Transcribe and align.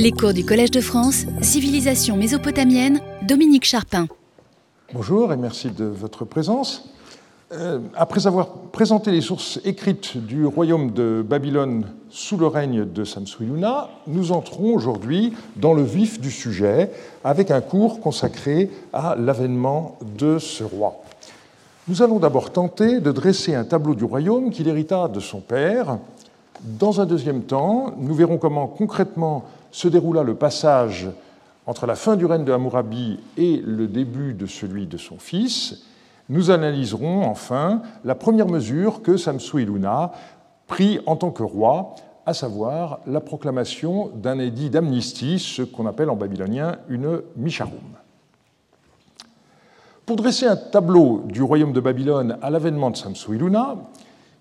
Les 0.00 0.12
cours 0.12 0.32
du 0.32 0.44
Collège 0.44 0.70
de 0.70 0.80
France, 0.80 1.24
Civilisation 1.42 2.16
mésopotamienne, 2.16 3.00
Dominique 3.26 3.64
Charpin. 3.64 4.06
Bonjour 4.94 5.32
et 5.32 5.36
merci 5.36 5.70
de 5.70 5.86
votre 5.86 6.24
présence. 6.24 6.88
Euh, 7.50 7.80
après 7.96 8.28
avoir 8.28 8.46
présenté 8.70 9.10
les 9.10 9.20
sources 9.20 9.58
écrites 9.64 10.16
du 10.16 10.46
royaume 10.46 10.92
de 10.92 11.24
Babylone 11.28 11.84
sous 12.10 12.36
le 12.36 12.46
règne 12.46 12.84
de 12.84 13.02
Samsuiluna, 13.02 13.90
nous 14.06 14.30
entrons 14.30 14.72
aujourd'hui 14.72 15.32
dans 15.56 15.74
le 15.74 15.82
vif 15.82 16.20
du 16.20 16.30
sujet 16.30 16.92
avec 17.24 17.50
un 17.50 17.60
cours 17.60 17.98
consacré 17.98 18.70
à 18.92 19.16
l'avènement 19.18 19.98
de 20.16 20.38
ce 20.38 20.62
roi. 20.62 21.02
Nous 21.88 22.02
allons 22.02 22.20
d'abord 22.20 22.52
tenter 22.52 23.00
de 23.00 23.10
dresser 23.10 23.56
un 23.56 23.64
tableau 23.64 23.96
du 23.96 24.04
royaume 24.04 24.50
qu'il 24.50 24.68
hérita 24.68 25.08
de 25.08 25.18
son 25.18 25.40
père. 25.40 25.98
Dans 26.60 27.00
un 27.00 27.06
deuxième 27.06 27.42
temps, 27.42 27.94
nous 27.98 28.14
verrons 28.14 28.38
comment 28.38 28.68
concrètement 28.68 29.44
se 29.70 29.88
déroula 29.88 30.22
le 30.22 30.34
passage 30.34 31.08
entre 31.66 31.86
la 31.86 31.96
fin 31.96 32.16
du 32.16 32.24
règne 32.24 32.44
de 32.44 32.52
Hammurabi 32.52 33.20
et 33.36 33.62
le 33.64 33.86
début 33.86 34.32
de 34.32 34.46
celui 34.46 34.86
de 34.86 34.96
son 34.96 35.18
fils. 35.18 35.82
Nous 36.30 36.50
analyserons 36.50 37.24
enfin 37.24 37.82
la 38.04 38.14
première 38.14 38.48
mesure 38.48 39.02
que 39.02 39.16
Samsu 39.16 39.62
Iluna 39.62 40.12
prit 40.66 41.00
en 41.06 41.16
tant 41.16 41.30
que 41.30 41.42
roi, 41.42 41.94
à 42.26 42.34
savoir 42.34 43.00
la 43.06 43.20
proclamation 43.20 44.10
d'un 44.14 44.38
édit 44.38 44.70
d'amnistie, 44.70 45.38
ce 45.38 45.62
qu'on 45.62 45.86
appelle 45.86 46.10
en 46.10 46.16
babylonien 46.16 46.76
une 46.88 47.22
misharum. 47.36 47.78
Pour 50.04 50.16
dresser 50.16 50.46
un 50.46 50.56
tableau 50.56 51.22
du 51.26 51.42
royaume 51.42 51.72
de 51.72 51.80
Babylone 51.80 52.38
à 52.40 52.48
l'avènement 52.48 52.90
de 52.90 52.96
Samsu-Iluna, 52.96 53.76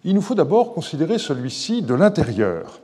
il 0.05 0.15
nous 0.15 0.21
faut 0.21 0.35
d'abord 0.35 0.73
considérer 0.73 1.17
celui-ci 1.17 1.81
de 1.81 1.93
l'intérieur. 1.93 2.79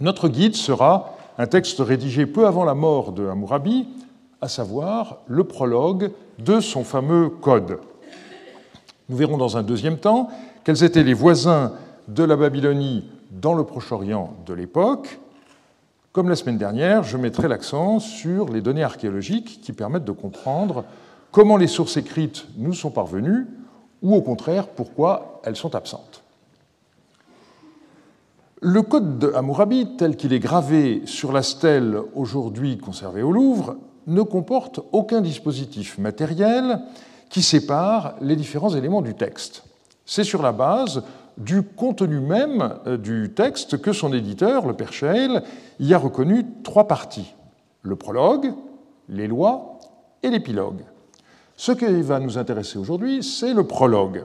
Notre 0.00 0.28
guide 0.28 0.54
sera 0.54 1.16
un 1.38 1.46
texte 1.46 1.80
rédigé 1.80 2.26
peu 2.26 2.46
avant 2.46 2.64
la 2.64 2.74
mort 2.74 3.12
de 3.12 3.26
Hammurabi, 3.26 3.88
à 4.40 4.48
savoir 4.48 5.18
le 5.26 5.44
prologue 5.44 6.10
de 6.38 6.60
son 6.60 6.84
fameux 6.84 7.28
code. 7.28 7.78
Nous 9.08 9.16
verrons 9.16 9.36
dans 9.36 9.56
un 9.56 9.62
deuxième 9.62 9.98
temps 9.98 10.28
quels 10.64 10.84
étaient 10.84 11.02
les 11.02 11.14
voisins 11.14 11.72
de 12.08 12.24
la 12.24 12.36
Babylonie 12.36 13.04
dans 13.30 13.54
le 13.54 13.64
Proche-Orient 13.64 14.34
de 14.46 14.54
l'époque. 14.54 15.20
Comme 16.12 16.28
la 16.28 16.36
semaine 16.36 16.58
dernière, 16.58 17.04
je 17.04 17.16
mettrai 17.16 17.48
l'accent 17.48 17.98
sur 17.98 18.48
les 18.48 18.60
données 18.60 18.82
archéologiques 18.82 19.60
qui 19.62 19.72
permettent 19.72 20.04
de 20.04 20.12
comprendre 20.12 20.84
comment 21.30 21.56
les 21.56 21.66
sources 21.66 21.96
écrites 21.96 22.46
nous 22.56 22.74
sont 22.74 22.90
parvenues, 22.90 23.46
ou 24.02 24.14
au 24.14 24.20
contraire, 24.20 24.66
pourquoi 24.66 25.40
elles 25.44 25.56
sont 25.56 25.74
absentes. 25.74 26.21
Le 28.64 28.82
code 28.82 29.18
de 29.18 29.32
Hammurabi, 29.34 29.96
tel 29.98 30.16
qu'il 30.16 30.32
est 30.32 30.38
gravé 30.38 31.02
sur 31.04 31.32
la 31.32 31.42
stèle 31.42 31.98
aujourd'hui 32.14 32.78
conservée 32.78 33.22
au 33.22 33.32
Louvre, 33.32 33.76
ne 34.06 34.22
comporte 34.22 34.78
aucun 34.92 35.20
dispositif 35.20 35.98
matériel 35.98 36.78
qui 37.28 37.42
sépare 37.42 38.14
les 38.20 38.36
différents 38.36 38.72
éléments 38.72 39.02
du 39.02 39.14
texte. 39.16 39.64
C'est 40.06 40.22
sur 40.22 40.42
la 40.42 40.52
base 40.52 41.02
du 41.36 41.64
contenu 41.64 42.20
même 42.20 42.78
euh, 42.86 42.96
du 42.96 43.32
texte 43.34 43.82
que 43.82 43.92
son 43.92 44.12
éditeur, 44.12 44.64
le 44.64 44.74
Père 44.74 44.92
Scheil, 44.92 45.40
y 45.80 45.92
a 45.92 45.98
reconnu 45.98 46.46
trois 46.62 46.86
parties 46.86 47.34
le 47.82 47.96
prologue, 47.96 48.54
les 49.08 49.26
lois 49.26 49.80
et 50.22 50.30
l'épilogue. 50.30 50.84
Ce 51.56 51.72
qui 51.72 52.02
va 52.02 52.20
nous 52.20 52.38
intéresser 52.38 52.78
aujourd'hui, 52.78 53.24
c'est 53.24 53.54
le 53.54 53.66
prologue. 53.66 54.24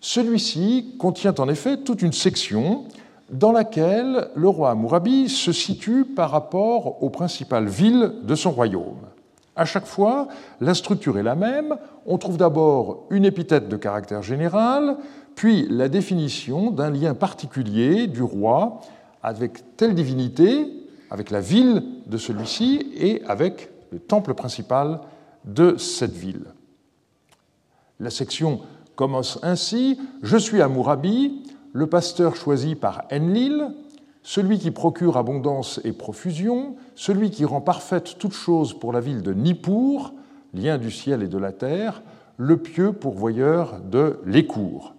Celui-ci 0.00 0.94
contient 1.00 1.34
en 1.40 1.48
effet 1.48 1.78
toute 1.78 2.00
une 2.02 2.12
section 2.12 2.84
dans 3.30 3.52
laquelle 3.52 4.28
le 4.34 4.48
roi 4.48 4.74
Mourabi 4.74 5.28
se 5.28 5.52
situe 5.52 6.04
par 6.04 6.30
rapport 6.30 7.02
aux 7.02 7.10
principales 7.10 7.68
villes 7.68 8.12
de 8.22 8.34
son 8.34 8.50
royaume. 8.50 9.06
À 9.56 9.64
chaque 9.64 9.86
fois, 9.86 10.28
la 10.60 10.74
structure 10.74 11.18
est 11.18 11.22
la 11.22 11.34
même. 11.34 11.76
On 12.06 12.18
trouve 12.18 12.36
d'abord 12.36 13.06
une 13.10 13.24
épithète 13.24 13.68
de 13.68 13.76
caractère 13.76 14.22
général, 14.22 14.96
puis 15.34 15.66
la 15.68 15.88
définition 15.88 16.70
d'un 16.70 16.90
lien 16.90 17.14
particulier 17.14 18.06
du 18.06 18.22
roi 18.22 18.80
avec 19.22 19.76
telle 19.76 19.94
divinité, 19.94 20.66
avec 21.10 21.30
la 21.30 21.40
ville 21.40 21.82
de 22.06 22.16
celui-ci 22.16 22.92
et 22.96 23.22
avec 23.26 23.70
le 23.92 23.98
temple 23.98 24.34
principal 24.34 25.00
de 25.44 25.76
cette 25.76 26.14
ville. 26.14 26.46
La 27.98 28.10
section 28.10 28.60
commence 28.96 29.38
ainsi 29.42 29.98
Je 30.22 30.36
suis 30.36 30.62
Amourabi, 30.62 31.42
le 31.72 31.86
pasteur 31.86 32.36
choisi 32.36 32.74
par 32.74 33.04
Enlil, 33.12 33.68
celui 34.22 34.58
qui 34.58 34.70
procure 34.70 35.16
abondance 35.16 35.80
et 35.84 35.92
profusion, 35.92 36.76
celui 36.94 37.30
qui 37.30 37.44
rend 37.44 37.60
parfaite 37.60 38.16
toute 38.18 38.34
chose 38.34 38.78
pour 38.78 38.92
la 38.92 39.00
ville 39.00 39.22
de 39.22 39.32
Nippur, 39.32 40.12
lien 40.52 40.78
du 40.78 40.90
ciel 40.90 41.22
et 41.22 41.28
de 41.28 41.38
la 41.38 41.52
terre, 41.52 42.02
le 42.36 42.56
pieux 42.56 42.92
pourvoyeur 42.92 43.80
de 43.80 44.18
l'écour. 44.26 44.94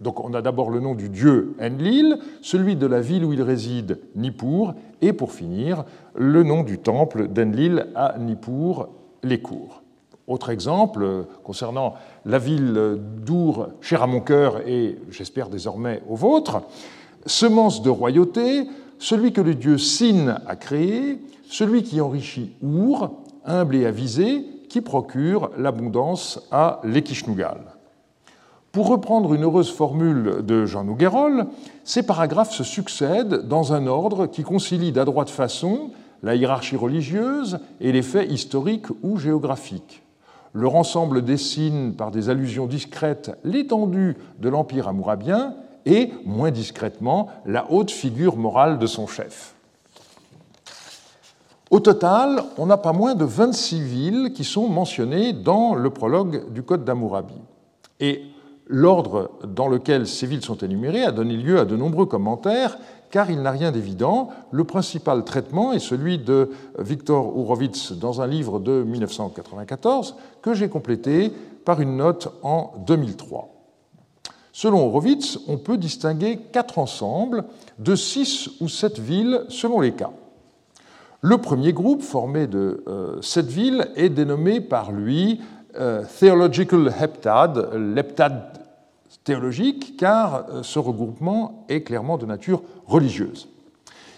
Donc 0.00 0.20
on 0.24 0.32
a 0.32 0.40
d'abord 0.42 0.70
le 0.70 0.80
nom 0.80 0.94
du 0.94 1.10
dieu 1.10 1.54
Enlil, 1.60 2.18
celui 2.40 2.74
de 2.74 2.86
la 2.86 3.00
ville 3.00 3.24
où 3.24 3.32
il 3.32 3.42
réside, 3.42 4.00
Nippur, 4.16 4.74
et 5.02 5.12
pour 5.12 5.32
finir, 5.32 5.84
le 6.14 6.42
nom 6.42 6.62
du 6.62 6.78
temple 6.78 7.28
d'Enlil 7.28 7.88
à 7.94 8.18
Nippur, 8.18 8.88
les 9.22 9.40
cours. 9.40 9.82
Autre 10.30 10.50
exemple 10.50 11.26
concernant 11.42 11.94
la 12.24 12.38
ville 12.38 13.00
d'Our, 13.26 13.66
chère 13.80 14.04
à 14.04 14.06
mon 14.06 14.20
cœur 14.20 14.60
et 14.64 14.96
j'espère 15.10 15.48
désormais 15.48 16.04
au 16.08 16.14
vôtre, 16.14 16.62
semence 17.26 17.82
de 17.82 17.90
royauté, 17.90 18.68
celui 19.00 19.32
que 19.32 19.40
le 19.40 19.56
dieu 19.56 19.76
Sin 19.76 20.40
a 20.46 20.54
créé, 20.54 21.18
celui 21.48 21.82
qui 21.82 22.00
enrichit 22.00 22.52
Our, 22.62 23.10
humble 23.44 23.74
et 23.74 23.86
avisé, 23.86 24.46
qui 24.68 24.80
procure 24.82 25.50
l'abondance 25.58 26.46
à 26.52 26.80
l'Ekishnugal. 26.84 27.62
Pour 28.70 28.86
reprendre 28.86 29.34
une 29.34 29.42
heureuse 29.42 29.72
formule 29.72 30.46
de 30.46 30.64
Jean 30.64 30.84
Nouguerol, 30.84 31.46
ces 31.82 32.04
paragraphes 32.04 32.54
se 32.54 32.62
succèdent 32.62 33.48
dans 33.48 33.72
un 33.72 33.88
ordre 33.88 34.26
qui 34.26 34.44
concilie 34.44 34.92
d'adroite 34.92 35.28
façon 35.28 35.90
la 36.22 36.36
hiérarchie 36.36 36.76
religieuse 36.76 37.58
et 37.80 37.90
les 37.90 38.02
faits 38.02 38.30
historiques 38.30 38.86
ou 39.02 39.16
géographiques. 39.16 40.04
Leur 40.52 40.74
ensemble 40.74 41.22
dessine 41.22 41.94
par 41.94 42.10
des 42.10 42.28
allusions 42.28 42.66
discrètes 42.66 43.30
l'étendue 43.44 44.16
de 44.38 44.48
l'empire 44.48 44.88
amourabien 44.88 45.54
et, 45.86 46.10
moins 46.24 46.50
discrètement, 46.50 47.28
la 47.46 47.70
haute 47.70 47.90
figure 47.90 48.36
morale 48.36 48.78
de 48.78 48.86
son 48.86 49.06
chef. 49.06 49.54
Au 51.70 51.78
total, 51.78 52.42
on 52.58 52.66
n'a 52.66 52.76
pas 52.76 52.92
moins 52.92 53.14
de 53.14 53.24
26 53.24 53.82
villes 53.82 54.32
qui 54.32 54.42
sont 54.42 54.68
mentionnées 54.68 55.32
dans 55.32 55.76
le 55.76 55.90
prologue 55.90 56.52
du 56.52 56.64
Code 56.64 56.84
d'Amourabi. 56.84 57.40
Et 58.00 58.24
l'ordre 58.66 59.30
dans 59.46 59.68
lequel 59.68 60.08
ces 60.08 60.26
villes 60.26 60.42
sont 60.42 60.56
énumérées 60.56 61.04
a 61.04 61.12
donné 61.12 61.36
lieu 61.36 61.60
à 61.60 61.64
de 61.64 61.76
nombreux 61.76 62.06
commentaires 62.06 62.76
car 63.10 63.30
il 63.30 63.42
n'a 63.42 63.50
rien 63.50 63.72
d'évident. 63.72 64.30
Le 64.50 64.64
principal 64.64 65.24
traitement 65.24 65.72
est 65.72 65.80
celui 65.80 66.18
de 66.18 66.50
Viktor 66.78 67.36
Horowitz 67.36 67.92
dans 67.92 68.20
un 68.20 68.26
livre 68.26 68.60
de 68.60 68.82
1994 68.82 70.16
que 70.42 70.54
j'ai 70.54 70.68
complété 70.68 71.32
par 71.64 71.80
une 71.80 71.96
note 71.96 72.32
en 72.42 72.72
2003. 72.86 73.48
Selon 74.52 74.86
Horowitz, 74.86 75.38
on 75.48 75.58
peut 75.58 75.78
distinguer 75.78 76.38
quatre 76.52 76.78
ensembles 76.78 77.44
de 77.78 77.94
six 77.94 78.50
ou 78.60 78.68
sept 78.68 78.98
villes 78.98 79.44
selon 79.48 79.80
les 79.80 79.92
cas. 79.92 80.10
Le 81.22 81.38
premier 81.38 81.72
groupe, 81.72 82.02
formé 82.02 82.46
de 82.46 82.82
euh, 82.88 83.20
sept 83.22 83.46
villes, 83.46 83.88
est 83.94 84.08
dénommé 84.08 84.60
par 84.60 84.90
lui 84.90 85.40
euh, 85.78 86.02
Theological 86.18 86.92
Heptad, 87.00 87.70
l'heptade 87.74 88.59
théologique, 89.24 89.96
car 89.96 90.46
euh, 90.50 90.62
ce 90.62 90.78
regroupement 90.78 91.64
est 91.68 91.82
clairement 91.82 92.18
de 92.18 92.26
nature 92.26 92.62
religieuse. 92.86 93.48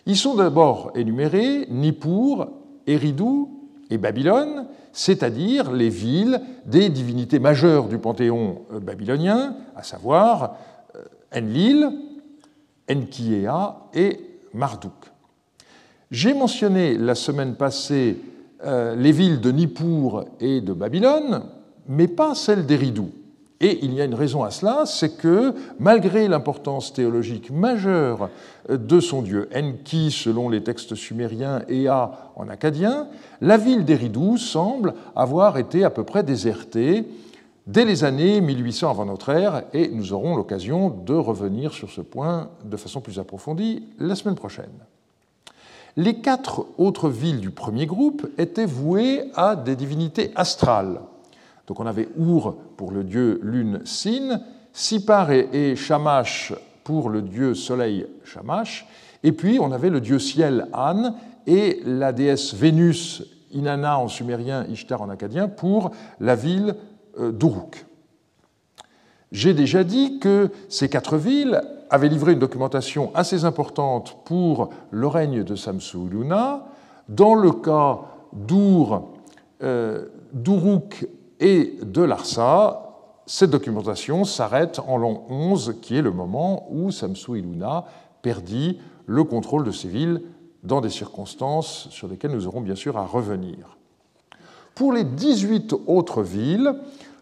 Ils 0.07 0.17
sont 0.17 0.35
d'abord 0.35 0.93
énumérés 0.95 1.67
Nippur, 1.71 2.49
Eridu 2.87 3.47
et 3.91 3.99
Babylone, 3.99 4.67
c'est-à-dire 4.93 5.73
les 5.73 5.89
villes 5.89 6.41
des 6.67 6.89
divinités 6.89 7.39
majeures 7.39 7.89
du 7.89 7.99
panthéon 7.99 8.63
euh, 8.73 8.81
babylonien, 8.81 9.57
à 9.77 9.83
savoir 9.83 10.57
euh, 10.97 11.03
Enlil, 11.37 11.91
Enkiea 12.91 13.77
et 13.95 14.21
Marduk. 14.55 14.93
J'ai 16.11 16.35
mentionné 16.35 16.97
la 16.97 17.15
semaine 17.15 17.55
passée 17.55 18.19
les 18.97 19.11
villes 19.11 19.41
de 19.41 19.51
Nippur 19.51 20.25
et 20.39 20.61
de 20.61 20.73
Babylone, 20.73 21.43
mais 21.89 22.07
pas 22.07 22.37
celles 22.37 22.65
d'Eridu. 22.65 23.11
Et 23.63 23.79
il 23.83 23.95
y 23.95 24.01
a 24.01 24.05
une 24.05 24.17
raison 24.17 24.43
à 24.43 24.51
cela, 24.51 24.83
c'est 24.87 25.17
que 25.17 25.55
malgré 25.79 26.27
l'importance 26.27 26.93
théologique 26.93 27.51
majeure 27.53 28.29
de 28.69 28.99
son 28.99 29.23
dieu 29.23 29.49
Enki 29.55 30.11
selon 30.11 30.49
les 30.49 30.65
textes 30.65 30.97
sumériens 30.97 31.63
et 31.69 31.85
Ea 31.85 32.11
en 32.35 32.49
acadien, 32.49 33.07
la 33.41 33.57
ville 33.57 33.85
d'Eridu 33.85 34.37
semble 34.37 34.95
avoir 35.15 35.59
été 35.59 35.85
à 35.85 35.91
peu 35.91 36.03
près 36.03 36.25
désertée 36.25 37.07
dès 37.69 37.85
les 37.85 38.03
années 38.03 38.41
1800 38.41 38.91
avant 38.91 39.05
notre 39.05 39.29
ère, 39.29 39.63
et 39.73 39.89
nous 39.89 40.13
aurons 40.13 40.35
l'occasion 40.35 40.91
de 40.91 41.15
revenir 41.15 41.73
sur 41.73 41.91
ce 41.91 42.01
point 42.01 42.51
de 42.65 42.77
façon 42.77 43.01
plus 43.01 43.21
approfondie 43.21 43.85
la 44.01 44.17
semaine 44.17 44.35
prochaine. 44.35 44.73
Les 45.97 46.15
quatre 46.15 46.67
autres 46.79 47.09
villes 47.09 47.41
du 47.41 47.51
premier 47.51 47.87
groupe 47.87 48.27
étaient 48.39 48.67
vouées 48.67 49.31
à 49.37 49.55
des 49.55 49.77
divinités 49.77 50.33
astrales. 50.35 51.01
Donc 51.73 51.81
on 51.81 51.87
avait 51.87 52.11
Our 52.21 52.55
pour 52.77 52.91
le 52.91 53.03
dieu 53.03 53.41
lune 53.43 53.81
Sin, 53.87 54.43
Sipar 54.75 55.31
et 55.31 55.75
Shamash 55.75 56.53
pour 56.85 57.09
le 57.09 57.23
dieu 57.23 57.55
soleil 57.55 58.07
Shamash, 58.25 58.87
et 59.23 59.33
puis 59.33 59.59
on 59.59 59.73
avait 59.73 59.89
le 59.89 60.03
dieu 60.03 60.19
ciel 60.19 60.67
An 60.75 61.15
et 61.47 61.81
la 61.87 62.13
déesse 62.13 62.53
Vénus 62.53 63.23
Inanna 63.53 63.99
en 63.99 64.09
sumérien, 64.09 64.67
Ishtar 64.67 65.01
en 65.01 65.09
acadien, 65.09 65.49
pour 65.49 65.93
la 66.21 66.35
ville 66.35 66.75
euh, 67.19 67.33
d'Uruk. 67.33 67.87
J'ai 69.31 69.55
déjà 69.55 69.83
dit 69.83 70.19
que 70.19 70.51
ces 70.69 70.91
quatre 70.91 71.17
villes 71.17 71.59
avaient 71.89 72.11
livré 72.11 72.35
une 72.35 72.39
documentation 72.39 73.11
assez 73.15 73.47
importante 73.47 74.19
pour 74.27 74.69
le 74.91 75.07
règne 75.07 75.43
de 75.43 75.57
Samsu-Iluna. 75.57 76.67
Dans 77.09 77.35
le 77.35 77.51
cas 77.51 78.01
d'Ur, 78.35 79.05
euh, 79.63 80.09
d'Uruk 80.35 81.07
et 81.43 81.77
de 81.83 82.03
Larsa, 82.03 82.89
cette 83.27 83.51
documentation 83.51 84.25
s'arrête 84.25 84.79
en 84.87 84.97
l'an 84.97 85.25
11, 85.29 85.75
qui 85.83 85.97
est 85.97 86.03
le 86.03 86.13
moment 86.13 86.69
où 86.71 86.93
Samsu-Iluna 86.93 87.85
perdit 88.23 88.79
le 89.07 89.25
contrôle 89.25 89.65
de 89.65 89.73
ces 89.73 89.89
villes 89.89 90.23
dans 90.63 90.81
des 90.81 90.89
circonstances 90.89 91.89
sur 91.91 92.07
lesquelles 92.07 92.31
nous 92.31 92.47
aurons 92.47 92.61
bien 92.61 92.77
sûr 92.77 92.97
à 92.97 93.05
revenir. 93.05 93.77
Pour 94.77 94.93
les 94.93 95.03
18 95.03 95.75
autres 95.89 96.23
villes, 96.23 96.75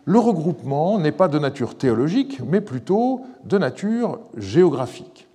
le 0.05 0.19
regroupement 0.19 0.99
n'est 0.99 1.13
pas 1.13 1.29
de 1.29 1.39
nature 1.39 1.79
théologique, 1.79 2.41
mais 2.47 2.61
plutôt 2.61 3.23
de 3.45 3.57
nature 3.57 4.21
géographique. 4.37 5.29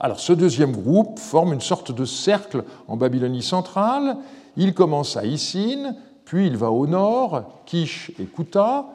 Alors 0.00 0.18
ce 0.18 0.32
deuxième 0.32 0.72
groupe 0.72 1.20
forme 1.20 1.52
une 1.52 1.60
sorte 1.60 1.92
de 1.92 2.04
cercle 2.04 2.64
en 2.88 2.96
Babylonie 2.96 3.42
centrale. 3.42 4.16
Il 4.56 4.74
commence 4.74 5.16
à 5.16 5.24
Isin, 5.24 5.94
puis 6.30 6.46
il 6.46 6.56
va 6.56 6.70
au 6.70 6.86
nord, 6.86 7.42
Kish 7.66 8.12
et 8.20 8.24
Kuta, 8.24 8.86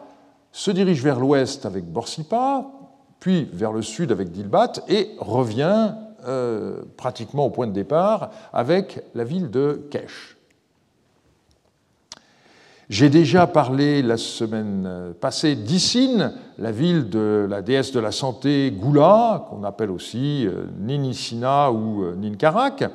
se 0.53 0.71
dirige 0.71 1.03
vers 1.03 1.19
l'ouest 1.19 1.65
avec 1.65 1.83
Borsippa, 1.83 2.65
puis 3.19 3.49
vers 3.51 3.73
le 3.73 3.81
sud 3.81 4.13
avec 4.13 4.31
Dilbat, 4.31 4.71
et 4.87 5.09
revient 5.19 5.95
euh, 6.25 6.83
pratiquement 6.95 7.47
au 7.47 7.49
point 7.49 7.67
de 7.67 7.73
départ 7.73 8.31
avec 8.53 9.03
la 9.15 9.25
ville 9.25 9.51
de 9.51 9.85
Kesh. 9.91 10.37
J'ai 12.87 13.09
déjà 13.09 13.47
parlé 13.47 14.01
la 14.01 14.15
semaine 14.15 15.13
passée 15.19 15.57
d'Issine, 15.57 16.31
la 16.57 16.71
ville 16.71 17.09
de 17.09 17.45
la 17.49 17.61
déesse 17.61 17.91
de 17.91 17.99
la 17.99 18.13
santé 18.13 18.71
Gula, 18.71 19.45
qu'on 19.49 19.65
appelle 19.65 19.91
aussi 19.91 20.47
euh, 20.47 20.67
Ninisina 20.79 21.69
ou 21.69 22.05
euh, 22.05 22.15
Ninkarak. 22.15 22.85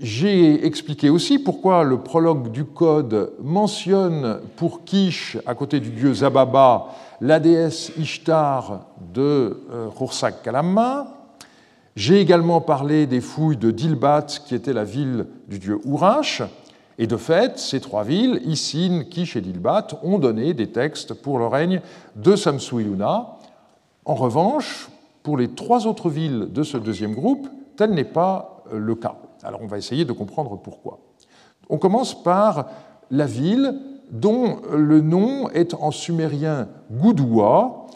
J'ai 0.00 0.66
expliqué 0.66 1.10
aussi 1.10 1.38
pourquoi 1.38 1.84
le 1.84 1.98
prologue 1.98 2.50
du 2.50 2.64
Code 2.64 3.34
mentionne 3.42 4.40
pour 4.56 4.84
Kish, 4.84 5.36
à 5.44 5.54
côté 5.54 5.78
du 5.78 5.90
dieu 5.90 6.14
Zababa, 6.14 6.88
la 7.20 7.38
déesse 7.38 7.92
Ishtar 7.98 8.86
de 9.12 9.60
Khursak 9.96 10.42
Kalamma, 10.42 11.20
j'ai 11.96 12.20
également 12.20 12.62
parlé 12.62 13.06
des 13.06 13.20
fouilles 13.20 13.58
de 13.58 13.70
Dilbat, 13.70 14.26
qui 14.46 14.54
était 14.54 14.72
la 14.72 14.84
ville 14.84 15.26
du 15.48 15.58
dieu 15.58 15.80
Urash. 15.84 16.42
Et 16.98 17.06
de 17.06 17.16
fait, 17.16 17.58
ces 17.58 17.80
trois 17.80 18.04
villes, 18.04 18.40
Isin, 18.44 19.04
Kish 19.04 19.36
et 19.36 19.40
Dilbat, 19.40 19.88
ont 20.02 20.18
donné 20.18 20.54
des 20.54 20.70
textes 20.70 21.14
pour 21.14 21.38
le 21.38 21.46
règne 21.46 21.80
de 22.16 22.36
Samsu-Iluna. 22.36 23.36
En 24.04 24.14
revanche, 24.14 24.88
pour 25.22 25.36
les 25.36 25.48
trois 25.48 25.86
autres 25.86 26.08
villes 26.08 26.48
de 26.50 26.62
ce 26.62 26.76
deuxième 26.76 27.14
groupe, 27.14 27.48
tel 27.76 27.90
n'est 27.90 28.04
pas 28.04 28.62
euh, 28.72 28.78
le 28.78 28.94
cas. 28.94 29.16
Alors 29.42 29.60
on 29.62 29.66
va 29.66 29.78
essayer 29.78 30.04
de 30.04 30.12
comprendre 30.12 30.56
pourquoi. 30.56 31.00
On 31.68 31.78
commence 31.78 32.22
par 32.22 32.66
la 33.10 33.26
ville 33.26 33.74
dont 34.10 34.58
le 34.72 35.00
nom 35.00 35.48
est 35.50 35.74
en 35.74 35.90
sumérien 35.90 36.68
Gudua, 36.90 37.86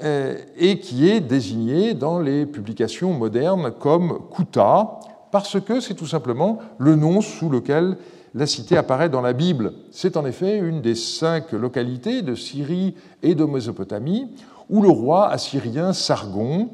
euh, 0.00 0.36
et 0.56 0.78
qui 0.78 1.08
est 1.08 1.20
désigné 1.20 1.92
dans 1.92 2.20
les 2.20 2.46
publications 2.46 3.12
modernes 3.12 3.72
comme 3.72 4.20
Kuta, 4.30 5.00
parce 5.32 5.60
que 5.60 5.80
c'est 5.80 5.94
tout 5.94 6.06
simplement 6.06 6.60
le 6.78 6.94
nom 6.94 7.20
sous 7.20 7.50
lequel 7.50 7.96
la 8.32 8.46
cité 8.46 8.76
apparaît 8.76 9.08
dans 9.08 9.20
la 9.20 9.32
Bible. 9.32 9.72
C'est 9.90 10.16
en 10.16 10.24
effet 10.24 10.56
une 10.58 10.82
des 10.82 10.94
cinq 10.94 11.50
localités 11.50 12.22
de 12.22 12.36
Syrie 12.36 12.94
et 13.24 13.34
de 13.34 13.44
Mésopotamie 13.44 14.30
où 14.70 14.82
le 14.82 14.88
roi 14.88 15.28
assyrien 15.28 15.92
Sargon 15.92 16.68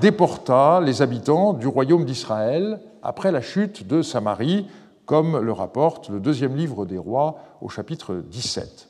déporta 0.00 0.80
les 0.80 1.02
habitants 1.02 1.54
du 1.54 1.66
royaume 1.66 2.04
d'Israël 2.04 2.78
après 3.08 3.32
la 3.32 3.40
chute 3.40 3.86
de 3.86 4.02
Samarie, 4.02 4.66
comme 5.06 5.38
le 5.38 5.52
rapporte 5.52 6.10
le 6.10 6.20
deuxième 6.20 6.54
livre 6.54 6.84
des 6.84 6.98
rois 6.98 7.38
au 7.62 7.70
chapitre 7.70 8.16
17. 8.16 8.86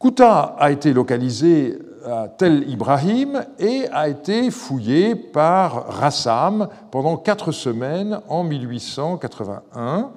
Kuta 0.00 0.56
a 0.58 0.70
été 0.70 0.94
localisé 0.94 1.78
à 2.06 2.28
Tel 2.28 2.66
Ibrahim 2.70 3.44
et 3.58 3.86
a 3.92 4.08
été 4.08 4.50
fouillé 4.50 5.14
par 5.14 5.86
Rassam 5.88 6.68
pendant 6.90 7.18
quatre 7.18 7.52
semaines 7.52 8.20
en 8.26 8.42
1881. 8.42 10.12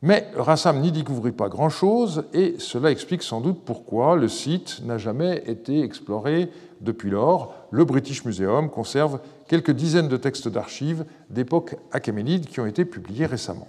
Mais 0.00 0.30
Rassam 0.34 0.80
n'y 0.80 0.92
découvrit 0.92 1.32
pas 1.32 1.50
grand-chose 1.50 2.24
et 2.32 2.54
cela 2.58 2.90
explique 2.90 3.22
sans 3.22 3.42
doute 3.42 3.64
pourquoi 3.66 4.16
le 4.16 4.28
site 4.28 4.80
n'a 4.86 4.96
jamais 4.96 5.42
été 5.44 5.82
exploré 5.82 6.50
depuis 6.80 7.10
lors. 7.10 7.54
Le 7.70 7.84
British 7.84 8.24
Museum 8.24 8.70
conserve 8.70 9.20
quelques 9.46 9.70
dizaines 9.70 10.08
de 10.08 10.16
textes 10.16 10.48
d'archives 10.48 11.04
d'époque 11.30 11.76
achéménide 11.92 12.46
qui 12.46 12.60
ont 12.60 12.66
été 12.66 12.84
publiés 12.84 13.26
récemment. 13.26 13.68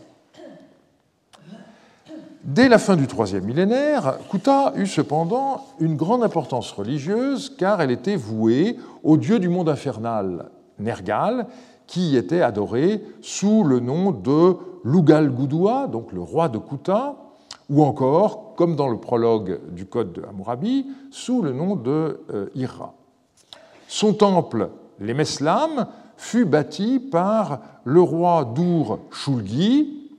Dès 2.44 2.70
la 2.70 2.80
fin 2.80 2.96
du 2.96 3.06
troisième 3.06 3.44
millénaire, 3.44 4.18
Kuta 4.32 4.74
eut 4.78 4.88
cependant 4.88 5.66
une 5.80 5.96
grande 5.96 6.24
importance 6.24 6.72
religieuse 6.72 7.54
car 7.58 7.82
elle 7.82 7.92
était 7.92 8.16
vouée 8.16 8.78
au 9.04 9.18
dieu 9.18 9.40
du 9.40 9.50
monde 9.50 9.70
infernal, 9.70 10.50
Nergal, 10.80 11.48
qui 11.86 12.16
était 12.16 12.42
adoré 12.42 13.04
sous 13.22 13.64
le 13.64 13.80
nom 13.80 14.12
de 14.12 14.56
Lugal 14.86 15.30
Gudua, 15.32 15.88
donc 15.88 16.14
le 16.14 16.22
roi 16.22 16.48
de 16.48 16.58
Kuta, 16.58 17.18
ou 17.70 17.84
encore, 17.84 18.56
comme 18.56 18.76
dans 18.76 18.88
le 18.88 18.98
prologue 18.98 19.60
du 19.72 19.86
Code 19.86 20.14
de 20.14 20.24
Hammurabi, 20.24 20.88
sous 21.12 21.42
le 21.42 21.52
nom 21.52 21.76
de 21.76 22.22
euh, 22.34 22.50
Ira. 22.56 22.94
Son 23.92 24.14
temple, 24.14 24.70
les 25.00 25.16
Meslam, 25.16 25.88
fut 26.16 26.46
bâti 26.46 27.00
par 27.00 27.60
le 27.86 28.00
roi 28.00 28.46
d'Ur 28.54 29.00
Shulgi, 29.10 30.12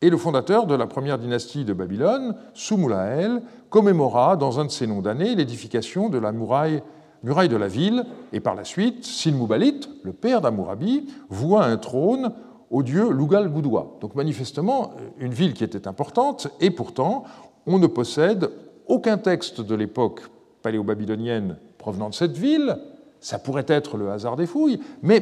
et 0.00 0.10
le 0.10 0.16
fondateur 0.16 0.68
de 0.68 0.76
la 0.76 0.86
première 0.86 1.18
dynastie 1.18 1.64
de 1.64 1.72
Babylone, 1.72 2.36
Sumulael, 2.54 3.42
commémora 3.68 4.36
dans 4.36 4.60
un 4.60 4.66
de 4.66 4.70
ses 4.70 4.86
noms 4.86 5.02
d'années 5.02 5.34
l'édification 5.34 6.08
de 6.08 6.18
la 6.18 6.30
muraille, 6.30 6.82
de 7.24 7.56
la 7.56 7.66
ville, 7.66 8.04
et 8.32 8.38
par 8.38 8.54
la 8.54 8.62
suite, 8.62 9.04
Silmubalit, 9.04 9.80
le 10.04 10.12
père 10.12 10.40
d'Amurabi, 10.40 11.08
voua 11.28 11.64
un 11.64 11.78
trône 11.78 12.32
au 12.70 12.84
dieu 12.84 13.10
Lugal 13.10 13.52
Gudwa. 13.52 13.98
Donc 14.00 14.14
manifestement, 14.14 14.92
une 15.18 15.34
ville 15.34 15.52
qui 15.52 15.64
était 15.64 15.88
importante, 15.88 16.46
et 16.60 16.70
pourtant, 16.70 17.24
on 17.66 17.80
ne 17.80 17.88
possède 17.88 18.50
aucun 18.86 19.18
texte 19.18 19.60
de 19.60 19.74
l'époque 19.74 20.20
paléo-babylonienne 20.62 21.56
provenant 21.86 22.08
de 22.08 22.14
cette 22.14 22.36
ville. 22.36 22.78
Ça 23.20 23.38
pourrait 23.38 23.64
être 23.68 23.96
le 23.96 24.10
hasard 24.10 24.34
des 24.34 24.46
fouilles, 24.46 24.80
mais 25.02 25.20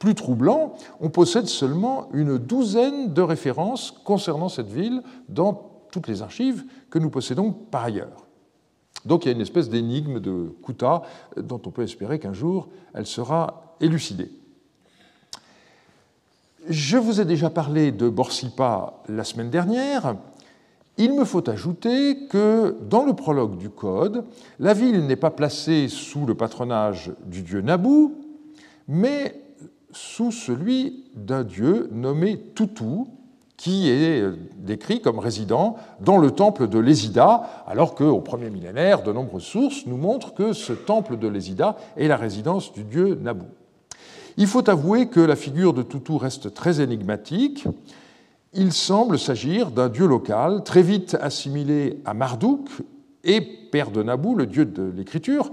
plus 0.00 0.16
troublant, 0.16 0.74
on 1.00 1.08
possède 1.08 1.46
seulement 1.46 2.08
une 2.12 2.36
douzaine 2.36 3.14
de 3.14 3.22
références 3.22 3.92
concernant 3.92 4.48
cette 4.48 4.72
ville 4.72 5.04
dans 5.28 5.70
toutes 5.92 6.08
les 6.08 6.20
archives 6.20 6.64
que 6.90 6.98
nous 6.98 7.10
possédons 7.10 7.52
par 7.52 7.84
ailleurs. 7.84 8.26
Donc 9.04 9.24
il 9.24 9.28
y 9.28 9.30
a 9.30 9.34
une 9.36 9.40
espèce 9.40 9.68
d'énigme 9.68 10.18
de 10.18 10.52
Kuta 10.64 11.02
dont 11.36 11.62
on 11.64 11.70
peut 11.70 11.84
espérer 11.84 12.18
qu'un 12.18 12.32
jour 12.32 12.66
elle 12.92 13.06
sera 13.06 13.76
élucidée. 13.80 14.32
Je 16.68 16.96
vous 16.96 17.20
ai 17.20 17.24
déjà 17.24 17.50
parlé 17.50 17.92
de 17.92 18.08
Borsippa 18.08 18.94
la 19.08 19.22
semaine 19.22 19.50
dernière. 19.50 20.16
Il 20.96 21.12
me 21.14 21.24
faut 21.24 21.48
ajouter 21.50 22.26
que 22.28 22.76
dans 22.88 23.04
le 23.04 23.14
prologue 23.14 23.58
du 23.58 23.68
Code, 23.68 24.24
la 24.60 24.74
ville 24.74 25.06
n'est 25.06 25.16
pas 25.16 25.30
placée 25.30 25.88
sous 25.88 26.24
le 26.24 26.34
patronage 26.34 27.12
du 27.26 27.42
dieu 27.42 27.62
Nabu, 27.62 28.10
mais 28.86 29.40
sous 29.90 30.30
celui 30.30 31.04
d'un 31.16 31.42
dieu 31.42 31.88
nommé 31.92 32.40
Tutu, 32.54 33.06
qui 33.56 33.88
est 33.88 34.24
décrit 34.56 35.00
comme 35.00 35.18
résident 35.18 35.76
dans 36.00 36.18
le 36.18 36.30
temple 36.30 36.68
de 36.68 36.78
Lésida, 36.78 37.64
alors 37.66 37.94
qu'au 37.94 38.20
premier 38.20 38.50
millénaire, 38.50 39.02
de 39.02 39.12
nombreuses 39.12 39.44
sources 39.44 39.86
nous 39.86 39.96
montrent 39.96 40.34
que 40.34 40.52
ce 40.52 40.72
temple 40.72 41.16
de 41.16 41.28
Lésida 41.28 41.76
est 41.96 42.08
la 42.08 42.16
résidence 42.16 42.72
du 42.72 42.84
dieu 42.84 43.18
Nabu. 43.20 43.46
Il 44.36 44.46
faut 44.48 44.68
avouer 44.68 45.06
que 45.08 45.20
la 45.20 45.36
figure 45.36 45.72
de 45.72 45.82
Tutu 45.82 46.16
reste 46.16 46.52
très 46.54 46.80
énigmatique. 46.80 47.66
Il 48.56 48.72
semble 48.72 49.18
s'agir 49.18 49.72
d'un 49.72 49.88
dieu 49.88 50.06
local, 50.06 50.62
très 50.62 50.82
vite 50.82 51.16
assimilé 51.20 51.98
à 52.04 52.14
Marduk 52.14 52.68
et 53.24 53.40
père 53.40 53.90
de 53.90 54.00
Nabu, 54.00 54.36
le 54.36 54.46
dieu 54.46 54.64
de 54.64 54.92
l'écriture. 54.96 55.50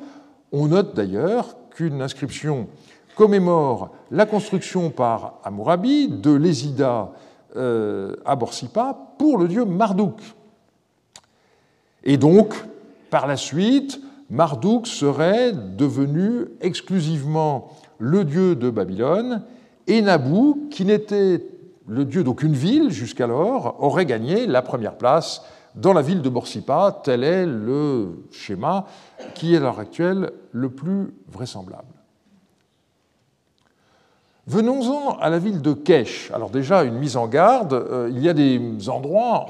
On 0.51 0.67
note 0.67 0.95
d'ailleurs 0.95 1.55
qu'une 1.71 2.03
inscription 2.03 2.67
commémore 3.15 3.89
la 4.11 4.27
construction 4.27 4.91
par 4.91 5.39
Hammurabi 5.43 6.09
de 6.09 6.31
l'Ésida 6.31 7.11
euh, 7.55 8.15
à 8.23 8.35
Borsippa 8.35 9.15
pour 9.17 9.39
le 9.39 9.47
dieu 9.47 9.65
Marduk. 9.65 10.21
Et 12.03 12.17
donc, 12.17 12.53
par 13.09 13.25
la 13.25 13.35
suite, 13.35 13.99
Marduk 14.29 14.85
serait 14.85 15.53
devenu 15.53 16.49
exclusivement 16.61 17.69
le 17.97 18.25
dieu 18.25 18.55
de 18.55 18.69
Babylone, 18.69 19.41
et 19.87 20.03
Nabu, 20.03 20.69
qui 20.69 20.85
n'était 20.85 21.43
le 21.91 22.05
dieu 22.05 22.23
d'aucune 22.23 22.53
ville 22.53 22.89
jusqu'alors, 22.89 23.75
aurait 23.83 24.05
gagné 24.05 24.47
la 24.47 24.61
première 24.61 24.95
place 24.95 25.43
dans 25.75 25.91
la 25.91 26.01
ville 26.01 26.21
de 26.21 26.29
Borsippa. 26.29 27.01
Tel 27.03 27.25
est 27.25 27.45
le 27.45 28.23
schéma 28.31 28.85
qui 29.35 29.53
est 29.53 29.57
à 29.57 29.59
l'heure 29.59 29.79
actuelle 29.79 30.31
le 30.53 30.69
plus 30.69 31.13
vraisemblable. 31.29 31.93
Venons-en 34.47 35.17
à 35.17 35.29
la 35.29 35.37
ville 35.37 35.61
de 35.61 35.73
Kesh. 35.73 36.31
Alors 36.33 36.49
déjà, 36.49 36.83
une 36.83 36.95
mise 36.95 37.17
en 37.17 37.27
garde, 37.27 37.73
euh, 37.73 38.09
il 38.09 38.21
y 38.21 38.29
a 38.29 38.33
des 38.33 38.89
endroits 38.89 39.47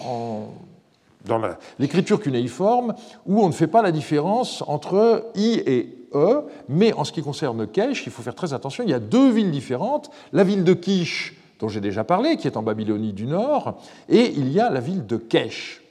dans 1.26 1.40
l'écriture 1.78 2.20
cunéiforme 2.20 2.96
où 3.28 3.44
on 3.44 3.48
ne 3.48 3.54
fait 3.54 3.68
pas 3.68 3.84
la 3.84 3.92
différence 3.92 4.64
entre 4.66 5.28
I 5.36 5.62
et 5.68 5.98
E, 6.16 6.44
mais 6.68 6.92
en 6.94 7.04
ce 7.04 7.12
qui 7.12 7.22
concerne 7.22 7.68
Kesh, 7.68 8.08
il 8.08 8.12
faut 8.12 8.24
faire 8.24 8.36
très 8.36 8.54
attention, 8.54 8.84
il 8.84 8.90
y 8.90 8.96
a 8.96 9.00
deux 9.00 9.30
villes 9.32 9.52
différentes, 9.52 10.10
la 10.34 10.44
ville 10.44 10.64
de 10.64 10.74
Kish, 10.74 11.38
dont 11.62 11.70
j'ai 11.70 11.80
déjà 11.80 12.04
parlé, 12.04 12.38
qui 12.38 12.48
est 12.48 12.58
en 12.58 12.64
Babylonie 12.64 13.14
du 13.14 13.28
Nord, 13.28 13.80
et 14.10 14.34
il 14.36 14.52
y 14.52 14.60
a 14.60 14.70
la 14.70 14.80
ville 14.80 15.06
de 15.06 15.18
Kesh. 15.18 15.84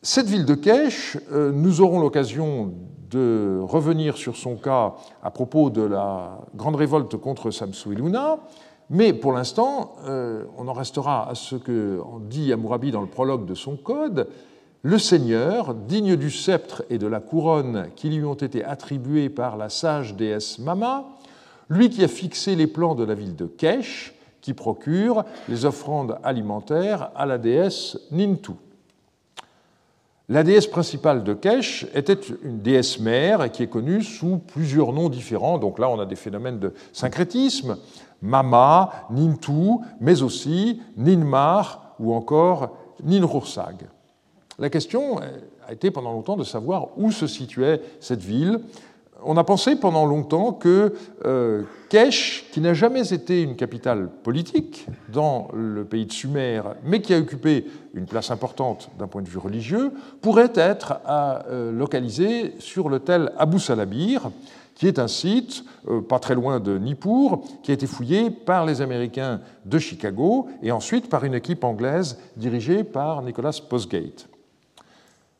Cette 0.00 0.26
ville 0.26 0.46
de 0.46 0.54
Kesh, 0.54 1.18
euh, 1.32 1.52
nous 1.52 1.82
aurons 1.82 2.00
l'occasion 2.00 2.72
de 3.10 3.60
revenir 3.62 4.16
sur 4.16 4.36
son 4.36 4.56
cas 4.56 4.94
à 5.22 5.30
propos 5.30 5.70
de 5.70 5.82
la 5.82 6.38
grande 6.54 6.76
révolte 6.76 7.16
contre 7.16 7.50
Samsu-Iluna, 7.50 8.38
mais 8.90 9.12
pour 9.12 9.32
l'instant, 9.32 9.96
euh, 10.06 10.44
on 10.56 10.66
en 10.66 10.72
restera 10.72 11.28
à 11.28 11.34
ce 11.34 11.56
que 11.56 12.00
dit 12.22 12.52
Amourabi 12.52 12.90
dans 12.90 13.02
le 13.02 13.06
prologue 13.06 13.44
de 13.44 13.54
son 13.54 13.76
code. 13.76 14.28
Le 14.82 14.98
Seigneur, 14.98 15.74
digne 15.74 16.16
du 16.16 16.30
sceptre 16.30 16.84
et 16.88 16.96
de 16.96 17.06
la 17.06 17.20
couronne 17.20 17.88
qui 17.96 18.08
lui 18.08 18.24
ont 18.24 18.34
été 18.34 18.64
attribués 18.64 19.28
par 19.28 19.58
la 19.58 19.68
sage 19.68 20.14
déesse 20.14 20.58
Mama, 20.58 21.04
lui 21.68 21.90
qui 21.90 22.02
a 22.02 22.08
fixé 22.08 22.56
les 22.56 22.66
plans 22.66 22.94
de 22.94 23.04
la 23.04 23.14
ville 23.14 23.36
de 23.36 23.46
Kesh, 23.46 24.14
qui 24.48 24.54
procure 24.54 25.24
les 25.46 25.66
offrandes 25.66 26.16
alimentaires 26.24 27.10
à 27.14 27.26
la 27.26 27.36
déesse 27.36 27.98
Nintu. 28.10 28.52
La 30.30 30.42
déesse 30.42 30.66
principale 30.66 31.22
de 31.22 31.34
Kesh 31.34 31.84
était 31.94 32.18
une 32.42 32.60
déesse 32.60 32.98
mère 32.98 33.52
qui 33.52 33.62
est 33.62 33.66
connue 33.66 34.02
sous 34.02 34.38
plusieurs 34.38 34.94
noms 34.94 35.10
différents. 35.10 35.58
Donc 35.58 35.78
là, 35.78 35.90
on 35.90 36.00
a 36.00 36.06
des 36.06 36.16
phénomènes 36.16 36.58
de 36.58 36.72
syncrétisme, 36.94 37.76
Mama, 38.22 38.90
Nintu, 39.10 39.84
mais 40.00 40.22
aussi 40.22 40.80
Ninmar 40.96 41.94
ou 42.00 42.14
encore 42.14 42.70
Ninrursag. 43.04 43.86
La 44.58 44.70
question 44.70 45.18
a 45.18 45.72
été 45.72 45.90
pendant 45.90 46.12
longtemps 46.12 46.36
de 46.36 46.44
savoir 46.44 46.88
où 46.96 47.12
se 47.12 47.26
situait 47.26 47.82
cette 48.00 48.22
ville 48.22 48.60
on 49.28 49.36
a 49.36 49.44
pensé 49.44 49.76
pendant 49.76 50.06
longtemps 50.06 50.54
que 50.54 50.94
euh, 51.26 51.62
Kesh, 51.90 52.46
qui 52.50 52.62
n'a 52.62 52.72
jamais 52.72 53.12
été 53.12 53.42
une 53.42 53.56
capitale 53.56 54.08
politique 54.08 54.86
dans 55.12 55.48
le 55.52 55.84
pays 55.84 56.06
de 56.06 56.12
Sumer, 56.12 56.62
mais 56.82 57.02
qui 57.02 57.12
a 57.12 57.18
occupé 57.18 57.66
une 57.92 58.06
place 58.06 58.30
importante 58.30 58.88
d'un 58.98 59.06
point 59.06 59.20
de 59.20 59.28
vue 59.28 59.38
religieux, 59.38 59.92
pourrait 60.22 60.52
être 60.54 61.00
euh, 61.06 61.70
localisé 61.70 62.54
sur 62.58 62.88
l'hôtel 62.88 63.30
Abu 63.36 63.58
Salabir, 63.60 64.30
qui 64.74 64.86
est 64.86 64.98
un 64.98 65.08
site 65.08 65.62
euh, 65.88 66.00
pas 66.00 66.20
très 66.20 66.34
loin 66.34 66.58
de 66.58 66.78
Nippur, 66.78 67.42
qui 67.62 67.70
a 67.70 67.74
été 67.74 67.86
fouillé 67.86 68.30
par 68.30 68.64
les 68.64 68.80
Américains 68.80 69.42
de 69.66 69.78
Chicago 69.78 70.48
et 70.62 70.72
ensuite 70.72 71.10
par 71.10 71.24
une 71.24 71.34
équipe 71.34 71.64
anglaise 71.64 72.18
dirigée 72.38 72.82
par 72.82 73.20
Nicholas 73.20 73.60
Postgate. 73.68 74.26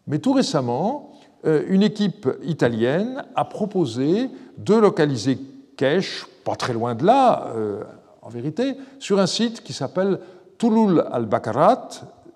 Mais 0.06 0.18
tout 0.18 0.34
récemment, 0.34 1.17
une 1.44 1.82
équipe 1.82 2.28
italienne 2.42 3.24
a 3.34 3.44
proposé 3.44 4.28
de 4.56 4.74
localiser 4.74 5.38
Kesh, 5.76 6.26
pas 6.44 6.56
très 6.56 6.72
loin 6.72 6.94
de 6.94 7.04
là, 7.04 7.52
euh, 7.54 7.82
en 8.22 8.28
vérité, 8.28 8.74
sur 8.98 9.20
un 9.20 9.26
site 9.26 9.62
qui 9.62 9.72
s'appelle 9.72 10.18
Tulul 10.58 11.04
al-Bakarat, 11.12 11.88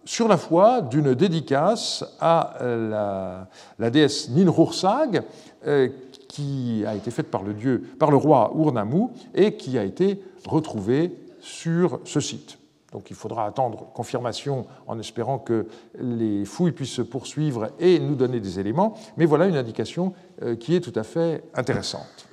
sur 0.05 0.29
la 0.29 0.37
foi 0.37 0.81
d'une 0.83 1.15
dédicace 1.15 2.05
à 2.21 2.55
euh, 2.63 3.45
la, 3.79 3.91
déesse 3.91 4.31
Ninhursag, 4.31 5.23
qui 6.29 6.83
a 6.87 6.95
été 6.95 7.11
faite 7.11 7.31
par 7.31 7.43
le, 7.43 7.53
dieu, 7.53 7.83
par 7.99 8.11
le 8.11 8.17
roi 8.17 8.53
Urnamu 8.57 9.09
et 9.35 9.57
qui 9.57 9.79
a 9.79 9.85
été 9.85 10.23
retrouvée 10.47 11.15
sur 11.41 12.01
ce 12.05 12.21
site. 12.21 12.59
Donc 12.93 13.11
il 13.11 13.17
faudra 13.17 13.47
attendre 13.47 13.87
confirmation 13.95 14.67
en 14.87 14.99
espérant 14.99 15.39
que 15.39 15.67
les 15.99 16.45
fouilles 16.45 16.73
puissent 16.73 16.91
se 16.91 17.03
poursuivre 17.03 17.71
et 17.81 17.99
nous 17.99 18.15
donner 18.15 18.39
des 18.39 18.61
éléments, 18.61 18.95
mais 19.17 19.25
voilà 19.25 19.47
une 19.47 19.57
indication 19.57 20.13
euh, 20.43 20.57
qui 20.57 20.77
est 20.77 20.81
tout 20.81 20.93
à 20.95 21.03
fait 21.03 21.43
intéressante. 21.55 22.29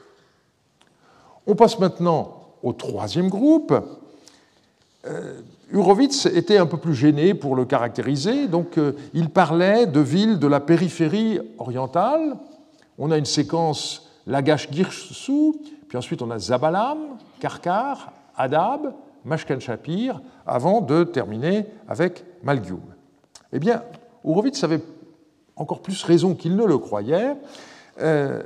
On 1.47 1.55
passe 1.55 1.79
maintenant 1.79 2.41
au 2.61 2.73
troisième 2.73 3.29
groupe. 3.29 3.73
Euh, 5.07 5.41
Urovitz 5.71 6.25
était 6.25 6.57
un 6.57 6.65
peu 6.65 6.77
plus 6.77 6.93
gêné 6.93 7.33
pour 7.33 7.55
le 7.55 7.63
caractériser, 7.63 8.47
donc 8.47 8.77
euh, 8.77 8.93
il 9.13 9.29
parlait 9.29 9.85
de 9.85 10.01
villes 10.01 10.39
de 10.39 10.47
la 10.47 10.59
périphérie 10.59 11.39
orientale. 11.57 12.35
On 12.97 13.11
a 13.11 13.17
une 13.17 13.25
séquence 13.25 14.09
Lagash-Girsu, 14.27 15.53
puis 15.87 15.97
ensuite 15.97 16.21
on 16.21 16.29
a 16.31 16.37
Zabalam, 16.37 16.97
Karkar, 17.39 18.11
Adab, 18.35 18.93
Mashkan 19.29 19.59
Shapir, 19.59 20.21
avant 20.45 20.81
de 20.81 21.03
terminer 21.05 21.65
avec 21.87 22.25
Malgium. 22.43 22.81
Eh 23.53 23.59
bien, 23.59 23.83
Horowitz 24.23 24.63
avait 24.63 24.81
encore 25.55 25.81
plus 25.81 26.03
raison 26.03 26.35
qu'il 26.35 26.55
ne 26.55 26.65
le 26.65 26.77
croyait, 26.77 27.35
euh, 28.01 28.41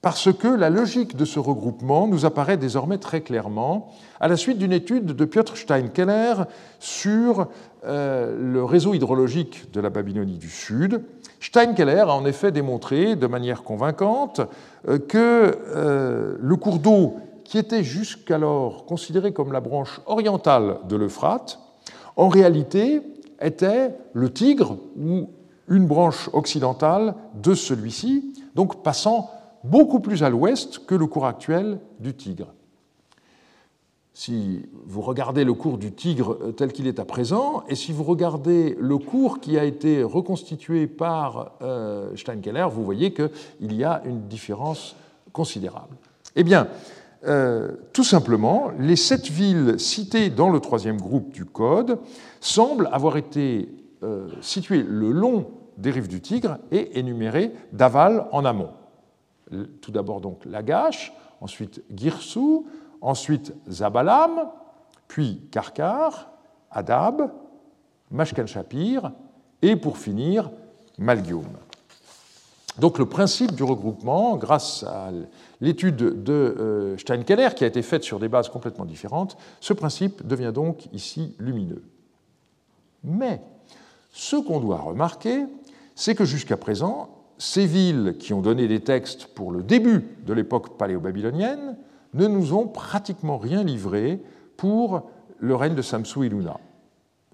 parce 0.00 0.32
que 0.32 0.48
la 0.48 0.68
logique 0.68 1.16
de 1.16 1.24
ce 1.24 1.38
regroupement 1.38 2.08
nous 2.08 2.26
apparaît 2.26 2.56
désormais 2.56 2.98
très 2.98 3.20
clairement 3.20 3.92
à 4.18 4.26
la 4.26 4.36
suite 4.36 4.58
d'une 4.58 4.72
étude 4.72 5.06
de 5.06 5.24
Piotr 5.24 5.56
Steinkeller 5.56 6.34
sur 6.80 7.46
euh, 7.84 8.36
le 8.36 8.64
réseau 8.64 8.94
hydrologique 8.94 9.70
de 9.72 9.80
la 9.80 9.90
Babylonie 9.90 10.38
du 10.38 10.48
Sud. 10.48 11.02
Steinkeller 11.40 12.00
a 12.00 12.14
en 12.14 12.24
effet 12.24 12.50
démontré 12.50 13.14
de 13.14 13.26
manière 13.28 13.62
convaincante 13.62 14.40
euh, 14.88 14.98
que 14.98 15.58
le 16.40 16.56
cours 16.56 16.78
d'eau 16.78 17.16
qui 17.52 17.58
était 17.58 17.84
jusqu'alors 17.84 18.86
considéré 18.86 19.34
comme 19.34 19.52
la 19.52 19.60
branche 19.60 20.00
orientale 20.06 20.78
de 20.88 20.96
l'Euphrate, 20.96 21.58
en 22.16 22.28
réalité 22.28 23.02
était 23.42 23.94
le 24.14 24.32
Tigre 24.32 24.78
ou 24.98 25.28
une 25.68 25.86
branche 25.86 26.30
occidentale 26.32 27.14
de 27.34 27.52
celui-ci, 27.52 28.32
donc 28.54 28.82
passant 28.82 29.30
beaucoup 29.64 30.00
plus 30.00 30.22
à 30.22 30.30
l'ouest 30.30 30.86
que 30.86 30.94
le 30.94 31.04
cours 31.04 31.26
actuel 31.26 31.78
du 32.00 32.14
Tigre. 32.14 32.54
Si 34.14 34.64
vous 34.86 35.02
regardez 35.02 35.44
le 35.44 35.52
cours 35.52 35.76
du 35.76 35.92
Tigre 35.92 36.52
tel 36.56 36.72
qu'il 36.72 36.86
est 36.86 36.98
à 36.98 37.04
présent, 37.04 37.64
et 37.68 37.74
si 37.74 37.92
vous 37.92 38.04
regardez 38.04 38.78
le 38.80 38.96
cours 38.96 39.40
qui 39.40 39.58
a 39.58 39.64
été 39.64 40.02
reconstitué 40.02 40.86
par 40.86 41.52
euh, 41.60 42.16
Steinkeller, 42.16 42.68
vous 42.72 42.82
voyez 42.82 43.12
qu'il 43.12 43.74
y 43.74 43.84
a 43.84 44.00
une 44.06 44.22
différence 44.22 44.96
considérable. 45.34 45.96
Eh 46.34 46.44
bien, 46.44 46.66
euh, 47.24 47.72
tout 47.92 48.04
simplement, 48.04 48.70
les 48.78 48.96
sept 48.96 49.28
villes 49.28 49.78
citées 49.78 50.30
dans 50.30 50.50
le 50.50 50.58
troisième 50.58 51.00
groupe 51.00 51.30
du 51.30 51.44
Code 51.44 52.00
semblent 52.40 52.88
avoir 52.92 53.16
été 53.16 53.68
euh, 54.02 54.28
situées 54.40 54.82
le 54.82 55.12
long 55.12 55.46
des 55.78 55.90
rives 55.90 56.08
du 56.08 56.20
Tigre 56.20 56.58
et 56.72 56.98
énumérées 56.98 57.52
d'aval 57.72 58.26
en 58.32 58.44
amont. 58.44 58.70
Tout 59.80 59.92
d'abord 59.92 60.20
donc 60.20 60.44
Lagash, 60.44 61.12
ensuite 61.40 61.82
Girsu, 61.94 62.62
ensuite 63.00 63.52
Zabalam, 63.68 64.48
puis 65.06 65.42
Karkar, 65.50 66.30
Adab, 66.70 67.30
Mashkan 68.10 68.46
Shapir 68.46 69.12
et 69.60 69.76
pour 69.76 69.98
finir 69.98 70.50
Malgium. 70.98 71.44
Donc 72.78 72.98
le 72.98 73.06
principe 73.06 73.52
du 73.52 73.62
regroupement, 73.62 74.36
grâce 74.36 74.82
à 74.84 75.10
l'étude 75.60 75.96
de 75.96 76.32
euh, 76.32 76.98
Steinkeller, 76.98 77.50
qui 77.54 77.64
a 77.64 77.66
été 77.66 77.82
faite 77.82 78.02
sur 78.02 78.18
des 78.18 78.28
bases 78.28 78.48
complètement 78.48 78.86
différentes, 78.86 79.36
ce 79.60 79.72
principe 79.72 80.26
devient 80.26 80.52
donc 80.54 80.86
ici 80.92 81.34
lumineux. 81.38 81.82
Mais 83.04 83.42
ce 84.10 84.36
qu'on 84.36 84.60
doit 84.60 84.78
remarquer, 84.78 85.44
c'est 85.94 86.14
que 86.14 86.24
jusqu'à 86.24 86.56
présent, 86.56 87.10
ces 87.38 87.66
villes 87.66 88.16
qui 88.18 88.32
ont 88.32 88.40
donné 88.40 88.68
des 88.68 88.80
textes 88.80 89.26
pour 89.26 89.52
le 89.52 89.62
début 89.62 90.04
de 90.26 90.32
l'époque 90.32 90.78
paléo-babylonienne 90.78 91.76
ne 92.14 92.26
nous 92.26 92.54
ont 92.54 92.66
pratiquement 92.66 93.38
rien 93.38 93.64
livré 93.64 94.22
pour 94.56 95.10
le 95.38 95.56
règne 95.56 95.74
de 95.74 95.82
Samsu 95.82 96.26
Iluna. 96.26 96.58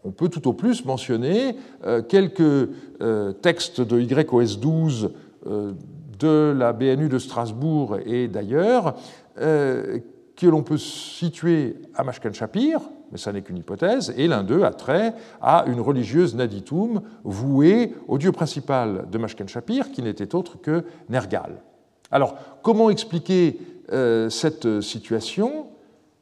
On 0.04 0.11
peut 0.11 0.28
tout 0.28 0.49
au 0.49 0.52
plus 0.52 0.85
mentionner 0.85 1.57
euh, 1.85 2.02
quelques 2.02 2.71
euh, 3.00 3.33
textes 3.33 3.80
de 3.80 4.00
YOS 4.00 4.57
12 4.59 5.04
euh, 5.04 5.09
de 5.47 6.54
la 6.57 6.73
BNU 6.73 7.09
de 7.09 7.18
Strasbourg 7.18 7.99
et 8.04 8.28
d'ailleurs, 8.28 8.95
que 9.37 10.47
l'on 10.47 10.62
peut 10.62 10.78
situer 10.78 11.76
à 11.95 12.04
Mashkan 12.04 12.33
Shapir, 12.33 12.80
mais 13.11 13.18
ça 13.18 13.33
n'est 13.33 13.42
qu'une 13.42 13.57
hypothèse, 13.57 14.14
et 14.16 14.28
l'un 14.28 14.42
d'eux 14.42 14.62
a 14.62 14.71
trait 14.71 15.14
à 15.40 15.64
une 15.66 15.80
religieuse 15.80 16.35
Naditum 16.35 17.02
vouée 17.25 17.95
au 18.07 18.18
dieu 18.18 18.33
principal 18.33 19.07
de 19.11 19.18
Mashkan 19.18 19.47
Shapir, 19.47 19.90
qui 19.90 20.02
n'était 20.02 20.35
autre 20.35 20.61
que 20.61 20.85
Nergal. 21.09 21.62
Alors, 22.11 22.37
comment 22.62 22.90
expliquer 22.90 23.59
euh, 23.92 24.30
cette 24.30 24.80
situation? 24.80 25.66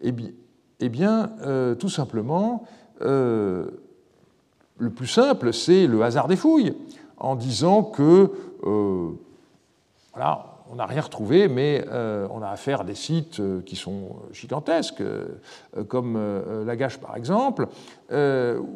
Eh 0.00 0.12
bien, 0.12 0.30
eh 0.80 0.88
bien 0.88 1.30
euh, 1.42 1.75
tout 1.75 1.88
simplement, 1.88 2.64
euh, 3.02 3.66
le 4.78 4.90
plus 4.90 5.06
simple, 5.06 5.52
c'est 5.52 5.87
le 5.87 6.02
hasard 6.02 6.28
des 6.28 6.37
fouilles, 6.37 6.75
en 7.18 7.35
disant 7.35 7.82
que, 7.82 8.30
voilà, 8.62 10.56
on 10.70 10.76
n'a 10.76 10.86
rien 10.86 11.00
retrouvé, 11.00 11.48
mais 11.48 11.84
euh, 11.88 12.26
on 12.30 12.42
a 12.42 12.48
affaire 12.48 12.80
à 12.80 12.84
des 12.84 12.94
sites 12.94 13.40
euh, 13.40 13.60
qui 13.62 13.76
sont 13.76 14.16
gigantesques, 14.32 15.00
euh, 15.00 15.28
comme 15.88 16.18
Lagache 16.64 16.98
par 16.98 17.16
exemple, 17.16 17.68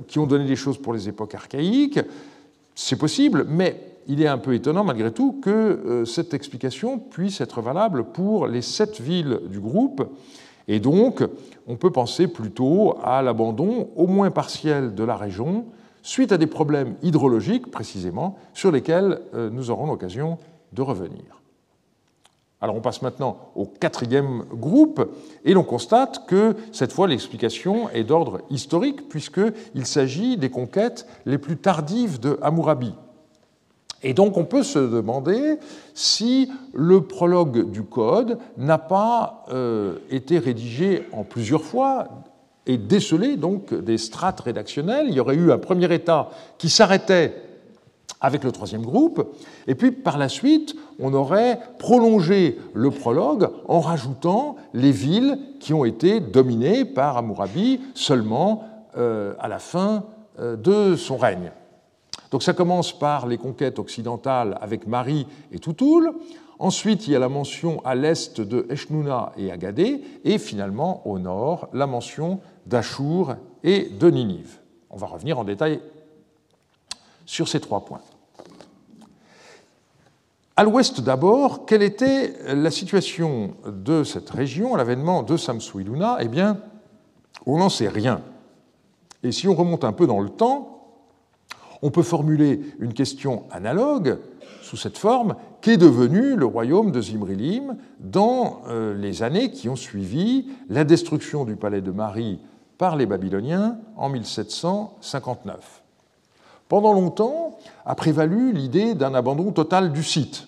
qui 0.07 0.19
ont 0.19 0.27
donné 0.27 0.45
des 0.45 0.57
choses 0.57 0.79
pour 0.79 0.93
les 0.93 1.09
époques 1.09 1.35
archaïques. 1.35 2.01
C'est 2.75 2.97
possible, 2.97 3.47
mais 3.49 3.81
il 4.07 4.23
est 4.23 4.27
un 4.27 4.39
peu 4.39 4.55
étonnant 4.55 4.85
malgré 4.85 5.13
tout 5.13 5.41
que 5.41 6.05
cette 6.07 6.35
explication 6.35 6.99
puisse 6.99 7.41
être 7.41 7.61
valable 7.61 8.05
pour 8.05 8.47
les 8.47 8.63
sept 8.63 9.01
villes 9.01 9.41
du 9.47 9.61
groupe. 9.61 10.03
Et 10.69 10.81
donc, 10.81 11.23
on 11.67 11.77
peut 11.77 11.91
penser 11.91 12.29
plutôt 12.29 12.97
à 13.03 13.23
l'abandon, 13.23 13.89
au 13.97 14.07
moins 14.07 14.31
partiel, 14.31 14.95
de 14.95 15.05
la 15.05 15.17
région, 15.17 15.65
suite 16.03 16.33
à 16.33 16.39
des 16.39 16.47
problèmes 16.47 16.97
hydrologiques 17.03 17.71
précisément, 17.71 18.39
sur 18.55 18.71
lesquels 18.71 19.21
nous 19.35 19.71
aurons 19.71 19.87
l'occasion 19.87 20.39
de 20.73 20.83
revenir. 20.83 21.41
Alors 22.61 22.77
on 22.77 22.81
passe 22.81 23.01
maintenant 23.01 23.39
au 23.55 23.65
quatrième 23.65 24.45
groupe 24.53 25.09
et 25.45 25.55
l'on 25.55 25.63
constate 25.63 26.27
que 26.27 26.55
cette 26.73 26.93
fois 26.93 27.09
l'explication 27.09 27.89
est 27.91 28.05
d'ordre 28.05 28.43
historique 28.51 29.09
puisqu'il 29.09 29.87
s'agit 29.87 30.37
des 30.37 30.51
conquêtes 30.51 31.07
les 31.25 31.39
plus 31.39 31.57
tardives 31.57 32.21
de 32.21 32.39
Hammurabi. 32.43 32.95
Et 34.03 34.13
donc 34.13 34.37
on 34.37 34.45
peut 34.45 34.63
se 34.63 34.79
demander 34.79 35.59
si 35.95 36.51
le 36.75 37.03
prologue 37.03 37.71
du 37.71 37.83
Code 37.83 38.39
n'a 38.59 38.79
pas 38.79 39.45
euh, 39.51 39.99
été 40.11 40.39
rédigé 40.39 41.07
en 41.13 41.25
plusieurs 41.25 41.65
fois 41.65 42.09
et 42.67 42.79
décelé 42.79 43.37
donc 43.37 43.75
des 43.75 43.99
strates 43.99 44.41
rédactionnelles. 44.41 45.07
Il 45.09 45.15
y 45.15 45.21
aurait 45.21 45.35
eu 45.35 45.53
un 45.53 45.59
premier 45.59 45.93
état 45.93 46.31
qui 46.59 46.69
s'arrêtait 46.69 47.35
avec 48.21 48.45
le 48.45 48.53
troisième 48.53 48.83
groupe, 48.83 49.35
et 49.67 49.75
puis 49.75 49.93
par 49.93 50.19
la 50.19 50.29
suite, 50.29 50.77
on 50.99 51.15
aurait 51.15 51.59
prolongé 51.79 52.59
le 52.75 52.91
prologue 52.91 53.49
en 53.67 53.81
rajoutant 53.81 54.57
les 54.75 54.91
villes 54.91 55.39
qui 55.59 55.73
ont 55.73 55.87
été 55.87 56.21
dominées 56.21 56.85
par 56.85 57.17
Hammurabi 57.17 57.81
seulement 57.95 58.65
euh, 58.99 59.33
à 59.39 59.49
la 59.49 59.59
fin 59.59 60.05
euh, 60.39 60.57
de 60.57 60.97
son 60.97 61.17
règne. 61.17 61.51
Donc 62.31 62.43
ça 62.43 62.53
commence 62.53 62.97
par 62.97 63.27
les 63.27 63.39
conquêtes 63.39 63.79
occidentales 63.79 64.57
avec 64.61 64.87
Mari 64.87 65.27
et 65.51 65.59
Toutoul, 65.59 66.13
ensuite 66.61 67.09
il 67.09 67.13
y 67.13 67.17
a 67.17 67.19
la 67.19 67.29
mention 67.29 67.81
à 67.85 67.97
l'est 67.97 68.41
de 68.41 68.67
Eshnouna 68.71 69.33
et 69.37 69.51
Agadé, 69.51 70.03
et 70.25 70.39
finalement 70.39 71.05
au 71.07 71.19
nord 71.19 71.69
la 71.73 71.87
mention 71.89 72.41
d'Achour 72.67 73.35
et 73.65 73.89
de 73.89 74.11
Ninive. 74.11 74.61
On 74.91 74.97
va 74.97 75.09
revenir 75.09 75.39
en 75.39 75.45
détail 75.45 75.81
sur 77.27 77.49
ces 77.49 77.61
trois 77.61 77.85
points. 77.85 78.03
À 80.57 80.65
l'ouest 80.65 81.01
d'abord, 81.01 81.65
quelle 81.65 81.83
était 81.83 82.35
la 82.55 82.71
situation 82.71 83.55
de 83.67 84.05
cette 84.05 84.29
région 84.29 84.75
à 84.75 84.77
l'avènement 84.77 85.23
de 85.23 85.39
Samsuiluna 85.39 86.19
Eh 86.21 86.29
bien, 86.29 86.59
on 87.47 87.59
n'en 87.59 87.71
sait 87.71 87.89
rien. 87.89 88.21
Et 89.23 89.33
si 89.33 89.49
on 89.49 89.55
remonte 89.55 89.85
un 89.85 89.93
peu 89.93 90.07
dans 90.07 90.21
le 90.21 90.29
temps, 90.29 90.99
on 91.81 91.91
peut 91.91 92.03
formuler 92.03 92.61
une 92.79 92.93
question 92.93 93.45
analogue 93.51 94.19
sous 94.63 94.77
cette 94.77 94.99
forme 94.99 95.37
qu'est 95.61 95.77
devenu 95.77 96.37
le 96.37 96.47
royaume 96.47 96.93
de 96.93 97.01
Zimrilim 97.01 97.77
dans 97.99 98.63
euh, 98.69 98.95
les 98.95 99.23
années 99.23 99.51
qui 99.51 99.69
ont 99.69 99.77
suivi 99.77 100.47
la 100.69 100.85
destruction 100.85 101.45
du 101.45 101.57
palais 101.57 101.81
de 101.81 101.91
Marie 101.91 102.39
par 102.79 102.97
les 102.97 103.07
Babyloniens 103.07 103.79
en 103.97 104.09
1759. 104.09 105.83
Pendant 106.69 106.93
longtemps 106.93 107.59
a 107.85 107.95
prévalu 107.95 108.53
l'idée 108.53 108.95
d'un 108.95 109.13
abandon 109.13 109.51
total 109.53 109.93
du 109.93 110.03
site. 110.03 110.47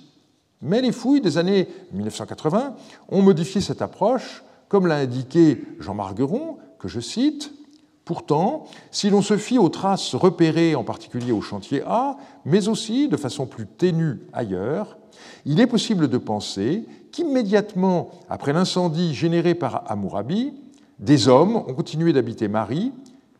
Mais 0.62 0.80
les 0.80 0.92
fouilles 0.92 1.20
des 1.20 1.36
années 1.36 1.68
1980 1.92 2.76
ont 3.08 3.22
modifié 3.22 3.60
cette 3.60 3.82
approche, 3.82 4.44
comme 4.68 4.86
l'a 4.86 4.96
indiqué 4.96 5.64
Jean 5.80 5.94
Margueron, 5.94 6.58
que 6.78 6.86
je 6.86 7.00
cite. 7.00 7.52
Pourtant, 8.04 8.64
si 8.90 9.10
l'on 9.10 9.22
se 9.22 9.36
fie 9.36 9.58
aux 9.58 9.68
traces 9.68 10.14
repérées 10.14 10.74
en 10.74 10.84
particulier 10.84 11.32
au 11.32 11.40
chantier 11.40 11.82
A, 11.86 12.16
mais 12.44 12.68
aussi 12.68 13.08
de 13.08 13.16
façon 13.16 13.46
plus 13.46 13.66
ténue 13.66 14.20
ailleurs, 14.32 14.98
il 15.44 15.60
est 15.60 15.66
possible 15.66 16.08
de 16.08 16.18
penser 16.18 16.84
qu'immédiatement 17.12 18.10
après 18.28 18.52
l'incendie 18.52 19.14
généré 19.14 19.54
par 19.54 19.84
Hammurabi, 19.90 20.54
des 20.98 21.28
hommes 21.28 21.56
ont 21.56 21.74
continué 21.74 22.12
d'habiter 22.12 22.48
Marie 22.48 22.92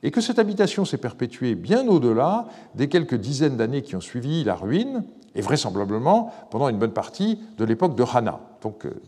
et 0.02 0.10
que 0.10 0.20
cette 0.20 0.38
habitation 0.38 0.84
s'est 0.84 0.98
perpétuée 0.98 1.54
bien 1.54 1.86
au-delà 1.88 2.46
des 2.74 2.88
quelques 2.88 3.14
dizaines 3.14 3.56
d'années 3.56 3.82
qui 3.82 3.96
ont 3.96 4.00
suivi 4.00 4.42
la 4.44 4.54
ruine, 4.54 5.04
et 5.34 5.40
vraisemblablement 5.40 6.32
pendant 6.50 6.68
une 6.68 6.78
bonne 6.78 6.92
partie 6.92 7.40
de 7.56 7.64
l'époque 7.64 7.96
de 7.96 8.04
Hana, 8.04 8.40
donc 8.60 8.86
euh, 8.86 9.00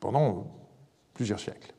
pendant 0.00 0.46
plusieurs 1.14 1.40
siècles. 1.40 1.72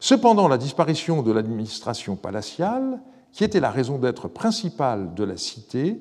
Cependant, 0.00 0.48
la 0.48 0.58
disparition 0.58 1.22
de 1.22 1.32
l'administration 1.32 2.16
palatiale, 2.16 3.00
qui 3.32 3.44
était 3.44 3.60
la 3.60 3.70
raison 3.70 3.98
d'être 3.98 4.28
principale 4.28 5.14
de 5.14 5.24
la 5.24 5.36
cité, 5.36 6.00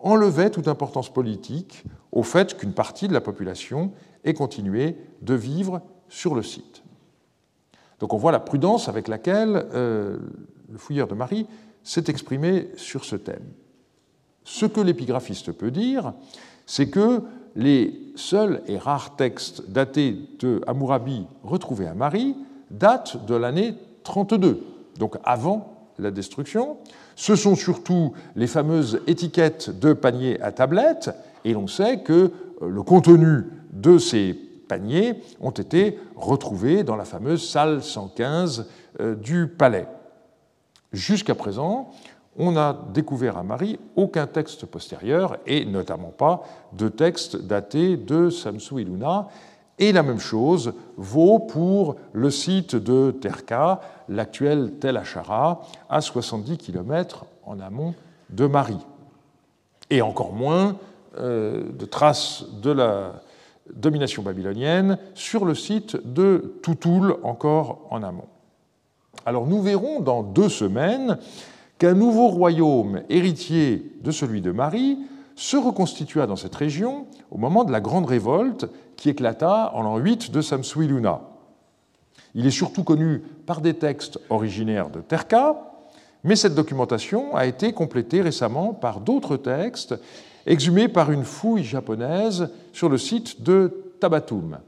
enlevait 0.00 0.50
toute 0.50 0.68
importance 0.68 1.12
politique 1.12 1.84
au 2.12 2.22
fait 2.22 2.56
qu'une 2.56 2.72
partie 2.72 3.08
de 3.08 3.14
la 3.14 3.20
population 3.20 3.92
ait 4.24 4.34
continué 4.34 4.96
de 5.22 5.34
vivre 5.34 5.80
sur 6.08 6.34
le 6.34 6.42
site. 6.42 6.82
Donc 7.98 8.12
on 8.12 8.18
voit 8.18 8.32
la 8.32 8.40
prudence 8.40 8.88
avec 8.88 9.08
laquelle 9.08 9.66
euh, 9.74 10.18
le 10.70 10.78
fouilleur 10.78 11.08
de 11.08 11.14
Marie 11.14 11.46
s'est 11.82 12.04
exprimé 12.08 12.68
sur 12.76 13.04
ce 13.04 13.16
thème. 13.16 13.44
Ce 14.44 14.66
que 14.66 14.80
l'épigraphiste 14.80 15.52
peut 15.52 15.70
dire, 15.70 16.12
c'est 16.66 16.90
que 16.90 17.22
les 17.54 18.12
seuls 18.16 18.62
et 18.66 18.76
rares 18.76 19.16
textes 19.16 19.68
datés 19.70 20.16
de 20.38 20.60
Hammurabi 20.66 21.26
retrouvés 21.42 21.86
à 21.86 21.94
Marie 21.94 22.36
datent 22.70 23.26
de 23.26 23.34
l'année 23.34 23.74
32, 24.04 24.62
donc 24.98 25.16
avant 25.24 25.90
la 25.98 26.10
destruction. 26.10 26.76
Ce 27.14 27.34
sont 27.34 27.54
surtout 27.54 28.12
les 28.34 28.46
fameuses 28.46 29.00
étiquettes 29.06 29.70
de 29.70 29.92
paniers 29.92 30.40
à 30.42 30.52
tablettes, 30.52 31.10
et 31.44 31.52
l'on 31.52 31.66
sait 31.66 32.00
que 32.00 32.32
euh, 32.62 32.68
le 32.68 32.82
contenu 32.82 33.44
de 33.72 33.98
ces 33.98 34.34
paniers 34.34 35.20
ont 35.40 35.50
été 35.50 35.98
retrouvés 36.16 36.82
dans 36.82 36.96
la 36.96 37.04
fameuse 37.04 37.48
salle 37.48 37.82
115 37.82 38.66
euh, 39.00 39.14
du 39.14 39.46
palais. 39.46 39.86
Jusqu'à 40.92 41.34
présent, 41.34 41.90
on 42.38 42.52
n'a 42.52 42.78
découvert 42.92 43.38
à 43.38 43.42
Marie 43.42 43.78
aucun 43.96 44.26
texte 44.26 44.66
postérieur, 44.66 45.38
et 45.46 45.64
notamment 45.64 46.10
pas 46.10 46.42
de 46.72 46.88
texte 46.88 47.36
daté 47.36 47.96
de 47.96 48.28
Samsu 48.28 48.82
Iluna. 48.82 49.28
Et 49.78 49.92
la 49.92 50.02
même 50.02 50.18
chose 50.18 50.72
vaut 50.96 51.38
pour 51.38 51.96
le 52.12 52.30
site 52.30 52.76
de 52.76 53.10
Terka, 53.10 53.80
l'actuel 54.08 54.72
Tel 54.80 54.96
Achara, 54.96 55.62
à 55.90 56.00
70 56.00 56.56
km 56.56 57.26
en 57.44 57.60
amont 57.60 57.94
de 58.30 58.46
Marie. 58.46 58.84
Et 59.90 60.00
encore 60.02 60.32
moins 60.32 60.76
euh, 61.18 61.64
de 61.72 61.84
traces 61.84 62.44
de 62.62 62.70
la 62.70 63.22
domination 63.74 64.22
babylonienne 64.22 64.98
sur 65.14 65.44
le 65.44 65.54
site 65.54 65.96
de 66.04 66.58
Toutoul, 66.62 67.16
encore 67.22 67.86
en 67.90 68.02
amont. 68.02 68.28
Alors 69.26 69.46
nous 69.46 69.60
verrons 69.60 70.00
dans 70.00 70.22
deux 70.22 70.48
semaines 70.48 71.18
qu'un 71.78 71.94
nouveau 71.94 72.28
royaume 72.28 73.02
héritier 73.10 73.92
de 74.02 74.10
celui 74.10 74.40
de 74.40 74.52
Marie 74.52 74.98
se 75.36 75.56
reconstitua 75.56 76.26
dans 76.26 76.36
cette 76.36 76.54
région 76.54 77.06
au 77.30 77.38
moment 77.38 77.64
de 77.64 77.70
la 77.70 77.80
grande 77.80 78.06
révolte 78.06 78.66
qui 78.96 79.10
éclata 79.10 79.70
en 79.74 79.82
l'an 79.82 79.98
8 79.98 80.30
de 80.30 80.40
Samsuiluna. 80.40 81.20
Il 82.34 82.46
est 82.46 82.50
surtout 82.50 82.84
connu 82.84 83.22
par 83.46 83.60
des 83.60 83.74
textes 83.74 84.18
originaires 84.30 84.90
de 84.90 85.00
Terka, 85.00 85.56
mais 86.24 86.36
cette 86.36 86.54
documentation 86.54 87.36
a 87.36 87.46
été 87.46 87.72
complétée 87.72 88.22
récemment 88.22 88.72
par 88.72 89.00
d'autres 89.00 89.36
textes 89.36 89.94
exhumés 90.46 90.88
par 90.88 91.12
une 91.12 91.24
fouille 91.24 91.64
japonaise 91.64 92.50
sur 92.72 92.88
le 92.88 92.98
site 92.98 93.42
de 93.42 93.92
Tabatum, 94.00 94.58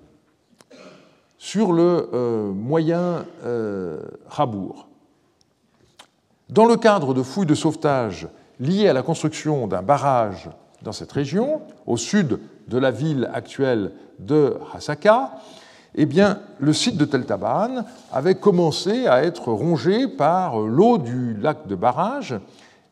sur 1.39 1.73
le 1.73 2.11
euh, 2.13 2.53
moyen 2.53 3.25
euh, 3.45 4.01
Rabour. 4.29 4.89
Dans 6.51 6.65
le 6.65 6.77
cadre 6.77 7.15
de 7.15 7.23
fouilles 7.23 7.47
de 7.47 7.55
sauvetage 7.55 8.29
liées 8.61 8.89
à 8.89 8.93
la 8.93 9.03
construction 9.03 9.67
d'un 9.67 9.83
barrage 9.83 10.49
dans 10.83 10.93
cette 10.93 11.13
région, 11.13 11.63
au 11.87 11.97
sud 11.97 12.39
de 12.69 12.79
la 12.79 12.91
ville 12.91 13.29
actuelle 13.33 13.93
de 14.19 14.57
Hasaka, 14.75 15.33
eh 15.95 16.07
le 16.61 16.73
site 16.73 16.97
de 16.97 17.05
Tel 17.05 17.25
Taban 17.25 17.85
avait 18.13 18.37
commencé 18.37 19.07
à 19.07 19.25
être 19.25 19.51
rongé 19.53 20.07
par 20.07 20.59
l'eau 20.61 20.99
du 20.99 21.35
lac 21.35 21.67
de 21.67 21.75
barrage 21.75 22.37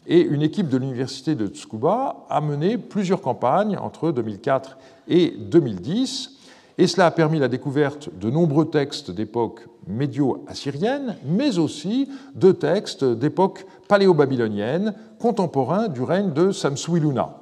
et 0.06 0.20
une 0.20 0.42
équipe 0.42 0.68
de 0.68 0.76
l'université 0.76 1.34
de 1.34 1.46
Tsukuba 1.46 2.16
a 2.28 2.40
mené 2.40 2.78
plusieurs 2.78 3.20
campagnes 3.20 3.76
entre 3.76 4.12
2004 4.12 4.78
et 5.08 5.30
2010 5.38 6.35
et 6.78 6.86
cela 6.86 7.06
a 7.06 7.10
permis 7.10 7.38
la 7.38 7.48
découverte 7.48 8.10
de 8.18 8.30
nombreux 8.30 8.68
textes 8.68 9.10
d'époque 9.10 9.66
médio-assyrienne, 9.86 11.16
mais 11.24 11.58
aussi 11.58 12.08
de 12.34 12.52
textes 12.52 13.04
d'époque 13.04 13.66
paléo-babylonienne 13.88 14.94
contemporains 15.18 15.88
du 15.88 16.02
règne 16.02 16.32
de 16.32 16.50
Samsuiluna. 16.50 17.36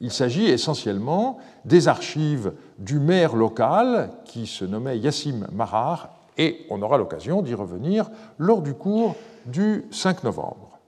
Il 0.00 0.12
s'agit 0.12 0.46
essentiellement 0.46 1.38
des 1.64 1.88
archives 1.88 2.52
du 2.78 2.98
maire 2.98 3.34
local 3.34 4.10
qui 4.24 4.46
se 4.46 4.64
nommait 4.64 4.98
Yassim 4.98 5.46
Marar, 5.52 6.10
et 6.36 6.66
on 6.70 6.82
aura 6.82 6.98
l'occasion 6.98 7.42
d'y 7.42 7.54
revenir 7.54 8.10
lors 8.38 8.62
du 8.62 8.74
cours 8.74 9.16
du 9.46 9.86
5 9.90 10.22
novembre. 10.22 10.78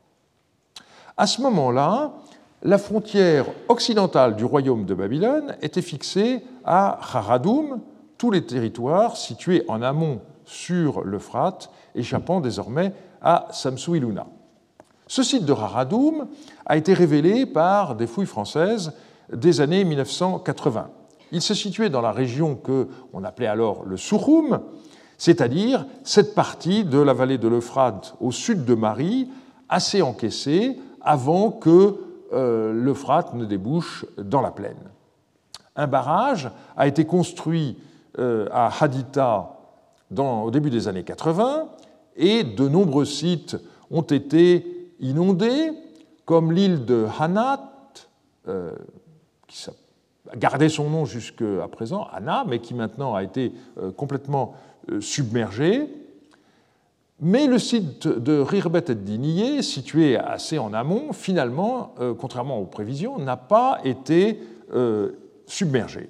À 1.17 1.27
ce 1.27 1.43
moment-là, 1.43 2.13
la 2.63 2.79
frontière 2.79 3.47
occidentale 3.69 4.37
du 4.37 4.45
royaume 4.45 4.85
de 4.85 4.95
Babylone 4.95 5.57
était 5.63 5.83
fixée 5.83 6.45
à 6.65 6.99
Haradoum, 7.01 7.81
tous 8.19 8.31
les 8.31 8.45
territoires 8.45 9.17
situés 9.17 9.65
en 9.69 9.81
amont 9.81 10.21
sur 10.45 11.03
l'Euphrate, 11.03 11.71
échappant 11.95 12.41
désormais 12.41 12.93
à 13.23 13.49
Samsuiluna. 13.51 14.27
Ce 15.07 15.23
site 15.23 15.45
de 15.45 15.53
Haradoum 15.53 16.27
a 16.67 16.77
été 16.77 16.93
révélé 16.93 17.47
par 17.47 17.95
des 17.95 18.07
fouilles 18.07 18.27
françaises 18.27 18.93
des 19.33 19.61
années 19.61 19.85
1980. 19.85 20.91
Il 21.33 21.41
se 21.41 21.55
situait 21.55 21.91
dans 21.91 22.03
la 22.03 22.13
région 22.13 22.57
que 22.57 22.89
on 23.13 23.25
appelait 23.25 23.47
alors 23.47 23.85
le 23.87 23.97
Souroum, 23.97 24.61
c'est-à-dire 25.17 25.87
cette 26.05 26.35
partie 26.35 26.85
de 26.85 26.99
la 26.99 27.13
vallée 27.15 27.39
de 27.39 27.49
l'Euphrate 27.49 28.15
au 28.21 28.33
sud 28.33 28.65
de 28.65 28.75
Marie, 28.75 29.31
assez 29.69 30.03
encaissée 30.03 30.79
avant 31.01 31.51
que 31.51 31.97
l'Euphrate 32.33 33.35
ne 33.35 33.45
débouche 33.45 34.07
dans 34.19 34.41
la 34.41 34.51
plaine. 34.51 34.91
Un 35.77 35.87
barrage 35.87 36.51
a 36.77 36.87
été 36.87 37.05
construit 37.05 37.79
euh, 38.19 38.49
à 38.53 38.71
Haditha 38.81 39.57
au 40.17 40.51
début 40.51 40.71
des 40.71 40.89
années 40.89 41.05
80 41.05 41.69
et 42.17 42.43
de 42.43 42.69
nombreux 42.69 43.05
sites 43.05 43.57
ont 43.91 44.03
été 44.03 44.93
inondés, 44.99 45.73
comme 46.25 46.51
l'île 46.51 46.85
de 46.85 47.07
Hanat, 47.19 47.71
euh, 48.49 48.73
qui 49.47 49.71
a 50.31 50.37
gardé 50.37 50.69
son 50.69 50.91
nom 50.91 51.05
jusqu'à 51.05 51.69
présent, 51.71 52.09
Hana, 52.13 52.45
mais 52.47 52.59
qui 52.59 52.75
maintenant 52.75 53.15
a 53.15 53.23
été 53.23 53.53
complètement 53.97 54.55
submergée. 55.01 55.89
Mais 57.23 57.47
le 57.47 57.59
site 57.59 58.09
de 58.09 58.41
Rirbet 58.41 58.85
et 58.89 58.95
Diniye, 58.95 59.63
situé 59.63 60.17
assez 60.17 60.59
en 60.59 60.73
amont, 60.73 61.13
finalement, 61.13 61.95
euh, 62.01 62.15
contrairement 62.15 62.59
aux 62.59 62.65
prévisions, 62.65 63.19
n'a 63.19 63.37
pas 63.37 63.79
été 63.85 64.41
euh, 64.73 65.11
submergé. 65.47 66.09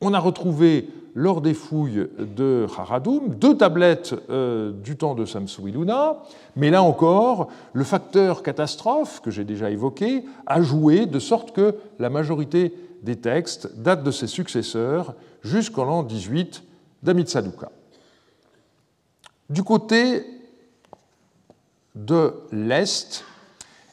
On 0.00 0.14
a 0.14 0.18
retrouvé, 0.18 0.88
lors 1.14 1.40
des 1.40 1.54
fouilles 1.54 2.08
de 2.18 2.66
Haradoum, 2.76 3.36
deux 3.36 3.56
tablettes 3.56 4.16
euh, 4.30 4.72
du 4.72 4.96
temps 4.96 5.14
de 5.14 5.24
Samsuiluna, 5.24 6.22
mais 6.56 6.70
là 6.70 6.82
encore, 6.82 7.48
le 7.72 7.84
facteur 7.84 8.42
catastrophe, 8.42 9.20
que 9.20 9.30
j'ai 9.30 9.44
déjà 9.44 9.70
évoqué, 9.70 10.24
a 10.46 10.60
joué 10.60 11.06
de 11.06 11.20
sorte 11.20 11.52
que 11.52 11.76
la 12.00 12.10
majorité 12.10 12.74
des 13.04 13.16
textes 13.16 13.80
datent 13.80 14.02
de 14.02 14.10
ses 14.10 14.26
successeurs 14.26 15.14
jusqu'en 15.42 15.84
l'an 15.84 16.02
18 16.02 16.64
d'Amitsaduka. 17.04 17.70
Du 19.52 19.62
côté 19.62 20.24
de 21.94 22.32
l'Est, 22.52 23.22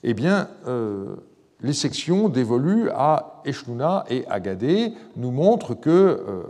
eh 0.03 0.13
bien, 0.13 0.47
euh, 0.67 1.17
les 1.59 1.73
sections 1.73 2.29
dévolues 2.29 2.89
à 2.91 3.41
Eshnouna 3.43 4.05
et 4.09 4.25
Agadé 4.29 4.93
nous 5.17 5.31
montrent 5.31 5.73
que 5.73 5.89
euh, 5.89 6.43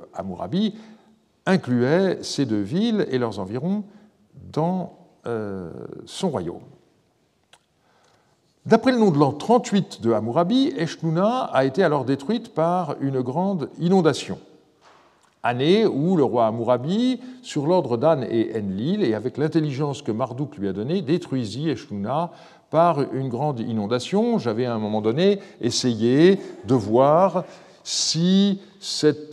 incluait 1.48 2.20
ces 2.22 2.46
deux 2.46 2.62
villes 2.62 3.08
et 3.10 3.18
leurs 3.18 3.40
environs 3.40 3.84
dans 4.54 4.94
euh, 5.26 5.72
son 6.06 6.30
royaume. 6.30 6.62
D'après 8.68 8.92
le 8.92 9.00
nom 9.00 9.10
de 9.10 9.18
l'an 9.18 9.34
38 9.34 10.04
de 10.04 10.12
Hammurabi, 10.12 10.72
Eshnouna 10.78 11.46
a 11.46 11.66
été 11.66 11.82
alors 11.84 12.06
détruite 12.06 12.54
par 12.54 12.96
une 13.02 13.22
grande 13.22 13.72
inondation 13.80 14.38
année 15.44 15.86
où 15.86 16.18
le 16.18 16.24
roi 16.24 16.48
Amourabi, 16.48 17.20
sur 17.42 17.66
l'ordre 17.66 17.98
d'Anne 17.98 18.26
et 18.30 18.52
Enlil, 18.56 19.04
et 19.04 19.14
avec 19.14 19.38
l'intelligence 19.38 20.02
que 20.02 20.12
Marduk 20.12 20.58
lui 20.58 20.68
a 20.68 20.74
donnée, 20.74 21.02
détruisit 21.02 21.70
Eshnouna 21.70 22.32
par 22.70 23.14
une 23.14 23.30
grande 23.30 23.60
inondation. 23.60 24.38
J'avais 24.38 24.66
à 24.66 24.74
un 24.74 24.80
moment 24.80 25.02
donné 25.02 25.40
essayé 25.62 26.40
de 26.66 26.76
voir 26.76 27.46
si 27.84 28.62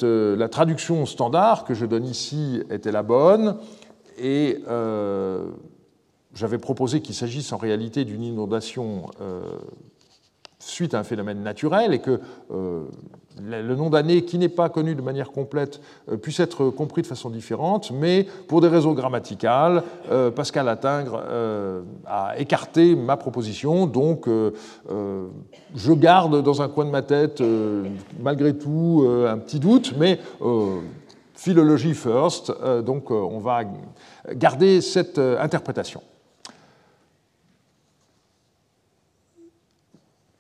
euh, 0.03 0.37
la 0.37 0.49
traduction 0.49 1.05
standard 1.07 1.65
que 1.65 1.75
je 1.75 1.85
donne 1.85 2.07
ici 2.07 2.63
était 2.71 2.93
la 2.93 3.03
bonne, 3.03 3.59
et 4.19 4.63
euh, 4.69 5.47
j'avais 6.35 6.59
proposé 6.59 7.03
qu'il 7.03 7.15
s'agisse 7.15 7.53
en 7.53 7.59
réalité 7.59 8.05
d'une 8.05 8.23
inondation 8.23 9.11
euh, 9.21 9.43
suite 10.59 10.95
à 10.95 11.01
un 11.01 11.05
phénomène 11.05 11.43
naturel 11.43 11.93
et 11.93 11.99
que 11.99 12.21
le 13.43 13.75
nom 13.75 13.91
d'année 13.91 14.23
qui 14.23 14.39
n'est 14.39 14.49
pas 14.49 14.69
connu 14.69 14.95
de 14.95 15.03
manière 15.03 15.31
complète 15.31 15.81
euh, 16.11 16.17
puisse 16.17 16.41
être 16.41 16.71
compris 16.71 17.03
de 17.03 17.07
façon 17.07 17.31
différente, 17.31 17.91
mais 17.91 18.27
pour 18.49 18.61
des 18.61 18.69
raisons 18.69 18.93
grammaticales, 18.93 19.83
euh, 20.11 20.31
Pascal 20.31 20.69
Attingre 20.69 21.23
a 22.07 22.39
écarté 22.39 22.95
ma 22.95 23.17
proposition, 23.17 23.87
donc 23.87 24.29
je 24.29 25.93
garde 25.93 26.43
dans 26.43 26.63
un 26.63 26.69
coin 26.69 26.85
de 26.85 26.91
ma 26.91 27.03
tête 27.03 27.43
malgré 28.21 28.57
tout 28.57 29.07
un 29.29 29.39
petit 29.39 29.59
doute, 29.61 29.95
mais 29.99 30.19
philologie 31.35 31.95
first, 31.95 32.53
donc 32.85 33.11
on 33.11 33.39
va 33.39 33.63
garder 34.35 34.81
cette 34.81 35.19
interprétation. 35.19 36.03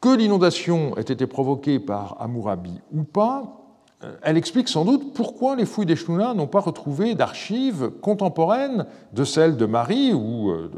Que 0.06 0.14
l'inondation 0.14 0.96
ait 0.98 1.00
été 1.00 1.26
provoquée 1.26 1.80
par 1.80 2.16
Amourabi 2.20 2.80
ou 2.94 3.02
pas, 3.02 3.42
euh, 4.04 4.12
elle 4.22 4.36
explique 4.36 4.68
sans 4.68 4.84
doute 4.84 5.12
pourquoi 5.14 5.56
les 5.56 5.66
fouilles 5.66 5.84
d'Eshnouna 5.84 6.32
n'ont 6.32 6.46
pas 6.46 6.60
retrouvé 6.60 7.16
d'archives 7.16 7.90
contemporaines 8.02 8.86
de 9.12 9.24
celles 9.24 9.56
de 9.56 9.66
Marie 9.66 10.12
ou 10.12 10.50
euh, 10.50 10.70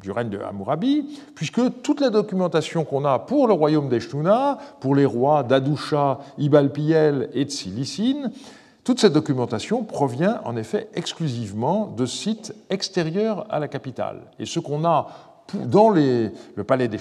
du 0.00 0.12
règne 0.12 0.28
de 0.28 0.38
Hammurabi, 0.38 1.18
puisque 1.34 1.82
toute 1.82 2.00
la 2.00 2.10
documentation 2.10 2.84
qu'on 2.84 3.04
a 3.04 3.18
pour 3.18 3.48
le 3.48 3.54
royaume 3.54 3.88
d'Eshnouna, 3.88 4.58
pour 4.78 4.94
les 4.94 5.04
rois 5.04 5.42
d'Adoucha, 5.42 6.20
Ibalpiel 6.38 7.28
et 7.34 7.44
de 7.44 7.50
Silicine, 7.50 8.30
toute 8.84 9.00
cette 9.00 9.14
documentation 9.14 9.82
provient 9.82 10.40
en 10.44 10.56
effet 10.56 10.90
exclusivement 10.94 11.88
de 11.88 12.06
sites 12.06 12.54
extérieurs 12.70 13.48
à 13.50 13.58
la 13.58 13.66
capitale. 13.66 14.30
Et 14.38 14.46
ce 14.46 14.60
qu'on 14.60 14.84
a 14.84 15.35
dans 15.54 15.90
le 15.90 16.30
palais 16.66 16.88
des 16.88 16.98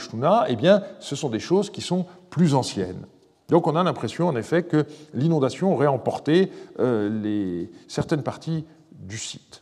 eh 0.48 0.56
bien, 0.56 0.84
ce 1.00 1.16
sont 1.16 1.30
des 1.30 1.40
choses 1.40 1.70
qui 1.70 1.82
sont 1.82 2.06
plus 2.30 2.54
anciennes. 2.54 3.06
Donc 3.50 3.68
on 3.68 3.76
a 3.76 3.84
l'impression 3.84 4.28
en 4.28 4.36
effet 4.36 4.64
que 4.64 4.86
l'inondation 5.14 5.74
aurait 5.74 5.88
emporté 5.88 6.52
euh, 6.80 7.66
certaines 7.88 8.24
parties 8.24 8.66
du 8.92 9.18
site. 9.18 9.62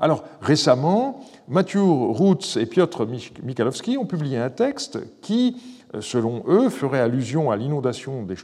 Alors 0.00 0.24
récemment, 0.40 1.20
Mathieu 1.46 1.82
Roots 1.82 2.56
et 2.56 2.66
Piotr 2.66 3.06
Michalowski 3.42 3.98
ont 3.98 4.06
publié 4.06 4.38
un 4.38 4.50
texte 4.50 4.98
qui, 5.20 5.60
euh, 5.94 6.00
selon 6.00 6.42
eux, 6.48 6.68
ferait 6.68 7.00
allusion 7.00 7.50
à 7.50 7.56
l'inondation 7.56 8.22
des 8.22 8.36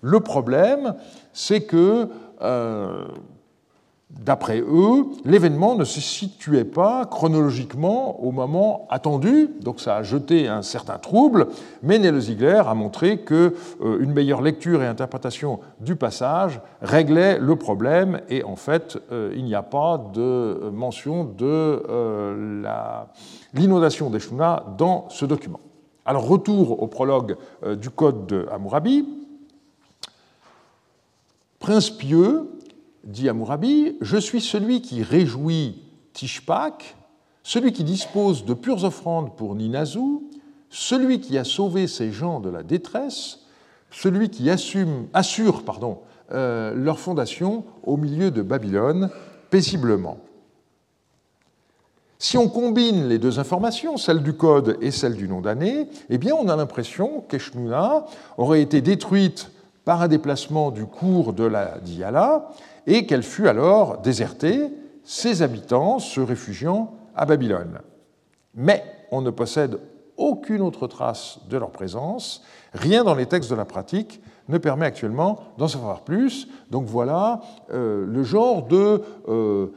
Le 0.00 0.20
problème, 0.20 0.94
c'est 1.32 1.62
que 1.62 2.08
euh, 2.40 3.04
D'après 4.18 4.60
eux, 4.60 5.06
l'événement 5.24 5.76
ne 5.76 5.84
se 5.84 6.00
situait 6.00 6.64
pas 6.64 7.06
chronologiquement 7.06 8.20
au 8.22 8.32
moment 8.32 8.88
attendu, 8.90 9.48
donc 9.60 9.80
ça 9.80 9.96
a 9.96 10.02
jeté 10.02 10.48
un 10.48 10.62
certain 10.62 10.98
trouble, 10.98 11.46
mais 11.82 11.98
Nele 11.98 12.20
Ziegler 12.20 12.62
a 12.66 12.74
montré 12.74 13.18
qu'une 13.20 13.52
euh, 13.82 14.06
meilleure 14.06 14.42
lecture 14.42 14.82
et 14.82 14.86
interprétation 14.86 15.60
du 15.78 15.94
passage 15.94 16.60
réglait 16.82 17.38
le 17.38 17.54
problème, 17.54 18.20
et 18.28 18.42
en 18.42 18.56
fait, 18.56 18.98
euh, 19.12 19.32
il 19.36 19.44
n'y 19.44 19.54
a 19.54 19.62
pas 19.62 19.96
de 20.12 20.70
mention 20.72 21.24
de 21.24 21.46
euh, 21.46 22.64
l'inondation 23.54 24.10
des 24.10 24.18
Shuna 24.18 24.64
dans 24.76 25.08
ce 25.08 25.24
document. 25.24 25.60
Alors, 26.04 26.26
retour 26.26 26.82
au 26.82 26.88
prologue 26.88 27.36
du 27.80 27.90
code 27.90 28.26
de 28.26 28.46
Hammurabi. 28.50 29.06
Prince 31.60 31.90
pieux, 31.90 32.48
dit 33.04 33.28
Amourabi, 33.28 33.96
je 34.00 34.16
suis 34.16 34.40
celui 34.40 34.82
qui 34.82 35.02
réjouit 35.02 35.82
Tishpak, 36.12 36.96
celui 37.42 37.72
qui 37.72 37.84
dispose 37.84 38.44
de 38.44 38.54
pures 38.54 38.84
offrandes 38.84 39.36
pour 39.36 39.54
Ninazu, 39.54 40.20
celui 40.68 41.20
qui 41.20 41.38
a 41.38 41.44
sauvé 41.44 41.86
ses 41.86 42.12
gens 42.12 42.40
de 42.40 42.50
la 42.50 42.62
détresse, 42.62 43.40
celui 43.90 44.30
qui 44.30 44.50
assume, 44.50 45.06
assure 45.12 45.64
pardon, 45.64 45.98
leur 46.30 47.00
fondation 47.00 47.64
au 47.82 47.96
milieu 47.96 48.30
de 48.30 48.42
Babylone, 48.42 49.10
paisiblement. 49.50 50.18
Si 52.18 52.36
on 52.36 52.48
combine 52.48 53.08
les 53.08 53.18
deux 53.18 53.38
informations, 53.38 53.96
celle 53.96 54.22
du 54.22 54.34
code 54.34 54.76
et 54.82 54.90
celle 54.90 55.16
du 55.16 55.26
nom 55.26 55.40
d'année, 55.40 55.88
eh 56.10 56.18
bien 56.18 56.34
on 56.34 56.48
a 56.48 56.54
l'impression 56.54 57.24
qu'Eshnouna 57.28 58.04
aurait 58.36 58.60
été 58.60 58.82
détruite 58.82 59.50
par 59.86 60.02
un 60.02 60.08
déplacement 60.08 60.70
du 60.70 60.84
cours 60.84 61.32
de 61.32 61.44
la 61.44 61.78
Diyala 61.78 62.50
et 62.86 63.06
qu'elle 63.06 63.22
fut 63.22 63.48
alors 63.48 63.98
désertée, 63.98 64.68
ses 65.04 65.42
habitants 65.42 65.98
se 65.98 66.20
réfugiant 66.20 66.94
à 67.14 67.26
Babylone. 67.26 67.80
Mais 68.54 68.84
on 69.10 69.22
ne 69.22 69.30
possède 69.30 69.78
aucune 70.16 70.60
autre 70.60 70.86
trace 70.86 71.38
de 71.48 71.56
leur 71.56 71.70
présence, 71.70 72.42
rien 72.74 73.04
dans 73.04 73.14
les 73.14 73.26
textes 73.26 73.50
de 73.50 73.56
la 73.56 73.64
pratique 73.64 74.20
ne 74.48 74.58
permet 74.58 74.84
actuellement 74.84 75.40
d'en 75.56 75.68
savoir 75.68 76.02
plus. 76.02 76.48
Donc 76.70 76.86
voilà 76.86 77.40
euh, 77.72 78.04
le 78.06 78.22
genre 78.22 78.66
de 78.66 79.02
euh, 79.28 79.68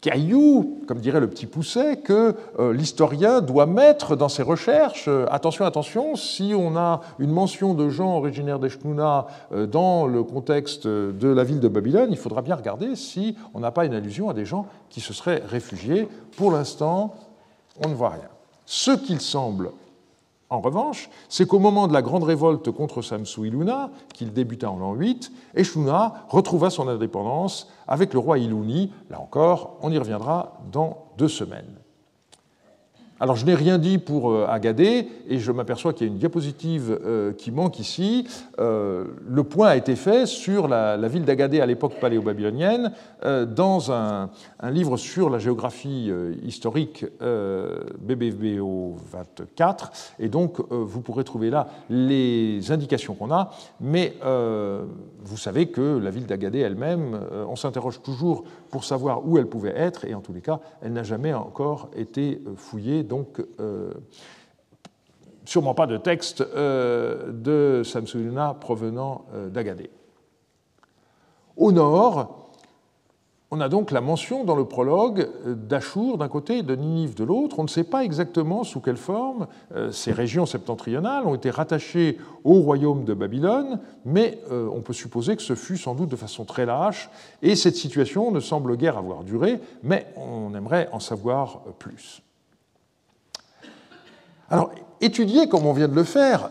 caillou, 0.00 0.80
comme 0.86 1.00
dirait 1.00 1.20
le 1.20 1.28
petit 1.28 1.46
Pousset, 1.46 1.98
que 1.98 2.34
euh, 2.58 2.72
l'historien 2.72 3.40
doit 3.40 3.66
mettre 3.66 4.16
dans 4.16 4.28
ses 4.28 4.42
recherches. 4.42 5.06
Euh, 5.08 5.26
attention, 5.30 5.64
attention, 5.64 6.16
si 6.16 6.52
on 6.56 6.76
a 6.76 7.00
une 7.18 7.30
mention 7.30 7.74
de 7.74 7.88
gens 7.88 8.16
originaires 8.16 8.58
d'Eshnouna 8.58 9.26
euh, 9.52 9.66
dans 9.66 10.06
le 10.06 10.22
contexte 10.22 10.86
de 10.86 11.28
la 11.28 11.44
ville 11.44 11.60
de 11.60 11.68
Babylone, 11.68 12.08
il 12.10 12.16
faudra 12.16 12.42
bien 12.42 12.56
regarder 12.56 12.96
si 12.96 13.36
on 13.54 13.60
n'a 13.60 13.70
pas 13.70 13.84
une 13.84 13.94
allusion 13.94 14.30
à 14.30 14.34
des 14.34 14.44
gens 14.46 14.66
qui 14.88 15.00
se 15.00 15.12
seraient 15.12 15.42
réfugiés. 15.48 16.08
Pour 16.36 16.52
l'instant, 16.52 17.14
on 17.84 17.88
ne 17.88 17.94
voit 17.94 18.10
rien. 18.10 18.28
Ce 18.64 18.92
qu'il 18.92 19.20
semble 19.20 19.70
en 20.50 20.60
revanche, 20.60 21.08
c'est 21.28 21.46
qu'au 21.46 21.60
moment 21.60 21.86
de 21.86 21.92
la 21.92 22.02
grande 22.02 22.24
révolte 22.24 22.72
contre 22.72 23.02
Samsu 23.02 23.46
Iluna, 23.46 23.90
qu'il 24.12 24.32
débuta 24.32 24.68
en 24.68 24.78
l'an 24.78 24.94
8, 24.94 25.30
Eshuna 25.54 26.26
retrouva 26.28 26.70
son 26.70 26.88
indépendance 26.88 27.70
avec 27.86 28.12
le 28.12 28.18
roi 28.18 28.38
Iluni. 28.38 28.92
Là 29.10 29.20
encore, 29.20 29.78
on 29.80 29.92
y 29.92 29.98
reviendra 29.98 30.60
dans 30.72 31.06
deux 31.18 31.28
semaines. 31.28 31.79
Alors 33.22 33.36
je 33.36 33.44
n'ai 33.44 33.54
rien 33.54 33.76
dit 33.76 33.98
pour 33.98 34.30
euh, 34.30 34.46
Agadé 34.48 35.06
et 35.28 35.38
je 35.38 35.52
m'aperçois 35.52 35.92
qu'il 35.92 36.06
y 36.06 36.10
a 36.10 36.12
une 36.12 36.18
diapositive 36.18 36.98
euh, 37.04 37.34
qui 37.34 37.50
manque 37.50 37.78
ici. 37.78 38.26
Euh, 38.58 39.04
le 39.28 39.44
point 39.44 39.68
a 39.68 39.76
été 39.76 39.94
fait 39.94 40.24
sur 40.24 40.68
la, 40.68 40.96
ville 41.06 41.26
d'Agadé 41.26 41.60
à 41.60 41.66
l'époque 41.66 42.00
paléo-babylonienne 42.00 42.92
dans 43.48 43.92
un, 43.92 44.30
livre 44.70 44.96
sur 44.96 45.28
la 45.28 45.38
géographie 45.38 46.10
historique 46.42 47.04
BBVO 47.20 48.96
24 49.10 49.92
et 50.20 50.28
donc 50.28 50.60
vous 50.70 51.00
pourrez 51.00 51.24
trouver 51.24 51.50
là 51.50 51.66
les 51.90 52.70
indications 52.70 53.14
qu'on 53.14 53.32
a, 53.32 53.50
mais 53.80 54.14
vous 54.22 55.36
savez 55.36 55.66
que 55.66 55.98
la 55.98 56.10
ville 56.10 56.26
d'Agadé 56.26 56.60
elle-même, 56.60 57.18
on 57.48 57.56
s'interroge 57.56 58.00
toujours 58.02 58.44
pour 58.70 58.84
savoir 58.84 59.26
où 59.26 59.38
elle 59.38 59.46
pouvait 59.46 59.76
être 59.76 60.04
et 60.04 60.14
en 60.14 60.20
tous 60.20 60.32
les 60.32 60.40
cas, 60.40 60.60
elle 60.82 60.92
n'a 60.92 61.02
jamais 61.02 61.34
encore 61.34 61.90
été 61.94 62.40
fouillée 62.56 63.02
donc 63.02 63.42
euh, 63.58 63.92
sûrement 65.44 65.74
pas 65.74 65.86
de 65.86 65.96
texte 65.96 66.42
euh, 66.42 67.32
de 67.32 67.82
Samsuluna 67.84 68.54
provenant 68.54 69.24
euh, 69.34 69.48
d'Agadé. 69.48 69.90
Au 71.56 71.72
nord, 71.72 72.39
on 73.52 73.60
a 73.60 73.68
donc 73.68 73.90
la 73.90 74.00
mention 74.00 74.44
dans 74.44 74.54
le 74.54 74.64
prologue 74.64 75.28
d'Achour 75.44 76.18
d'un 76.18 76.28
côté 76.28 76.58
et 76.58 76.62
de 76.62 76.76
Ninive 76.76 77.14
de 77.14 77.24
l'autre. 77.24 77.58
On 77.58 77.64
ne 77.64 77.68
sait 77.68 77.84
pas 77.84 78.04
exactement 78.04 78.62
sous 78.62 78.80
quelle 78.80 78.96
forme 78.96 79.48
ces 79.90 80.12
régions 80.12 80.46
septentrionales 80.46 81.26
ont 81.26 81.34
été 81.34 81.50
rattachées 81.50 82.18
au 82.44 82.60
royaume 82.60 83.04
de 83.04 83.12
Babylone, 83.12 83.80
mais 84.04 84.38
on 84.50 84.80
peut 84.82 84.92
supposer 84.92 85.34
que 85.34 85.42
ce 85.42 85.56
fut 85.56 85.78
sans 85.78 85.96
doute 85.96 86.10
de 86.10 86.16
façon 86.16 86.44
très 86.44 86.64
lâche, 86.64 87.10
et 87.42 87.56
cette 87.56 87.74
situation 87.74 88.30
ne 88.30 88.38
semble 88.38 88.76
guère 88.76 88.96
avoir 88.96 89.24
duré, 89.24 89.60
mais 89.82 90.06
on 90.16 90.54
aimerait 90.54 90.88
en 90.92 91.00
savoir 91.00 91.62
plus. 91.78 92.22
Alors, 94.48 94.70
étudier, 95.00 95.48
comme 95.48 95.66
on 95.66 95.72
vient 95.72 95.88
de 95.88 95.94
le 95.94 96.04
faire, 96.04 96.50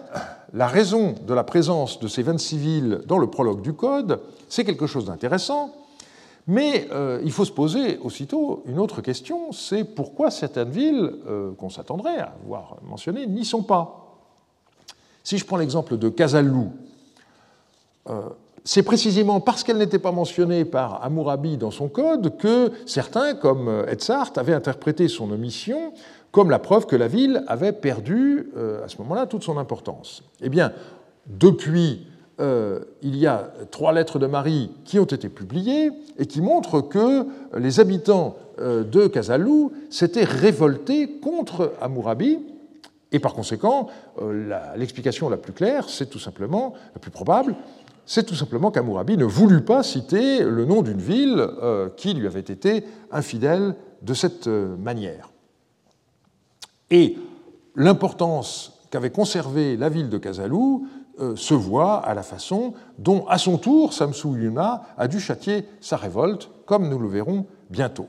la 0.54 0.68
raison 0.68 1.16
de 1.26 1.34
la 1.34 1.44
présence 1.44 2.00
de 2.00 2.08
ces 2.08 2.24
26 2.24 2.58
villes 2.58 3.02
dans 3.06 3.20
le 3.20 3.28
prologue 3.28 3.62
du 3.62 3.74
Code, 3.74 4.20
c'est 4.50 4.66
quelque 4.66 4.88
chose 4.88 5.06
d'intéressant, 5.06 5.72
mais 6.50 6.88
euh, 6.92 7.22
il 7.24 7.32
faut 7.32 7.46
se 7.46 7.52
poser 7.52 8.00
aussitôt 8.00 8.64
une 8.66 8.80
autre 8.80 9.02
question, 9.02 9.52
c'est 9.52 9.84
pourquoi 9.84 10.32
certaines 10.32 10.72
villes 10.72 11.14
euh, 11.28 11.52
qu'on 11.52 11.70
s'attendrait 11.70 12.18
à 12.18 12.34
voir 12.44 12.78
mentionnées 12.82 13.28
n'y 13.28 13.46
sont 13.46 13.62
pas? 13.62 14.18
Si 15.24 15.38
je 15.38 15.46
prends 15.46 15.58
l'exemple 15.58 15.96
de 15.96 16.10
Casalou, 16.10 16.72
euh, 18.10 18.22
c'est 18.64 18.82
précisément 18.82 19.42
parce 19.42 19.64
qu'elle 19.64 19.78
n'était 19.78 20.00
pas 20.00 20.12
mentionnée 20.12 20.66
par 20.66 21.04
Amourabi 21.04 21.56
dans 21.58 21.70
son 21.70 21.88
code 21.88 22.36
que 22.38 22.72
certains, 22.88 23.36
comme 23.36 23.70
Edzard, 23.88 24.32
avaient 24.36 24.56
interprété 24.56 25.08
son 25.08 25.30
omission 25.30 25.94
comme 26.32 26.50
la 26.50 26.58
preuve 26.58 26.88
que 26.88 26.96
la 26.96 27.08
ville 27.08 27.44
avait 27.46 27.74
perdu 27.74 28.52
à 28.84 28.88
ce 28.88 28.98
moment-là 29.00 29.26
toute 29.26 29.44
son 29.44 29.58
importance. 29.58 30.24
Eh 30.42 30.50
bien, 30.50 30.74
depuis, 31.28 32.06
euh, 32.40 32.80
il 33.02 33.16
y 33.18 33.28
a 33.28 33.52
trois 33.72 33.94
lettres 33.94 34.20
de 34.20 34.28
Marie 34.28 34.72
qui 34.86 35.00
ont 35.00 35.06
été 35.06 35.30
publiées 35.30 35.92
et 36.18 36.26
qui 36.26 36.42
montrent 36.42 36.82
que 36.82 37.26
les 37.58 37.80
habitants 37.80 38.38
euh, 38.60 38.84
de 38.84 39.08
Casalou 39.08 39.72
s'étaient 39.90 40.24
révoltés 40.24 41.20
contre 41.20 41.74
Amourabi. 41.82 42.40
Et 43.12 43.20
par 43.20 43.34
conséquent, 43.34 43.88
l'explication 44.76 45.30
la, 45.30 45.38
plus 45.38 45.52
claire, 45.52 45.90
c'est 45.90 46.12
tout 46.12 46.20
simplement, 46.20 46.76
la 46.94 47.00
plus 47.00 47.10
probable, 47.10 47.56
c'est 48.06 48.24
tout 48.24 48.36
simplement 48.36 48.70
qu'Amourabi 48.70 49.18
ne 49.18 49.26
voulut 49.26 49.62
pas 49.62 49.82
citer 49.82 50.44
le 50.44 50.64
nom 50.66 50.84
d'une 50.84 51.02
ville 51.02 51.50
qui 51.98 52.14
lui 52.14 52.28
avait 52.28 52.40
été 52.40 52.84
infidèle 53.12 53.74
de 54.04 54.14
cette 54.14 54.46
manière. 54.46 55.32
Et 56.92 57.18
l'importance 57.76 58.80
qu'avait 58.92 59.10
conservée 59.10 59.78
la 59.78 59.90
ville 59.90 60.10
de 60.10 60.18
Casalou 60.18 60.86
euh, 60.86 60.99
se 61.36 61.54
voit 61.54 61.98
à 61.98 62.14
la 62.14 62.24
façon 62.24 62.74
dont, 62.98 63.26
à 63.28 63.38
son 63.38 63.58
tour, 63.58 63.94
Samsu 63.94 64.30
Yuna 64.30 64.84
a 64.98 65.08
dû 65.08 65.20
châtier 65.20 65.66
sa 65.82 65.98
révolte, 65.98 66.50
comme 66.66 66.88
nous 66.90 67.00
le 67.00 67.08
verrons 67.08 67.46
bientôt. 67.70 68.08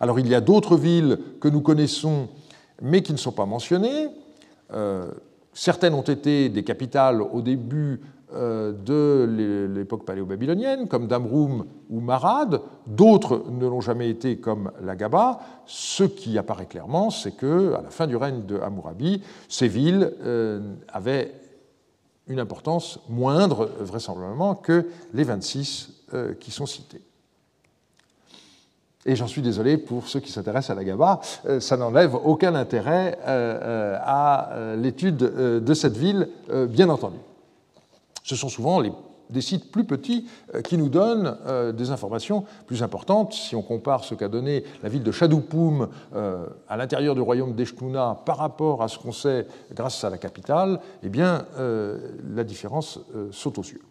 Alors 0.00 0.18
il 0.18 0.28
y 0.28 0.34
a 0.34 0.40
d'autres 0.40 0.76
villes 0.76 1.18
que 1.40 1.48
nous 1.48 1.60
connaissons, 1.60 2.28
mais 2.80 3.02
qui 3.02 3.12
ne 3.12 3.18
sont 3.18 3.32
pas 3.32 3.46
mentionnées. 3.46 4.08
Euh, 4.72 5.10
certaines 5.52 5.94
ont 5.94 6.02
été 6.02 6.48
des 6.48 6.64
capitales 6.64 7.22
au 7.22 7.42
début 7.42 8.00
euh, 8.34 8.72
de 8.72 9.68
l'époque 9.74 10.06
paléo-babylonienne, 10.06 10.88
comme 10.88 11.06
Damroum 11.06 11.66
ou 11.90 12.00
Marad. 12.00 12.62
D'autres 12.86 13.44
ne 13.50 13.66
l'ont 13.66 13.82
jamais 13.82 14.08
été, 14.08 14.38
comme 14.38 14.72
la 14.82 14.96
Gaba. 14.96 15.40
Ce 15.66 16.04
qui 16.04 16.38
apparaît 16.38 16.66
clairement, 16.66 17.10
c'est 17.10 17.36
que, 17.36 17.74
à 17.74 17.82
la 17.82 17.90
fin 17.90 18.06
du 18.06 18.16
règne 18.16 18.46
de 18.46 18.58
Hammurabi, 18.58 19.22
ces 19.48 19.68
villes 19.68 20.14
euh, 20.22 20.60
avaient 20.88 21.32
une 22.28 22.40
importance 22.40 22.98
moindre, 23.08 23.70
vraisemblablement, 23.80 24.54
que 24.54 24.88
les 25.12 25.24
26 25.24 25.92
euh, 26.14 26.34
qui 26.34 26.50
sont 26.50 26.66
cités. 26.66 27.02
Et 29.04 29.16
j'en 29.16 29.26
suis 29.26 29.42
désolé 29.42 29.78
pour 29.78 30.06
ceux 30.06 30.20
qui 30.20 30.30
s'intéressent 30.30 30.70
à 30.70 30.74
la 30.76 30.84
GABA, 30.84 31.20
ça 31.58 31.76
n'enlève 31.76 32.14
aucun 32.14 32.54
intérêt 32.54 33.18
à 33.24 34.76
l'étude 34.76 35.16
de 35.16 35.74
cette 35.74 35.96
ville, 35.96 36.28
bien 36.68 36.88
entendu. 36.88 37.16
Ce 38.22 38.36
sont 38.36 38.48
souvent 38.48 38.80
des 39.32 39.40
sites 39.40 39.72
plus 39.72 39.84
petits 39.84 40.26
euh, 40.54 40.60
qui 40.60 40.76
nous 40.76 40.88
donnent 40.88 41.36
euh, 41.46 41.72
des 41.72 41.90
informations 41.90 42.44
plus 42.66 42.82
importantes. 42.82 43.32
Si 43.32 43.56
on 43.56 43.62
compare 43.62 44.04
ce 44.04 44.14
qu'a 44.14 44.28
donné 44.28 44.64
la 44.82 44.88
ville 44.88 45.02
de 45.02 45.12
Chadoupoum 45.12 45.88
euh, 46.14 46.46
à 46.68 46.76
l'intérieur 46.76 47.14
du 47.14 47.20
royaume 47.20 47.54
d'Eshkuna 47.54 48.18
par 48.24 48.36
rapport 48.36 48.82
à 48.82 48.88
ce 48.88 48.98
qu'on 48.98 49.12
sait 49.12 49.46
grâce 49.74 50.04
à 50.04 50.10
la 50.10 50.18
capitale, 50.18 50.80
eh 51.02 51.08
bien, 51.08 51.46
la 52.34 52.44
différence 52.44 53.00
saute 53.30 53.58
aux 53.58 53.62
yeux. 53.62 53.82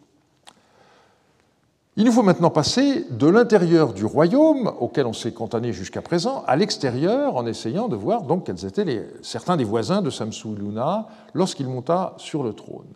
Il 1.98 2.06
nous 2.06 2.12
faut 2.12 2.24
maintenant 2.24 2.50
passer 2.50 3.06
de 3.10 3.28
l'intérieur 3.28 3.94
du 3.94 4.06
royaume, 4.06 4.72
auquel 4.80 5.06
on 5.06 5.14
s'est 5.14 5.34
cantonné 5.34 5.74
jusqu'à 5.74 6.02
présent, 6.02 6.44
à 6.48 6.56
l'extérieur, 6.56 7.36
en 7.36 7.46
essayant 7.46 7.90
de 7.90 7.98
voir 7.98 8.22
donc 8.22 8.46
quels 8.46 8.66
étaient 8.66 9.08
certains 9.22 9.58
des 9.58 9.66
voisins 9.66 10.02
de 10.02 10.10
Samsu 10.10 10.56
Luna 10.56 11.08
lorsqu'il 11.34 11.68
monta 11.68 12.14
sur 12.18 12.44
le 12.44 12.54
trône. 12.54 12.88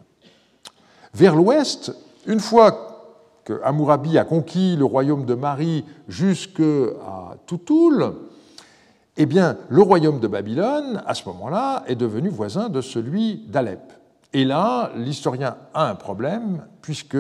Vers 1.14 1.36
l'ouest, 1.36 1.94
une 2.26 2.40
fois 2.40 2.96
que 3.44 3.62
a 3.64 4.24
conquis 4.24 4.76
le 4.76 4.86
royaume 4.86 5.26
de 5.26 5.36
Marie 5.36 5.86
jusqu'à 6.08 6.64
Toutoul, 7.46 8.16
eh 9.18 9.26
bien, 9.26 9.58
le 9.70 9.82
royaume 9.82 10.20
de 10.20 10.28
Babylone, 10.28 11.02
à 11.06 11.14
ce 11.14 11.28
moment-là, 11.30 11.84
est 11.88 11.96
devenu 11.96 12.30
voisin 12.30 12.70
de 12.70 12.82
celui 12.82 13.46
d'Alep. 13.48 13.94
Et 14.34 14.44
là, 14.44 14.92
l'historien 14.98 15.56
a 15.74 15.90
un 15.90 15.96
problème, 15.96 16.66
puisque 16.82 17.18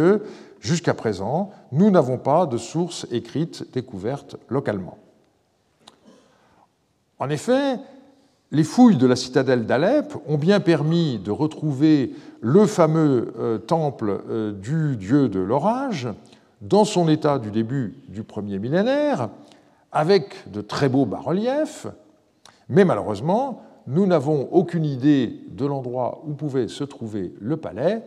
jusqu'à 0.59 0.93
présent, 0.93 1.51
nous 1.71 1.89
n'avons 1.91 2.17
pas 2.17 2.45
de 2.45 2.57
sources 2.57 3.07
écrites 3.11 3.71
découvertes 3.71 4.35
localement. 4.49 4.97
En 7.19 7.29
effet, 7.29 7.79
les 8.51 8.63
fouilles 8.63 8.97
de 8.97 9.07
la 9.07 9.15
citadelle 9.15 9.65
d'Alep 9.65 10.13
ont 10.27 10.37
bien 10.37 10.59
permis 10.59 11.19
de 11.19 11.31
retrouver 11.31 12.13
le 12.41 12.65
fameux 12.65 13.33
euh, 13.39 13.57
temple 13.57 14.21
euh, 14.29 14.51
du 14.51 14.97
dieu 14.97 15.29
de 15.29 15.39
l'orage, 15.39 16.07
dans 16.61 16.85
son 16.85 17.09
état 17.09 17.39
du 17.39 17.51
début 17.51 17.95
du 18.07 18.23
premier 18.23 18.59
millénaire, 18.59 19.29
avec 19.91 20.51
de 20.51 20.61
très 20.61 20.89
beaux 20.89 21.05
bas-reliefs, 21.05 21.87
mais 22.69 22.85
malheureusement, 22.85 23.63
nous 23.87 24.05
n'avons 24.05 24.49
aucune 24.51 24.85
idée 24.85 25.41
de 25.49 25.65
l'endroit 25.65 26.23
où 26.25 26.33
pouvait 26.33 26.67
se 26.67 26.83
trouver 26.83 27.33
le 27.39 27.57
palais 27.57 28.03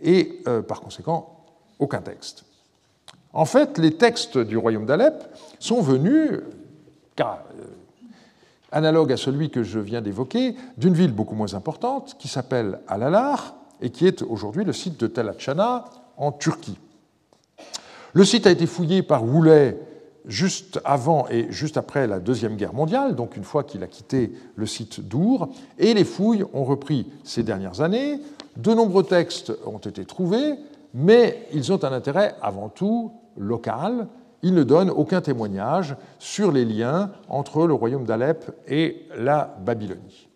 et 0.00 0.42
euh, 0.48 0.62
par 0.62 0.80
conséquent 0.80 1.44
aucun 1.78 2.00
texte. 2.00 2.44
En 3.32 3.44
fait, 3.44 3.78
les 3.78 3.96
textes 3.96 4.38
du 4.38 4.56
royaume 4.56 4.84
d'Alep 4.84 5.14
sont 5.58 5.80
venus, 5.80 6.40
car, 7.16 7.44
analogue 8.72 9.12
à 9.12 9.16
celui 9.16 9.50
que 9.50 9.62
je 9.62 9.78
viens 9.78 10.00
d'évoquer, 10.00 10.56
d'une 10.76 10.94
ville 10.94 11.12
beaucoup 11.12 11.34
moins 11.34 11.54
importante 11.54 12.16
qui 12.18 12.28
s'appelle 12.28 12.80
Alalar 12.88 13.54
et 13.80 13.90
qui 13.90 14.06
est 14.06 14.22
aujourd'hui 14.22 14.64
le 14.64 14.72
site 14.72 14.98
de 14.98 15.06
Tel 15.06 15.32
en 16.16 16.32
Turquie. 16.32 16.78
Le 18.14 18.24
site 18.24 18.46
a 18.46 18.50
été 18.50 18.66
fouillé 18.66 19.02
par 19.02 19.24
Woulet 19.24 19.78
juste 20.26 20.80
avant 20.84 21.26
et 21.28 21.50
juste 21.50 21.76
après 21.76 22.06
la 22.06 22.20
Deuxième 22.20 22.56
Guerre 22.56 22.74
mondiale, 22.74 23.16
donc 23.16 23.36
une 23.36 23.44
fois 23.44 23.64
qu'il 23.64 23.82
a 23.82 23.86
quitté 23.86 24.32
le 24.54 24.66
site 24.66 25.00
d'Our, 25.00 25.48
et 25.78 25.94
les 25.94 26.04
fouilles 26.04 26.44
ont 26.52 26.64
repris 26.64 27.10
ces 27.24 27.42
dernières 27.42 27.80
années. 27.80 28.20
De 28.56 28.74
nombreux 28.74 29.04
textes 29.04 29.52
ont 29.66 29.78
été 29.78 30.04
trouvés, 30.04 30.54
mais 30.94 31.46
ils 31.52 31.72
ont 31.72 31.82
un 31.84 31.92
intérêt 31.92 32.34
avant 32.42 32.68
tout 32.68 33.12
local. 33.36 34.06
Ils 34.42 34.54
ne 34.54 34.64
donnent 34.64 34.90
aucun 34.90 35.20
témoignage 35.20 35.96
sur 36.18 36.52
les 36.52 36.64
liens 36.64 37.10
entre 37.28 37.66
le 37.66 37.74
royaume 37.74 38.04
d'Alep 38.04 38.50
et 38.68 39.06
la 39.16 39.56
Babylonie. 39.64 40.28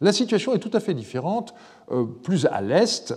La 0.00 0.12
situation 0.12 0.54
est 0.54 0.58
tout 0.58 0.70
à 0.72 0.80
fait 0.80 0.94
différente, 0.94 1.54
euh, 1.90 2.04
plus 2.04 2.46
à 2.46 2.60
l'est, 2.60 3.14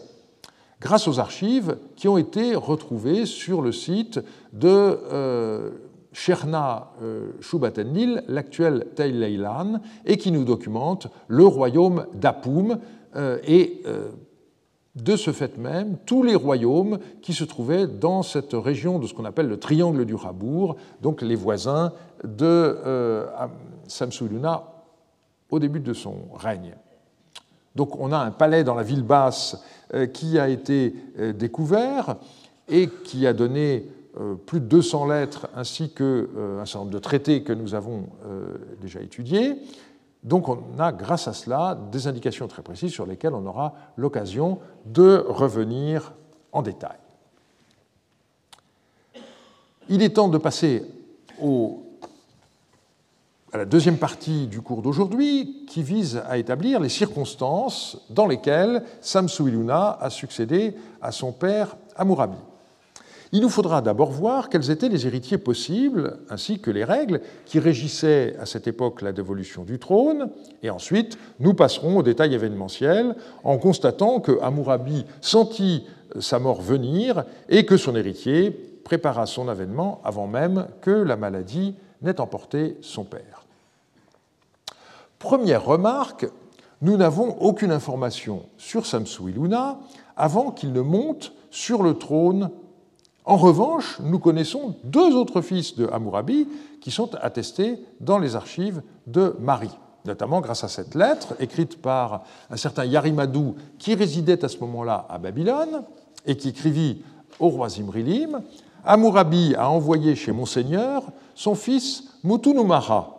grâce 0.79 1.07
aux 1.07 1.19
archives 1.19 1.77
qui 1.95 2.07
ont 2.07 2.17
été 2.17 2.55
retrouvées 2.55 3.25
sur 3.25 3.61
le 3.61 3.71
site 3.71 4.19
de 4.51 4.67
euh, 4.67 5.71
Sherna 6.11 6.91
euh, 7.01 7.31
l'actuel 8.27 8.87
Teileilan, 8.95 9.79
et 10.05 10.17
qui 10.17 10.31
nous 10.31 10.43
documente 10.43 11.07
le 11.27 11.45
royaume 11.45 12.07
d'Apoum 12.13 12.79
euh, 13.15 13.37
et 13.45 13.83
de 14.95 15.15
ce 15.15 15.31
fait 15.31 15.57
même 15.57 15.97
tous 16.05 16.23
les 16.23 16.35
royaumes 16.35 16.99
qui 17.21 17.33
se 17.33 17.43
trouvaient 17.43 17.87
dans 17.87 18.23
cette 18.23 18.53
région 18.53 18.99
de 18.99 19.07
ce 19.07 19.13
qu'on 19.13 19.25
appelle 19.25 19.47
le 19.47 19.57
triangle 19.57 20.05
du 20.05 20.15
Rabour, 20.15 20.75
donc 21.01 21.21
les 21.21 21.35
voisins 21.35 21.93
de 22.25 23.25
Samsu-Luna 23.87 24.63
au 25.49 25.59
début 25.59 25.79
de 25.79 25.93
son 25.93 26.15
règne. 26.35 26.75
Donc 27.75 27.97
on 27.99 28.11
a 28.11 28.17
un 28.17 28.31
palais 28.31 28.65
dans 28.65 28.75
la 28.75 28.83
ville 28.83 29.03
basse 29.03 29.63
qui 30.13 30.37
a 30.37 30.49
été 30.49 30.93
découvert 31.37 32.17
et 32.67 32.89
qui 33.05 33.25
a 33.25 33.33
donné 33.33 33.85
euh, 34.19 34.35
plus 34.35 34.59
de 34.59 34.65
200 34.65 35.07
lettres 35.07 35.47
ainsi 35.55 35.89
qu'un 35.89 36.03
euh, 36.03 36.65
certain 36.65 36.79
nombre 36.79 36.91
de 36.91 36.99
traités 36.99 37.43
que 37.43 37.53
nous 37.53 37.75
avons 37.75 38.09
euh, 38.25 38.57
déjà 38.81 38.99
étudiés. 39.01 39.55
Donc 40.23 40.49
on 40.49 40.61
a, 40.77 40.91
grâce 40.91 41.27
à 41.27 41.33
cela, 41.33 41.77
des 41.91 42.07
indications 42.07 42.47
très 42.47 42.61
précises 42.61 42.91
sur 42.91 43.05
lesquelles 43.05 43.33
on 43.33 43.45
aura 43.45 43.73
l'occasion 43.97 44.59
de 44.85 45.25
revenir 45.27 46.13
en 46.51 46.61
détail. 46.61 46.97
Il 49.89 50.01
est 50.03 50.15
temps 50.15 50.27
de 50.27 50.37
passer 50.37 50.85
à 53.51 53.57
la 53.57 53.65
deuxième 53.65 53.97
partie 53.97 54.47
du 54.47 54.61
cours 54.61 54.81
d'aujourd'hui, 54.81 55.65
qui 55.67 55.81
vise 55.81 56.21
à 56.27 56.37
établir 56.37 56.79
les 56.79 56.89
circonstances 56.89 57.97
dans 58.09 58.27
lesquelles 58.27 58.83
Samsu 59.01 59.47
Iluna 59.47 59.97
a 59.99 60.09
succédé 60.09 60.75
à 61.01 61.11
son 61.11 61.31
père 61.31 61.75
Amurabi. 61.95 62.37
Il 63.33 63.39
nous 63.41 63.49
faudra 63.49 63.81
d'abord 63.81 64.11
voir 64.11 64.49
quels 64.49 64.71
étaient 64.71 64.89
les 64.89 65.07
héritiers 65.07 65.37
possibles, 65.37 66.17
ainsi 66.29 66.59
que 66.59 66.69
les 66.69 66.83
règles 66.83 67.21
qui 67.45 67.59
régissaient 67.59 68.35
à 68.39 68.45
cette 68.45 68.67
époque 68.67 69.01
la 69.01 69.13
dévolution 69.13 69.63
du 69.63 69.79
trône, 69.79 70.29
et 70.63 70.69
ensuite 70.69 71.17
nous 71.39 71.53
passerons 71.53 71.97
aux 71.97 72.03
détails 72.03 72.33
événementiels 72.33 73.15
en 73.45 73.57
constatant 73.57 74.19
que 74.19 74.37
Hammurabi 74.41 75.05
sentit 75.21 75.85
sa 76.19 76.39
mort 76.39 76.61
venir 76.61 77.23
et 77.47 77.65
que 77.65 77.77
son 77.77 77.95
héritier 77.95 78.51
prépara 78.83 79.25
son 79.25 79.47
avènement 79.47 80.01
avant 80.03 80.27
même 80.27 80.67
que 80.81 80.91
la 80.91 81.15
maladie 81.15 81.75
n'ait 82.01 82.19
emporté 82.19 82.77
son 82.81 83.05
père. 83.05 83.45
Première 85.19 85.63
remarque, 85.63 86.27
nous 86.81 86.97
n'avons 86.97 87.37
aucune 87.39 87.71
information 87.71 88.43
sur 88.57 88.85
Samsu 88.85 89.29
Iluna 89.29 89.79
avant 90.17 90.51
qu'il 90.51 90.73
ne 90.73 90.81
monte 90.81 91.31
sur 91.49 91.83
le 91.83 91.93
trône 91.93 92.49
en 93.23 93.37
revanche, 93.37 93.99
nous 94.01 94.19
connaissons 94.19 94.75
deux 94.83 95.15
autres 95.15 95.41
fils 95.41 95.75
de 95.75 95.87
Hammurabi 95.87 96.47
qui 96.81 96.89
sont 96.89 97.13
attestés 97.15 97.79
dans 97.99 98.17
les 98.17 98.35
archives 98.35 98.81
de 99.05 99.35
Marie, 99.39 99.77
notamment 100.05 100.41
grâce 100.41 100.63
à 100.63 100.67
cette 100.67 100.95
lettre 100.95 101.35
écrite 101.39 101.81
par 101.81 102.23
un 102.49 102.57
certain 102.57 102.85
Yarimadou 102.85 103.55
qui 103.77 103.93
résidait 103.93 104.43
à 104.43 104.49
ce 104.49 104.57
moment-là 104.59 105.05
à 105.07 105.19
Babylone 105.19 105.83
et 106.25 106.35
qui 106.35 106.49
écrivit 106.49 107.03
au 107.39 107.49
roi 107.49 107.69
Zimrilim 107.69 108.41
Hammurabi 108.83 109.53
a 109.55 109.69
envoyé 109.69 110.15
chez 110.15 110.31
Monseigneur 110.31 111.03
son 111.35 111.53
fils 111.53 112.05
Mutunumara. 112.23 113.17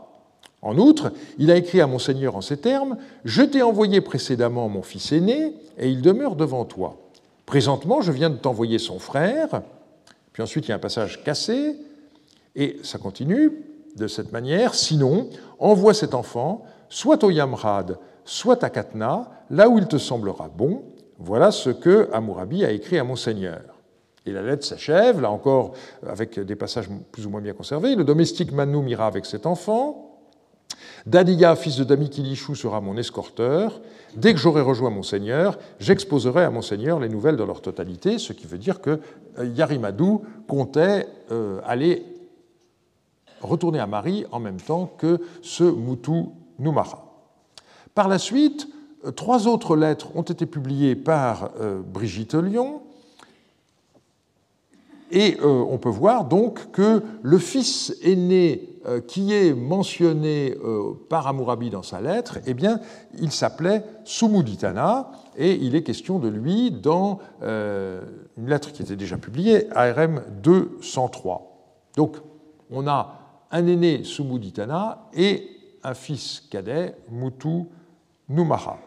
En 0.61 0.79
outre, 0.79 1.13
il 1.39 1.51
a 1.51 1.57
écrit 1.57 1.81
à 1.81 1.87
Monseigneur 1.87 2.37
en 2.37 2.41
ces 2.41 2.57
termes 2.57 2.97
Je 3.25 3.43
t'ai 3.43 3.63
envoyé 3.63 4.01
précédemment 4.01 4.69
mon 4.69 4.83
fils 4.83 5.13
aîné, 5.13 5.55
et 5.79 5.89
il 5.89 6.03
demeure 6.03 6.37
devant 6.37 6.65
toi. 6.65 6.99
Présentement, 7.47 8.01
je 8.01 8.13
viens 8.13 8.31
de 8.31 8.37
t'envoyer 8.37 8.79
son 8.79 8.99
frère, 8.99 9.63
puis 10.33 10.43
ensuite, 10.43 10.67
il 10.67 10.71
y 10.71 10.73
a 10.73 10.77
un 10.77 10.81
passage 10.81 11.23
cassé, 11.23 11.77
et 12.55 12.79
ça 12.83 12.99
continue 12.99 13.65
de 13.97 14.07
cette 14.07 14.33
manière. 14.33 14.75
Sinon, 14.75 15.29
envoie 15.59 15.95
cet 15.95 16.15
enfant 16.15 16.65
soit 16.89 17.25
au 17.25 17.31
Yamrad, 17.31 17.99
soit 18.25 18.63
à 18.65 18.71
Katna, 18.71 19.31
là 19.51 19.69
où 19.69 19.79
il 19.79 19.87
te 19.87 19.99
semblera 19.99 20.49
bon. 20.49 20.83
Voilà 21.19 21.51
ce 21.51 21.71
que 21.71 22.09
Hammurabi 22.13 22.65
a 22.65 22.71
écrit 22.71 22.99
à 22.99 23.05
Monseigneur. 23.05 23.63
Et 24.27 24.33
la 24.33 24.43
lettre 24.43 24.65
s'achève, 24.65 25.21
là 25.21 25.31
encore, 25.31 25.73
avec 26.07 26.39
des 26.39 26.57
passages 26.57 26.89
plus 27.11 27.27
ou 27.27 27.31
moins 27.31 27.41
bien 27.41 27.55
conservés. 27.55 27.97
Le 27.97 28.05
domestique 28.05 28.53
Manu 28.53 28.89
ira 28.89 29.07
avec 29.07 29.27
cet 29.27 29.47
enfant. 29.47 30.12
Dadiya, 31.07 31.57
fils 31.57 31.77
de 31.77 31.85
Damikilishou, 31.85 32.55
sera 32.55 32.81
mon 32.81 32.97
escorteur. 32.97 33.81
Dès 34.17 34.35
que 34.35 34.39
j'aurai 34.39 34.61
rejoint 34.61 34.91
mon 34.91 35.03
seigneur, 35.03 35.59
j'exposerai 35.81 36.45
à 36.45 36.51
mon 36.51 36.63
seigneur 36.63 37.01
les 37.01 37.09
nouvelles 37.09 37.37
dans 37.37 37.47
leur 37.47 37.61
totalité, 37.61 38.19
ce 38.19 38.33
qui 38.33 38.47
veut 38.47 38.59
dire 38.59 38.81
que 38.81 39.01
euh, 39.39 39.47
Yarimadou 39.47 40.23
comptait 40.47 41.09
euh, 41.33 41.61
aller 41.65 42.05
retourner 43.41 43.81
à 43.81 43.87
Marie 43.87 44.27
en 44.31 44.39
même 44.39 44.61
temps 44.61 44.87
que 44.99 45.19
ce 45.43 45.65
Mutu 45.65 46.27
Numara. 46.59 47.05
Par 47.95 48.07
la 48.07 48.19
suite, 48.19 48.69
euh, 49.05 49.11
trois 49.11 49.49
autres 49.49 49.77
lettres 49.77 50.15
ont 50.15 50.23
été 50.23 50.47
publiées 50.47 50.95
par 50.95 51.51
Brigitte 51.93 52.35
Lyon, 52.35 52.83
et 55.13 55.39
on 55.43 55.79
peut 55.79 55.89
voir 55.91 56.25
donc 56.25 56.71
que 56.73 57.03
le 57.23 57.39
fils 57.39 57.97
aîné 58.03 58.73
euh, 58.85 59.01
qui 59.01 59.33
est 59.33 59.55
mentionné 59.55 60.57
euh, 60.65 60.95
par 61.09 61.29
Hammurabi 61.29 61.71
dans 61.71 61.85
sa 61.85 62.01
lettre, 62.01 62.41
eh 62.47 62.53
bien, 62.53 62.81
il 63.17 63.31
s'appelait 63.31 63.85
Sumuditana, 64.03 65.13
et 65.37 65.53
il 65.53 65.77
est 65.77 65.85
question 65.85 66.19
de 66.19 66.27
lui 66.27 66.73
dans 66.73 67.21
euh, 67.43 68.01
une 68.37 68.49
lettre 68.49 68.73
qui 68.73 68.83
était 68.83 68.97
déjà 68.97 69.19
publiée, 69.19 69.69
ARM 69.77 70.25
203. 70.43 71.77
Donc, 71.97 72.17
on 72.73 72.89
a 72.89 73.21
un 73.53 73.69
aîné 73.69 74.03
Sumuditana 74.03 75.09
et 75.15 75.49
un 75.85 75.95
fils 75.95 76.43
cadet, 76.51 76.97
Mutu 77.09 77.67
Numaha. 78.29 78.79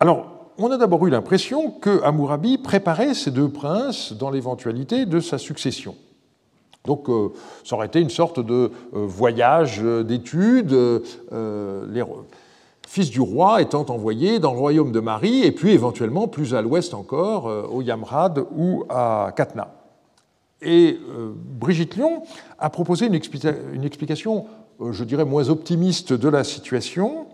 Alors, 0.00 0.35
on 0.58 0.70
a 0.70 0.76
d'abord 0.76 1.06
eu 1.06 1.10
l'impression 1.10 1.70
que 1.70 2.02
Hammurabi 2.02 2.58
préparait 2.58 3.14
ces 3.14 3.30
deux 3.30 3.48
princes 3.48 4.12
dans 4.12 4.30
l'éventualité 4.30 5.06
de 5.06 5.20
sa 5.20 5.38
succession. 5.38 5.94
Donc 6.86 7.08
euh, 7.08 7.32
ça 7.64 7.76
aurait 7.76 7.88
été 7.88 8.00
une 8.00 8.10
sorte 8.10 8.40
de 8.40 8.54
euh, 8.54 8.70
voyage 8.92 9.80
euh, 9.82 10.02
d'études, 10.02 10.72
les 11.32 12.04
fils 12.86 13.10
du 13.10 13.20
roi 13.20 13.60
étant 13.60 13.84
envoyés 13.90 14.38
dans 14.38 14.52
le 14.52 14.58
royaume 14.58 14.92
de 14.92 15.00
Marie, 15.00 15.42
et 15.42 15.52
puis 15.52 15.72
éventuellement 15.72 16.28
plus 16.28 16.54
à 16.54 16.62
l'ouest 16.62 16.94
encore, 16.94 17.46
au 17.70 17.82
Yamrad 17.82 18.46
ou 18.56 18.84
à 18.88 19.32
Katna. 19.36 19.74
Et 20.62 20.98
Brigitte 21.34 21.96
Lyon 21.96 22.22
a 22.58 22.70
proposé 22.70 23.06
une, 23.06 23.14
explication, 23.14 24.46
je 24.90 25.04
dirais, 25.04 25.24
moins 25.24 25.50
optimiste 25.50 26.12
de 26.12 26.28
la 26.28 26.44
situation. 26.44 27.25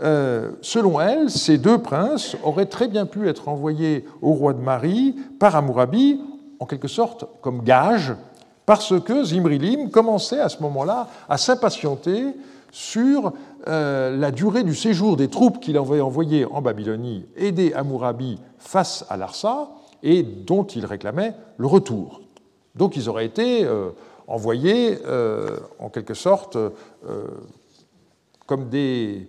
Selon 0.00 1.00
elle, 1.00 1.30
ces 1.30 1.58
deux 1.58 1.78
princes 1.78 2.36
auraient 2.44 2.66
très 2.66 2.88
bien 2.88 3.06
pu 3.06 3.28
être 3.28 3.48
envoyés 3.48 4.04
au 4.22 4.32
roi 4.32 4.52
de 4.52 4.60
Marie 4.60 5.16
par 5.38 5.56
Amourabi, 5.56 6.20
en 6.60 6.66
quelque 6.66 6.88
sorte 6.88 7.24
comme 7.40 7.62
gage 7.62 8.14
parce 8.68 9.00
que 9.00 9.24
Zimrilim 9.24 9.90
commençait 9.90 10.40
à 10.40 10.50
ce 10.50 10.62
moment-là 10.62 11.08
à 11.28 11.38
s'impatienter 11.38 12.34
sur 12.70 13.32
euh, 13.66 14.14
la 14.14 14.30
durée 14.30 14.62
du 14.62 14.74
séjour 14.74 15.16
des 15.16 15.28
troupes 15.28 15.58
qu'il 15.58 15.78
avait 15.78 16.02
envoyées 16.02 16.44
en 16.44 16.60
Babylonie 16.60 17.24
aider 17.34 17.72
Hammurabi 17.72 18.38
face 18.58 19.06
à 19.08 19.16
Larsa, 19.16 19.70
et 20.02 20.22
dont 20.22 20.64
ils 20.64 20.84
réclamaient 20.84 21.34
le 21.56 21.66
retour. 21.66 22.20
Donc 22.74 22.94
ils 22.96 23.08
auraient 23.08 23.24
été 23.24 23.66
envoyés 24.26 24.98
en 25.80 25.88
quelque 25.88 26.14
sorte 26.14 26.56
comme 28.46 28.68
des 28.68 29.28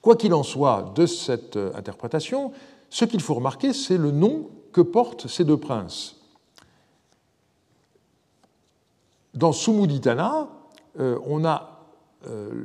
Quoi 0.00 0.16
qu'il 0.16 0.32
en 0.34 0.42
soit 0.42 0.92
de 0.94 1.06
cette 1.06 1.56
interprétation, 1.74 2.52
ce 2.88 3.04
qu'il 3.04 3.20
faut 3.20 3.34
remarquer, 3.34 3.72
c'est 3.72 3.98
le 3.98 4.10
nom 4.10 4.48
que 4.72 4.80
portent 4.80 5.28
ces 5.28 5.44
deux 5.44 5.56
princes. 5.56 6.16
Dans 9.34 9.52
Sumuditana, 9.52 10.48
euh, 10.98 11.18
on 11.24 11.44
a 11.44 11.86
euh, 12.26 12.64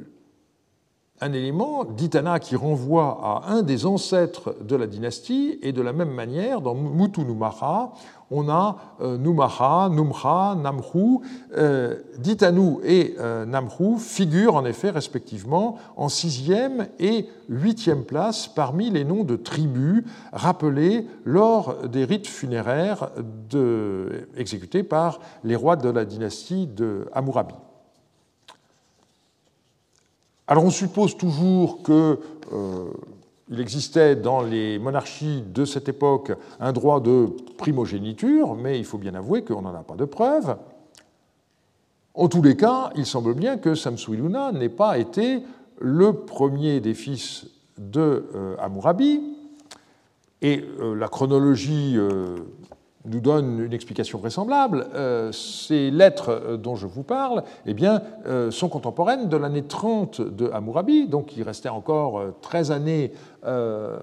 un 1.22 1.32
élément 1.32 1.86
d'Itana 1.86 2.40
qui 2.40 2.56
renvoie 2.56 3.20
à 3.24 3.52
un 3.52 3.62
des 3.62 3.86
ancêtres 3.86 4.56
de 4.62 4.76
la 4.76 4.86
dynastie, 4.86 5.60
et 5.62 5.72
de 5.72 5.82
la 5.82 5.94
même 5.94 6.12
manière, 6.12 6.60
dans 6.62 6.76
Mutu 6.76 7.22
Numara, 7.22 7.94
on 8.32 8.50
a 8.50 8.78
euh, 9.02 9.18
Numaha, 9.18 9.90
Numha, 9.90 10.56
Namhu. 10.56 11.20
Euh, 11.56 11.96
Ditanu 12.18 12.78
et 12.84 13.16
euh, 13.20 13.46
Namhu 13.46 13.98
figurent 14.00 14.56
en 14.56 14.66
effet 14.66 14.90
respectivement 14.90 15.78
en 15.96 16.10
sixième 16.10 16.88
et 17.00 17.30
huitième 17.50 18.04
place 18.04 18.48
parmi 18.48 18.90
les 18.90 19.06
noms 19.06 19.24
de 19.24 19.36
tribus 19.36 20.04
rappelés 20.34 21.08
lors 21.24 21.88
des 21.88 22.04
rites 22.04 22.28
funéraires 22.28 23.10
exécutés 24.36 24.84
par 24.84 25.20
les 25.44 25.56
rois 25.56 25.76
de 25.76 25.90
la 25.90 26.06
dynastie 26.06 26.68
de 26.68 27.08
Hammurabi. 27.14 27.56
Alors 30.48 30.64
on 30.64 30.70
suppose 30.70 31.18
toujours 31.18 31.82
que 31.82 32.20
euh, 32.54 32.86
existait 33.52 34.16
dans 34.16 34.42
les 34.42 34.78
monarchies 34.78 35.42
de 35.42 35.66
cette 35.66 35.90
époque 35.90 36.32
un 36.60 36.72
droit 36.72 37.00
de 37.00 37.30
primogéniture, 37.58 38.56
mais 38.56 38.78
il 38.78 38.86
faut 38.86 38.98
bien 38.98 39.16
avouer 39.16 39.44
qu'on 39.44 39.62
n'en 39.62 39.74
a 39.74 39.84
pas 39.84 39.96
de 39.96 40.06
preuve. 40.06 40.58
En 42.14 42.28
tous 42.28 42.42
les 42.42 42.56
cas, 42.56 42.92
il 42.96 43.06
semble 43.06 43.34
bien 43.34 43.58
que 43.58 43.76
Samsuiluna 43.76 44.52
n'ait 44.52 44.70
pas 44.70 44.98
été 44.98 45.42
le 45.80 46.14
premier 46.14 46.80
des 46.80 46.94
fils 46.94 47.48
de 47.78 48.26
euh, 48.36 48.56
Hammurabi, 48.60 49.22
et 50.42 50.64
euh, 50.80 50.96
la 50.96 51.08
chronologie 51.08 51.98
nous 53.06 53.20
donne 53.20 53.66
une 53.66 53.74
explication 53.74 54.20
vraisemblable. 54.20 54.88
Euh, 54.94 55.32
ces 55.32 55.92
lettres 55.92 56.30
euh, 56.30 56.58
dont 56.58 56.76
je 56.76 56.88
vous 56.88 57.04
parle 57.04 57.44
eh 57.66 57.76
euh, 58.26 58.52
sont 58.52 58.70
contemporaines 58.70 59.30
de 59.30 59.38
l'année 59.38 59.64
30 59.64 60.22
de 60.22 60.50
Hammurabi, 60.50 61.08
donc 61.08 61.38
il 61.38 61.44
restait 61.44 61.70
encore 61.70 62.22
13 62.42 62.72
années 62.72 63.12
à 63.44 64.02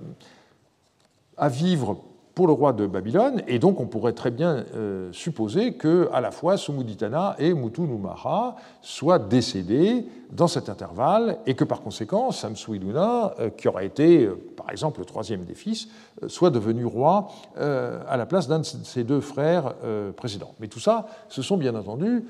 vivre 1.48 1.98
pour 2.34 2.46
le 2.46 2.52
roi 2.52 2.72
de 2.72 2.86
Babylone, 2.86 3.42
et 3.46 3.58
donc 3.58 3.78
on 3.80 3.86
pourrait 3.86 4.12
très 4.12 4.30
bien 4.30 4.64
euh, 4.74 5.12
supposer 5.12 5.74
que 5.74 6.08
à 6.12 6.20
la 6.20 6.30
fois 6.30 6.56
Sumuditana 6.56 7.36
et 7.38 7.52
Mutu 7.52 7.82
Numara 7.82 8.56
soient 8.80 9.18
décédés 9.18 10.06
dans 10.30 10.48
cet 10.48 10.70
intervalle, 10.70 11.38
et 11.46 11.54
que 11.54 11.64
par 11.64 11.82
conséquent 11.82 12.30
Samsuiluna, 12.30 13.34
euh, 13.38 13.50
qui 13.50 13.68
aurait 13.68 13.86
été 13.86 14.24
euh, 14.24 14.38
par 14.56 14.70
exemple 14.70 15.00
le 15.00 15.04
troisième 15.04 15.44
des 15.44 15.54
fils, 15.54 15.88
soit 16.26 16.50
devenu 16.50 16.84
roi 16.84 17.28
à 17.56 18.16
la 18.16 18.26
place 18.26 18.46
d'un 18.46 18.60
de 18.60 18.64
ses 18.64 19.02
deux 19.02 19.20
frères 19.20 19.74
précédents. 20.16 20.54
Mais 20.60 20.68
tout 20.68 20.78
ça, 20.78 21.06
ce 21.28 21.42
sont 21.42 21.56
bien 21.56 21.74
entendu 21.74 22.24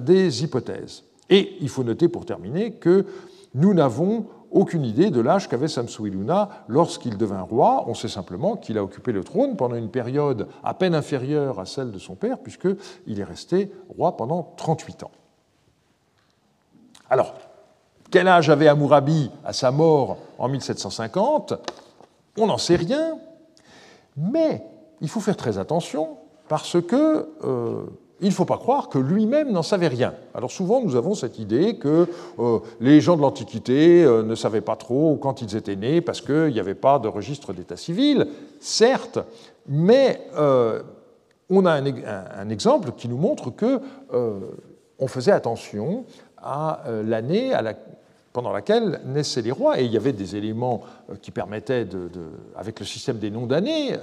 des 0.00 0.42
hypothèses. 0.42 1.04
Et 1.30 1.56
il 1.60 1.68
faut 1.68 1.84
noter 1.84 2.08
pour 2.08 2.24
terminer 2.24 2.72
que 2.72 3.06
nous 3.54 3.72
n'avons 3.72 4.26
aucune 4.50 4.84
idée 4.84 5.10
de 5.10 5.20
l'âge 5.20 5.48
qu'avait 5.48 5.68
Samsuiluna 5.68 6.48
lorsqu'il 6.68 7.16
devint 7.16 7.42
roi. 7.42 7.84
On 7.86 7.94
sait 7.94 8.08
simplement 8.08 8.56
qu'il 8.56 8.78
a 8.78 8.82
occupé 8.82 9.12
le 9.12 9.24
trône 9.24 9.56
pendant 9.56 9.76
une 9.76 9.90
période 9.90 10.48
à 10.64 10.74
peine 10.74 10.94
inférieure 10.94 11.60
à 11.60 11.66
celle 11.66 11.92
de 11.92 11.98
son 11.98 12.14
père, 12.14 12.38
puisqu'il 12.38 13.20
est 13.20 13.24
resté 13.24 13.70
roi 13.96 14.16
pendant 14.16 14.54
38 14.56 15.04
ans. 15.04 15.10
Alors, 17.10 17.34
quel 18.10 18.28
âge 18.28 18.50
avait 18.50 18.68
Hammurabi 18.68 19.30
à 19.44 19.52
sa 19.52 19.70
mort 19.70 20.18
en 20.38 20.48
1750 20.48 21.54
On 22.38 22.46
n'en 22.46 22.58
sait 22.58 22.76
rien, 22.76 23.18
mais 24.16 24.64
il 25.00 25.08
faut 25.08 25.20
faire 25.20 25.36
très 25.36 25.58
attention 25.58 26.16
parce 26.48 26.80
que 26.80 27.28
euh, 27.44 27.84
il 28.20 28.28
ne 28.28 28.32
faut 28.32 28.44
pas 28.46 28.56
croire 28.56 28.88
que 28.88 28.98
lui-même 28.98 29.52
n'en 29.52 29.62
savait 29.62 29.88
rien. 29.88 30.14
Alors 30.34 30.50
souvent, 30.50 30.82
nous 30.82 30.96
avons 30.96 31.14
cette 31.14 31.38
idée 31.38 31.76
que 31.76 32.08
euh, 32.38 32.58
les 32.80 33.00
gens 33.00 33.16
de 33.16 33.22
l'Antiquité 33.22 34.04
euh, 34.04 34.22
ne 34.22 34.34
savaient 34.34 34.62
pas 34.62 34.76
trop 34.76 35.16
quand 35.16 35.42
ils 35.42 35.54
étaient 35.54 35.76
nés 35.76 36.00
parce 36.00 36.22
qu'il 36.22 36.48
n'y 36.48 36.60
avait 36.60 36.74
pas 36.74 36.98
de 36.98 37.08
registre 37.08 37.52
d'état 37.52 37.76
civil, 37.76 38.26
certes, 38.58 39.18
mais 39.68 40.22
euh, 40.36 40.82
on 41.50 41.66
a 41.66 41.72
un, 41.72 42.48
exemple 42.48 42.92
qui 42.96 43.08
nous 43.08 43.18
montre 43.18 43.50
que 43.50 43.80
on 44.98 45.06
faisait 45.06 45.30
attention 45.30 46.04
à 46.38 46.82
l'année 47.04 47.52
pendant 48.32 48.52
laquelle 48.52 49.00
naissaient 49.04 49.42
les 49.42 49.52
rois, 49.52 49.78
et 49.80 49.84
il 49.84 49.92
y 49.92 49.96
avait 49.96 50.12
des 50.12 50.34
éléments 50.34 50.82
qui 51.22 51.30
permettaient, 51.30 51.86
avec 52.56 52.80
le 52.80 52.86
système 52.86 53.18
des 53.18 53.30
noms 53.30 53.46
d'années, 53.46 53.96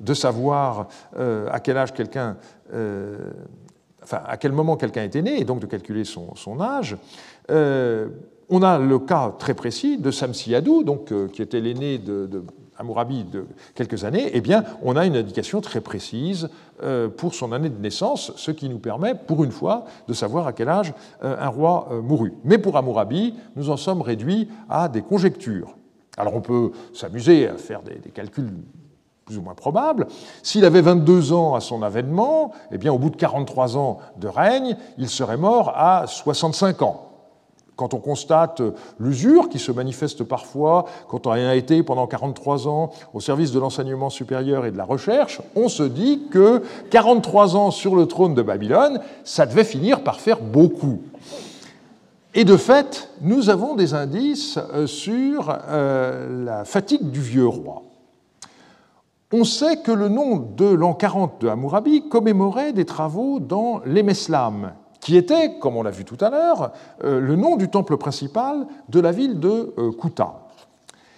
de 0.00 0.14
savoir 0.14 0.88
à 1.14 1.60
quel 1.60 1.76
âge 1.76 1.92
quelqu'un, 1.92 2.38
enfin 2.72 4.20
à 4.26 4.36
quel 4.36 4.52
moment 4.52 4.76
quelqu'un 4.76 5.04
était 5.04 5.22
né, 5.22 5.40
et 5.40 5.44
donc 5.44 5.60
de 5.60 5.66
calculer 5.66 6.04
son, 6.04 6.60
âge. 6.60 6.96
on 7.48 8.62
a 8.62 8.78
le 8.78 8.98
cas 8.98 9.34
très 9.38 9.54
précis 9.54 9.98
de 9.98 10.10
Samsiadou, 10.10 10.82
donc 10.82 11.12
qui 11.32 11.42
était 11.42 11.60
l'aîné 11.60 11.98
de, 11.98 12.26
de 12.26 12.42
de 12.82 13.46
quelques 13.74 14.04
années, 14.04 14.30
eh 14.32 14.40
bien, 14.40 14.64
on 14.82 14.96
a 14.96 15.06
une 15.06 15.16
indication 15.16 15.60
très 15.60 15.80
précise 15.80 16.48
euh, 16.82 17.08
pour 17.08 17.34
son 17.34 17.52
année 17.52 17.68
de 17.68 17.80
naissance, 17.80 18.32
ce 18.36 18.50
qui 18.50 18.68
nous 18.68 18.78
permet, 18.78 19.14
pour 19.14 19.44
une 19.44 19.52
fois, 19.52 19.84
de 20.08 20.12
savoir 20.12 20.46
à 20.46 20.52
quel 20.52 20.68
âge 20.68 20.92
euh, 21.22 21.36
un 21.38 21.48
roi 21.48 21.88
euh, 21.90 22.00
mourut. 22.00 22.34
Mais 22.44 22.58
pour 22.58 22.76
Hammurabi, 22.76 23.34
nous 23.56 23.70
en 23.70 23.76
sommes 23.76 24.02
réduits 24.02 24.48
à 24.68 24.88
des 24.88 25.02
conjectures. 25.02 25.76
Alors 26.16 26.34
on 26.34 26.40
peut 26.40 26.72
s'amuser 26.92 27.48
à 27.48 27.56
faire 27.56 27.82
des, 27.82 28.10
calculs 28.10 28.52
ou 29.38 29.42
moins 29.42 29.54
probables. 29.54 30.06
S'il 30.42 30.64
avait 30.64 30.80
22 30.80 31.32
ans 31.32 31.54
à 31.54 31.60
son 31.60 31.82
avènement, 31.82 32.52
eh 32.70 32.78
bien, 32.78 32.92
au 32.92 32.98
bout 32.98 33.10
de 33.10 33.16
43 33.16 33.76
ans 33.76 33.98
de 34.18 34.28
règne, 34.28 34.76
il 34.98 35.08
serait 35.08 35.36
mort 35.36 35.72
à 35.76 36.06
65 36.06 36.82
ans. 36.82 37.08
Quand 37.76 37.94
on 37.94 37.98
constate 37.98 38.60
l'usure 39.00 39.48
qui 39.48 39.58
se 39.58 39.72
manifeste 39.72 40.24
parfois, 40.24 40.84
quand 41.08 41.26
on 41.26 41.30
a 41.30 41.54
été 41.54 41.82
pendant 41.82 42.06
43 42.06 42.68
ans 42.68 42.90
au 43.14 43.20
service 43.20 43.50
de 43.50 43.58
l'enseignement 43.58 44.10
supérieur 44.10 44.66
et 44.66 44.70
de 44.70 44.76
la 44.76 44.84
recherche, 44.84 45.40
on 45.56 45.68
se 45.68 45.82
dit 45.82 46.22
que 46.30 46.62
43 46.90 47.56
ans 47.56 47.70
sur 47.70 47.96
le 47.96 48.06
trône 48.06 48.34
de 48.34 48.42
Babylone, 48.42 49.00
ça 49.24 49.46
devait 49.46 49.64
finir 49.64 50.04
par 50.04 50.20
faire 50.20 50.40
beaucoup. 50.40 51.00
Et 52.34 52.44
de 52.44 52.56
fait, 52.56 53.10
nous 53.20 53.50
avons 53.50 53.74
des 53.74 53.94
indices 53.94 54.58
euh, 54.72 54.86
sur 54.86 55.54
euh, 55.68 56.44
la 56.44 56.64
fatigue 56.64 57.10
du 57.10 57.20
vieux 57.20 57.46
roi. 57.46 57.82
On 59.34 59.44
sait 59.44 59.78
que 59.78 59.92
le 59.92 60.10
nom 60.10 60.36
de 60.36 60.66
l'an 60.66 60.92
40 60.92 61.40
de 61.40 61.48
Hammurabi 61.48 62.06
commémorait 62.06 62.74
des 62.74 62.84
travaux 62.84 63.40
dans 63.40 63.80
l'Emeslam, 63.86 64.72
qui 65.00 65.16
était, 65.16 65.58
comme 65.58 65.74
on 65.74 65.82
l'a 65.82 65.90
vu 65.90 66.04
tout 66.04 66.22
à 66.22 66.28
l'heure, 66.28 66.72
euh, 67.02 67.18
le 67.18 67.34
nom 67.34 67.56
du 67.56 67.68
temple 67.68 67.96
principal 67.96 68.66
de 68.90 69.00
la 69.00 69.10
ville 69.10 69.40
de 69.40 69.72
euh, 69.78 69.90
Kuta. 69.92 70.34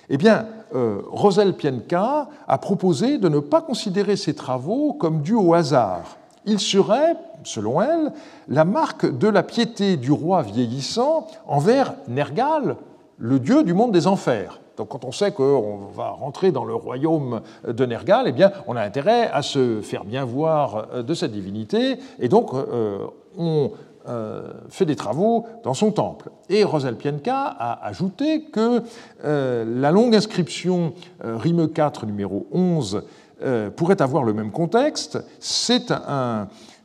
Eh 0.08 0.16
bien, 0.16 0.46
euh, 0.76 1.00
Rosel 1.10 1.56
Pienka 1.56 2.28
a 2.46 2.58
proposé 2.58 3.18
de 3.18 3.28
ne 3.28 3.40
pas 3.40 3.60
considérer 3.60 4.14
ces 4.14 4.34
travaux 4.34 4.92
comme 4.92 5.22
dus 5.22 5.34
au 5.34 5.52
hasard. 5.52 6.16
Ils 6.46 6.60
seraient, 6.60 7.16
selon 7.42 7.82
elle, 7.82 8.12
la 8.46 8.64
marque 8.64 9.06
de 9.06 9.26
la 9.26 9.42
piété 9.42 9.96
du 9.96 10.12
roi 10.12 10.42
vieillissant 10.42 11.26
envers 11.48 11.94
Nergal, 12.06 12.76
le 13.18 13.40
dieu 13.40 13.64
du 13.64 13.74
monde 13.74 13.90
des 13.90 14.06
enfers. 14.06 14.60
Donc 14.76 14.88
quand 14.88 15.04
on 15.04 15.12
sait 15.12 15.32
qu'on 15.32 15.86
va 15.94 16.10
rentrer 16.10 16.52
dans 16.52 16.64
le 16.64 16.74
royaume 16.74 17.42
de 17.66 17.86
Nergal, 17.86 18.24
eh 18.26 18.32
bien, 18.32 18.52
on 18.66 18.76
a 18.76 18.82
intérêt 18.82 19.30
à 19.30 19.42
se 19.42 19.80
faire 19.80 20.04
bien 20.04 20.24
voir 20.24 21.02
de 21.04 21.14
cette 21.14 21.32
divinité, 21.32 21.98
et 22.18 22.28
donc 22.28 22.52
on 23.36 23.70
euh, 24.06 24.52
fait 24.68 24.84
des 24.84 24.96
travaux 24.96 25.46
dans 25.62 25.72
son 25.72 25.90
temple. 25.90 26.28
Et 26.50 26.62
Rosel 26.62 26.94
Pienka 26.96 27.40
a 27.40 27.86
ajouté 27.86 28.42
que 28.42 28.82
euh, 29.24 29.64
la 29.80 29.90
longue 29.92 30.14
inscription 30.14 30.92
euh, 31.24 31.38
Rime 31.38 31.68
4 31.70 32.04
numéro 32.04 32.46
11 32.52 33.02
pourrait 33.76 34.00
avoir 34.00 34.22
le 34.22 34.32
même 34.32 34.52
contexte. 34.52 35.18
C'est 35.38 35.92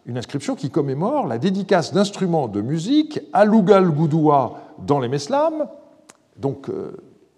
une 0.06 0.18
inscription 0.18 0.56
qui 0.56 0.70
commémore 0.70 1.28
la 1.28 1.38
dédicace 1.38 1.94
d'instruments 1.94 2.48
de 2.50 2.60
musique 2.60 3.22
à 3.32 3.46
Lugal 3.46 3.90
Goudoua 3.90 4.60
dans 4.80 5.00
les 5.00 5.08
Meslam, 5.08 5.68
donc 6.38 6.70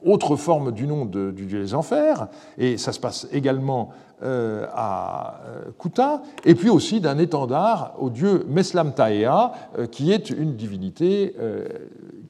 autre 0.06 0.36
forme 0.36 0.72
du 0.72 0.88
nom 0.88 1.06
du 1.06 1.45
dieu 1.45 1.62
des 1.62 1.76
enfers, 1.76 2.28
et 2.58 2.78
ça 2.78 2.91
se 2.91 2.99
passe 2.99 3.28
également 3.32 3.91
euh, 4.24 4.68
à 4.72 5.39
euh, 5.47 5.72
Kuta, 5.80 6.22
et 6.45 6.54
puis 6.54 6.70
aussi 6.70 7.02
d'un 7.02 7.18
étendard 7.18 7.93
au 7.97 8.12
dieu 8.12 8.45
Meslam 8.47 8.93
Taea, 8.93 9.52
euh, 9.80 9.88
qui 9.88 10.12
est 10.12 10.30
une 10.30 10.56
divinité 10.56 11.36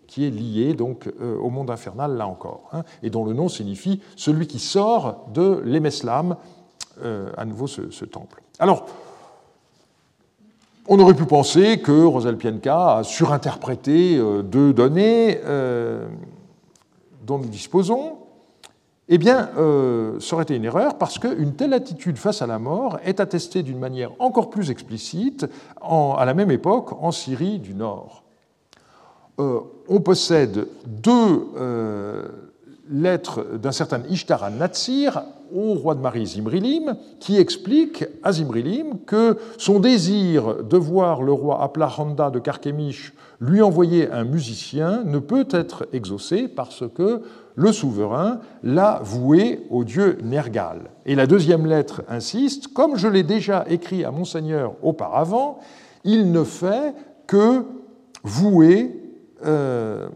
qui 0.08 0.26
est 0.26 0.30
lié 0.30 0.74
donc 0.74 1.12
au 1.22 1.50
monde 1.50 1.70
infernal 1.70 2.16
là 2.16 2.28
encore, 2.28 2.70
hein, 2.72 2.84
et 3.04 3.10
dont 3.10 3.26
le 3.26 3.34
nom 3.34 3.50
signifie 3.50 4.00
celui 4.16 4.48
qui 4.48 4.60
sort 4.60 5.26
de 5.34 5.62
l'Emeslam, 5.66 6.38
à 7.38 7.46
nouveau 7.46 7.68
ce, 7.68 8.06
temple. 8.06 8.42
Alors, 8.60 8.86
on 10.88 10.98
aurait 11.00 11.14
pu 11.14 11.26
penser 11.26 11.80
que 11.80 12.06
Rosel 12.06 12.38
Pienka 12.38 12.98
a 12.98 13.04
surinterprété 13.04 14.18
deux 14.44 14.72
données 14.72 15.40
dont 17.26 17.38
nous 17.38 17.50
disposons, 17.50 18.18
eh 19.14 19.18
bien, 19.18 19.50
euh, 19.58 20.20
ça 20.22 20.36
aurait 20.36 20.44
été 20.44 20.56
une 20.56 20.64
erreur 20.64 20.98
parce 20.98 21.20
qu'une 21.20 21.54
telle 21.54 21.74
attitude 21.74 22.18
face 22.18 22.42
à 22.42 22.48
la 22.48 22.60
mort 22.60 22.98
est 23.04 23.20
attestée 23.20 23.62
d'une 23.62 23.80
manière 23.80 24.12
encore 24.20 24.50
plus 24.50 24.72
explicite 24.72 25.46
à 25.82 26.24
la 26.26 26.34
même 26.34 26.50
époque 26.50 26.94
en 26.94 27.12
Syrie 27.12 27.60
du 27.60 27.74
Nord. 27.74 28.24
Euh, 29.40 29.60
on 29.90 30.00
possède 30.00 30.68
deux 30.86 31.48
euh, 31.58 32.28
lettres 32.90 33.44
d'un 33.58 33.74
certain 33.74 34.02
Ishtar 34.10 34.44
al-Natsir 34.44 35.24
au 35.54 35.74
roi 35.74 35.96
de 35.96 36.02
Marie 36.02 36.26
Zimrilim, 36.26 36.96
qui 37.20 37.38
explique 37.38 38.06
à 38.24 38.32
Zimrilim 38.32 39.00
que 39.06 39.38
son 39.58 39.80
désir 39.80 40.64
de 40.64 40.78
voir 40.78 41.22
le 41.22 41.32
roi 41.32 41.62
Aplahanda 41.64 42.30
de 42.30 42.40
Karkemish 42.40 43.14
lui 43.42 43.62
envoyer 43.62 44.10
un 44.12 44.24
musicien 44.24 45.04
ne 45.04 45.18
peut 45.18 45.48
être 45.50 45.88
exaucé 45.94 46.48
parce 46.48 46.84
que 46.94 47.22
le 47.56 47.72
souverain 47.72 48.40
l'a 48.64 49.02
voué 49.04 49.66
au 49.70 49.84
dieu 49.84 50.20
Nergal. 50.24 50.92
Et 51.06 51.16
la 51.16 51.26
deuxième 51.26 51.66
lettre 51.66 52.04
insiste, 52.08 52.68
comme 52.68 52.96
je 52.96 53.08
l'ai 53.08 53.24
déjà 53.24 53.66
écrit 53.68 54.06
à 54.06 54.12
Monseigneur 54.12 54.74
auparavant, 54.84 55.60
il 56.04 56.32
ne 56.32 56.44
fait 56.44 56.94
que 57.28 57.64
vouer 58.24 58.96
euh, 59.46 60.08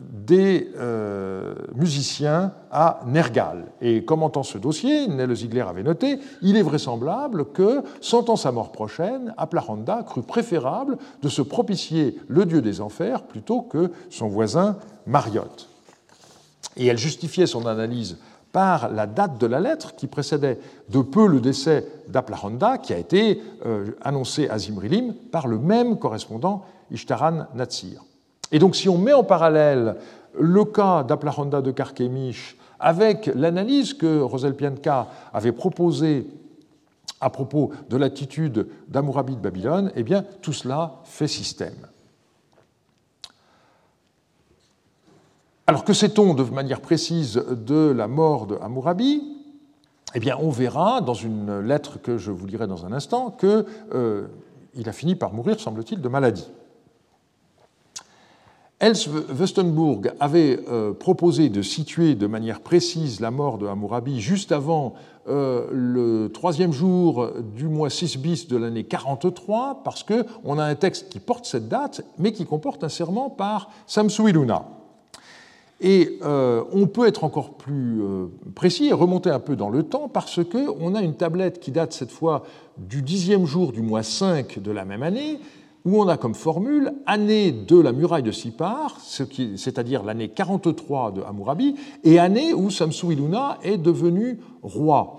des 0.00 0.70
euh, 0.76 1.54
musiciens 1.74 2.52
à 2.70 3.00
Nergal. 3.06 3.64
Et 3.80 4.04
commentant 4.04 4.42
ce 4.42 4.58
dossier, 4.58 5.08
Nel 5.08 5.34
Ziegler 5.34 5.62
avait 5.62 5.82
noté 5.82 6.18
il 6.42 6.56
est 6.56 6.62
vraisemblable 6.62 7.46
que, 7.52 7.82
sentant 8.00 8.36
sa 8.36 8.52
mort 8.52 8.72
prochaine, 8.72 9.34
Aplahanda 9.36 10.02
crut 10.04 10.26
préférable 10.26 10.98
de 11.22 11.28
se 11.28 11.42
propicier 11.42 12.18
le 12.28 12.44
dieu 12.46 12.62
des 12.62 12.80
enfers 12.80 13.22
plutôt 13.22 13.62
que 13.62 13.90
son 14.10 14.28
voisin 14.28 14.76
Mariotte. 15.06 15.68
Et 16.76 16.86
elle 16.86 16.98
justifiait 16.98 17.46
son 17.46 17.66
analyse 17.66 18.18
par 18.52 18.88
la 18.90 19.06
date 19.06 19.38
de 19.38 19.46
la 19.46 19.60
lettre 19.60 19.94
qui 19.94 20.06
précédait 20.06 20.58
de 20.88 21.00
peu 21.00 21.26
le 21.26 21.40
décès 21.40 21.86
d'Aplahanda, 22.08 22.78
qui 22.78 22.92
a 22.92 22.98
été 22.98 23.42
euh, 23.66 23.92
annoncé 24.02 24.48
à 24.48 24.58
Zimrilim 24.58 25.14
par 25.30 25.46
le 25.48 25.58
même 25.58 25.98
correspondant 25.98 26.64
Ishtaran 26.90 27.46
Natsir. 27.54 28.02
Et 28.52 28.58
donc, 28.58 28.76
si 28.76 28.88
on 28.88 28.98
met 28.98 29.12
en 29.12 29.24
parallèle 29.24 29.96
le 30.38 30.64
cas 30.64 31.02
d'Aplahanda 31.02 31.60
de 31.60 31.70
Karkemish 31.70 32.56
avec 32.80 33.26
l'analyse 33.34 33.94
que 33.94 34.20
Rosel 34.20 34.54
Pianka 34.54 35.08
avait 35.32 35.52
proposée 35.52 36.26
à 37.20 37.30
propos 37.30 37.72
de 37.88 37.96
l'attitude 37.96 38.68
d'Amourabi 38.88 39.34
de 39.34 39.40
Babylone, 39.40 39.90
eh 39.96 40.02
bien, 40.02 40.24
tout 40.40 40.52
cela 40.52 41.00
fait 41.04 41.26
système. 41.26 41.74
Alors 45.66 45.84
que 45.84 45.92
sait-on 45.92 46.32
de 46.32 46.42
manière 46.44 46.80
précise 46.80 47.34
de 47.34 47.90
la 47.90 48.08
mort 48.08 48.46
de 48.46 48.56
Eh 50.14 50.20
bien, 50.20 50.38
on 50.40 50.50
verra 50.50 51.00
dans 51.02 51.14
une 51.14 51.60
lettre 51.60 52.00
que 52.00 52.16
je 52.16 52.30
vous 52.30 52.46
lirai 52.46 52.66
dans 52.66 52.86
un 52.86 52.92
instant 52.92 53.30
qu'il 53.30 53.66
euh, 53.92 54.28
a 54.86 54.92
fini 54.92 55.14
par 55.14 55.34
mourir, 55.34 55.60
semble-t-il, 55.60 56.00
de 56.00 56.08
maladie. 56.08 56.48
Els 58.80 59.08
Westenburg 59.36 60.12
avait 60.20 60.60
euh, 60.68 60.92
proposé 60.92 61.48
de 61.48 61.62
situer 61.62 62.14
de 62.14 62.28
manière 62.28 62.60
précise 62.60 63.18
la 63.18 63.32
mort 63.32 63.58
de 63.58 63.66
Hammurabi 63.66 64.20
juste 64.20 64.52
avant 64.52 64.94
euh, 65.28 65.66
le 65.72 66.30
troisième 66.32 66.72
jour 66.72 67.28
du 67.56 67.66
mois 67.66 67.90
6 67.90 68.18
bis 68.18 68.46
de 68.46 68.56
l'année 68.56 68.84
43, 68.84 69.82
parce 69.82 70.04
qu'on 70.04 70.58
a 70.58 70.64
un 70.64 70.74
texte 70.76 71.08
qui 71.08 71.18
porte 71.18 71.44
cette 71.44 71.68
date, 71.68 72.02
mais 72.18 72.30
qui 72.30 72.46
comporte 72.46 72.84
un 72.84 72.88
serment 72.88 73.30
par 73.30 73.68
Samsuiluna. 73.88 74.68
Et 75.80 76.18
euh, 76.22 76.62
on 76.72 76.86
peut 76.86 77.08
être 77.08 77.24
encore 77.24 77.54
plus 77.54 78.00
précis 78.54 78.86
et 78.86 78.92
remonter 78.92 79.30
un 79.30 79.40
peu 79.40 79.56
dans 79.56 79.70
le 79.70 79.82
temps 79.82 80.08
parce 80.08 80.40
qu'on 80.44 80.94
a 80.94 81.02
une 81.02 81.14
tablette 81.14 81.58
qui 81.58 81.72
date 81.72 81.92
cette 81.92 82.10
fois 82.10 82.44
du 82.76 83.02
dixième 83.02 83.44
jour 83.44 83.72
du 83.72 83.82
mois 83.82 84.04
5 84.04 84.60
de 84.60 84.70
la 84.70 84.84
même 84.84 85.02
année, 85.02 85.40
où 85.88 86.02
on 86.02 86.08
a 86.08 86.18
comme 86.18 86.34
formule 86.34 86.92
année 87.06 87.50
de 87.50 87.78
la 87.80 87.92
muraille 87.92 88.22
de 88.22 88.30
Sipar, 88.30 88.98
c'est-à-dire 89.00 90.02
l'année 90.02 90.28
43 90.28 91.12
de 91.12 91.22
Hammurabi, 91.22 91.76
et 92.04 92.18
année 92.18 92.52
où 92.52 92.68
Samsu-Iluna 92.70 93.58
est 93.62 93.78
devenu 93.78 94.38
roi. 94.62 95.16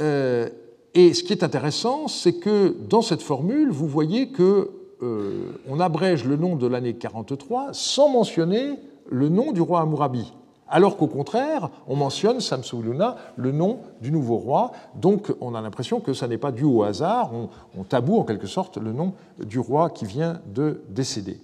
Euh, 0.00 0.48
et 0.94 1.14
ce 1.14 1.24
qui 1.24 1.32
est 1.32 1.42
intéressant, 1.42 2.06
c'est 2.06 2.34
que 2.34 2.76
dans 2.88 3.02
cette 3.02 3.22
formule, 3.22 3.70
vous 3.70 3.88
voyez 3.88 4.28
que 4.28 4.70
euh, 5.02 5.50
on 5.68 5.80
abrège 5.80 6.24
le 6.24 6.36
nom 6.36 6.54
de 6.54 6.68
l'année 6.68 6.94
43 6.94 7.70
sans 7.72 8.08
mentionner 8.08 8.76
le 9.10 9.28
nom 9.28 9.50
du 9.50 9.60
roi 9.60 9.80
Hammurabi 9.80 10.32
alors 10.72 10.96
qu'au 10.96 11.06
contraire, 11.06 11.68
on 11.86 11.96
mentionne 11.96 12.40
Samsu-Luna, 12.40 13.16
le 13.36 13.52
nom 13.52 13.80
du 14.00 14.10
nouveau 14.10 14.38
roi. 14.38 14.72
Donc 14.94 15.30
on 15.42 15.54
a 15.54 15.60
l'impression 15.60 16.00
que 16.00 16.14
ça 16.14 16.26
n'est 16.26 16.38
pas 16.38 16.50
dû 16.50 16.64
au 16.64 16.82
hasard, 16.82 17.30
on, 17.78 17.84
taboue 17.84 18.18
en 18.18 18.24
quelque 18.24 18.46
sorte 18.46 18.78
le 18.78 18.92
nom 18.92 19.12
du 19.38 19.58
roi 19.58 19.90
qui 19.90 20.06
vient 20.06 20.40
de 20.46 20.82
décéder. 20.88 21.38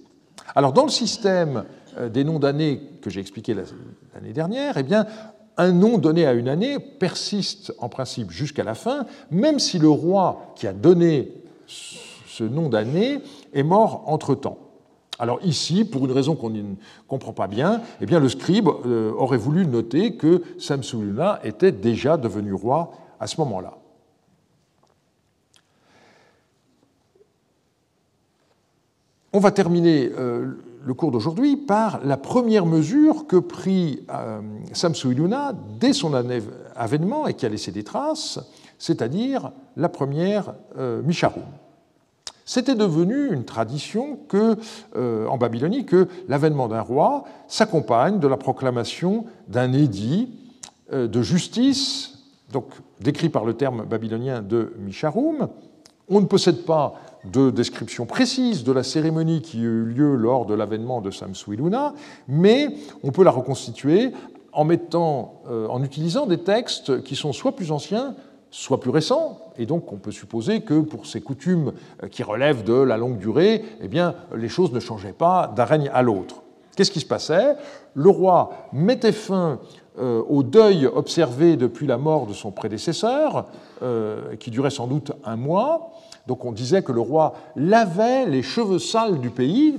Alors 0.55 0.73
dans 0.73 0.83
le 0.83 0.89
système 0.89 1.63
euh, 1.99 2.09
des 2.09 2.23
noms 2.23 2.39
d'années 2.39 2.81
que 3.01 3.11
j'ai 3.11 3.21
expliqué 3.21 3.53
l'année 3.53 4.33
dernière, 4.33 4.77
eh 4.77 4.85
un 5.57 5.71
nom 5.73 5.99
donné 5.99 6.25
à 6.25 6.33
une 6.33 6.49
année 6.49 6.79
persiste 6.79 7.73
en 7.77 7.89
principe 7.89 8.31
jusqu'à 8.31 8.63
la 8.63 8.73
fin, 8.73 9.05
même 9.29 9.59
si 9.59 9.77
le 9.77 9.89
roi 9.89 10.53
qui 10.55 10.65
a 10.65 10.73
donné 10.73 11.33
ce 11.67 12.43
nom 12.45 12.69
d'année 12.69 13.19
est 13.53 13.63
mort 13.63 14.03
entre-temps. 14.07 14.68
Alors 15.19 15.39
ici, 15.43 15.83
pour 15.83 16.05
une 16.05 16.13
raison 16.13 16.35
qu'on 16.35 16.49
ne 16.49 16.63
comprend 17.09 17.33
pas 17.33 17.47
bien, 17.47 17.81
eh 17.99 18.05
le 18.05 18.29
scribe 18.29 18.69
euh, 18.69 19.11
aurait 19.11 19.37
voulu 19.37 19.67
noter 19.67 20.15
que 20.15 20.41
Samsuluna 20.57 21.41
était 21.43 21.73
déjà 21.73 22.15
devenu 22.15 22.53
roi 22.53 22.93
à 23.19 23.27
ce 23.27 23.35
moment-là. 23.41 23.77
On 29.33 29.39
va 29.39 29.51
terminer 29.51 30.09
euh, 30.17 30.53
le 30.85 30.93
cours 30.93 31.11
d'aujourd'hui 31.11 31.57
par 31.57 31.99
la 32.05 32.15
première 32.15 32.65
mesure 32.65 33.27
que 33.27 33.35
prit 33.35 34.05
euh, 34.09 34.39
Samsuiluna 34.71 35.51
dès 35.81 35.91
son 35.91 36.13
avènement 36.77 37.27
et 37.27 37.33
qui 37.33 37.45
a 37.45 37.49
laissé 37.49 37.73
des 37.73 37.83
traces, 37.83 38.39
c'est-à-dire 38.77 39.51
la 39.75 39.89
première 39.89 40.53
Misharum. 41.03 41.43
C'était 42.49 42.73
devenu 42.73 43.31
une 43.31 43.45
tradition 43.45 44.17
que, 44.27 44.55
euh, 44.95 45.27
en 45.27 45.37
Babylonie 45.37 45.85
que 45.85 46.07
l'avènement 46.27 46.67
d'un 46.67 46.81
roi 46.81 47.25
s'accompagne 47.47 48.17
de 48.17 48.27
la 48.27 48.37
proclamation 48.37 49.25
d'un 49.47 49.71
édit 49.71 50.29
euh, 50.91 51.07
de 51.07 51.21
justice, 51.21 52.17
donc 52.51 52.65
décrit 53.01 53.29
par 53.29 53.45
le 53.45 53.53
terme 53.53 53.85
babylonien 53.85 54.41
de 54.41 54.73
Misharum. 54.79 55.49
On 56.09 56.21
ne 56.21 56.25
possède 56.25 56.65
pas 56.65 56.95
de 57.31 57.51
description 57.51 58.07
précise 58.07 58.63
de 58.63 58.71
la 58.71 58.81
cérémonie 58.81 59.43
qui 59.43 59.59
a 59.59 59.65
eu 59.65 59.83
lieu 59.83 60.15
lors 60.15 60.47
de 60.47 60.55
l'avènement 60.55 61.01
de 61.01 61.11
Samsuiluna, 61.11 61.93
mais 62.27 62.69
on 63.03 63.11
peut 63.11 63.23
la 63.23 63.29
reconstituer 63.29 64.11
en, 64.53 64.67
euh, 64.67 65.67
en 65.67 65.83
utilisant 65.83 66.25
des 66.25 66.39
textes 66.39 67.03
qui 67.03 67.15
sont 67.15 67.31
soit 67.31 67.55
plus 67.55 67.71
anciens, 67.71 68.15
soit 68.51 68.79
plus 68.79 68.89
récent, 68.89 69.39
et 69.57 69.65
donc 69.65 69.91
on 69.93 69.97
peut 69.97 70.11
supposer 70.11 70.61
que 70.61 70.81
pour 70.81 71.05
ces 71.05 71.21
coutumes 71.21 71.73
euh, 72.03 72.07
qui 72.07 72.23
relèvent 72.23 72.63
de 72.63 72.73
la 72.73 72.97
longue 72.97 73.17
durée, 73.17 73.63
eh 73.81 73.87
bien, 73.87 74.15
les 74.35 74.49
choses 74.49 74.71
ne 74.71 74.79
changeaient 74.79 75.13
pas 75.13 75.51
d'un 75.55 75.65
règne 75.65 75.91
à 75.93 76.01
l'autre. 76.01 76.41
Qu'est-ce 76.75 76.91
qui 76.91 77.01
se 77.01 77.05
passait? 77.05 77.55
Le 77.93 78.09
roi 78.09 78.69
mettait 78.71 79.11
fin 79.11 79.59
euh, 79.99 80.23
au 80.29 80.43
deuil 80.43 80.85
observé 80.85 81.57
depuis 81.57 81.87
la 81.87 81.97
mort 81.97 82.25
de 82.25 82.33
son 82.33 82.51
prédécesseur, 82.51 83.47
euh, 83.81 84.35
qui 84.37 84.49
durait 84.49 84.69
sans 84.69 84.87
doute 84.87 85.11
un 85.25 85.35
mois. 85.35 85.91
Donc 86.25 86.45
on 86.45 86.51
disait 86.51 86.83
que 86.83 86.91
le 86.91 87.01
roi 87.01 87.33
lavait 87.55 88.25
les 88.25 88.43
cheveux 88.43 88.79
sales 88.79 89.19
du 89.19 89.29
pays, 89.29 89.77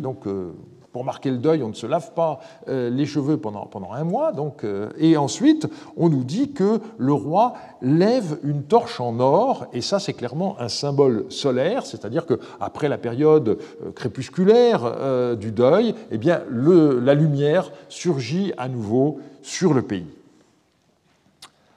pour 0.93 1.05
marquer 1.05 1.31
le 1.31 1.39
deuil, 1.39 1.63
on 1.63 1.69
ne 1.69 1.75
se 1.75 1.87
lave 1.87 2.13
pas 2.15 2.41
euh, 2.69 2.91
les 2.91 3.07
cheveux 3.07 3.37
pendant, 3.37 3.69
un 3.93 4.05
mois. 4.05 4.33
Euh, 4.65 4.91
et 4.99 5.17
ensuite, 5.17 5.69
on 5.97 6.09
nous 6.09 6.25
dit 6.25 6.53
que 6.53 6.81
le 6.99 7.13
roi 7.13 7.55
lève 7.81 8.39
une 8.43 8.65
torche 8.65 9.01
en 9.01 9.21
or, 9.21 9.67
et 9.73 9.81
ça, 9.81 9.99
c'est 10.01 10.15
clairement 10.15 10.57
un 10.59 10.69
symbole 10.69 11.27
solaire, 11.29 11.87
c'est-à-dire 11.87 12.27
qu'après 12.27 12.89
la 12.89 12.99
période 12.99 13.59
euh, 13.85 13.93
crépusculaire 13.93 15.37
du 15.37 15.53
deuil, 15.53 15.95
eh 16.11 16.19
bien, 16.19 16.43
la 16.51 17.15
lumière 17.15 17.71
surgit 17.89 18.53
à 18.57 18.69
nouveau 18.69 19.21
sur 19.43 19.75
le 19.75 19.83
pays. 19.83 20.07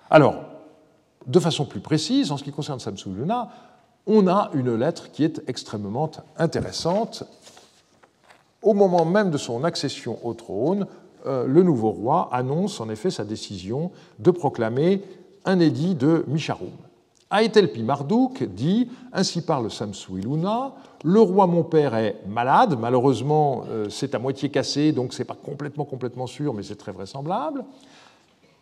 Alors, 0.09 0.35
de 1.27 1.39
façon 1.39 1.65
plus 1.65 1.79
précise, 1.79 2.31
en 2.31 2.37
ce 2.37 2.43
qui 2.43 2.51
concerne 2.51 2.79
Samsu 2.79 3.09
Luna, 3.09 3.49
on 4.05 4.27
a 4.27 4.49
une 4.53 4.75
lettre 4.75 5.11
qui 5.11 5.23
est 5.23 5.41
extrêmement 5.47 6.11
intéressante 6.37 7.23
au 8.63 8.73
moment 8.73 9.05
même 9.05 9.29
de 9.29 9.37
son 9.37 9.63
accession 9.63 10.17
au 10.23 10.33
trône, 10.33 10.87
euh, 11.25 11.45
le 11.47 11.63
nouveau 11.63 11.91
roi 11.91 12.29
annonce 12.31 12.81
en 12.81 12.89
effet 12.89 13.09
sa 13.09 13.23
décision 13.23 13.91
de 14.19 14.31
proclamer 14.31 15.01
un 15.45 15.59
édit 15.59 15.95
de 15.95 16.25
Misharum. 16.27 16.71
Aetelpi 17.31 17.83
Marduk 17.83 18.43
dit 18.43 18.89
Ainsi 19.11 19.41
parle 19.41 19.71
Samsuiluna, 19.71 20.73
le 21.03 21.19
roi 21.19 21.47
mon 21.47 21.63
père 21.63 21.95
est 21.95 22.17
malade, 22.27 22.77
malheureusement 22.79 23.63
euh, 23.69 23.89
c'est 23.89 24.15
à 24.15 24.19
moitié 24.19 24.49
cassé, 24.49 24.91
donc 24.91 25.13
c'est 25.13 25.25
pas 25.25 25.37
complètement, 25.41 25.85
complètement 25.85 26.27
sûr, 26.27 26.53
mais 26.53 26.63
c'est 26.63 26.75
très 26.75 26.91
vraisemblable. 26.91 27.65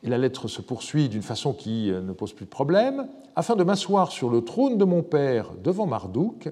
Et 0.04 0.10
la 0.10 0.18
lettre 0.18 0.48
se 0.48 0.62
poursuit 0.62 1.10
d'une 1.10 1.22
façon 1.22 1.54
qui 1.54 1.92
euh, 1.92 2.02
ne 2.02 2.14
pose 2.14 2.34
plus 2.34 2.46
de 2.46 2.50
problème. 2.50 3.08
Afin 3.36 3.56
de 3.56 3.64
m'asseoir 3.64 4.12
sur 4.12 4.30
le 4.30 4.42
trône 4.42 4.78
de 4.78 4.86
mon 4.86 5.04
père 5.04 5.52
devant 5.64 5.86
Marduk, 5.86 6.50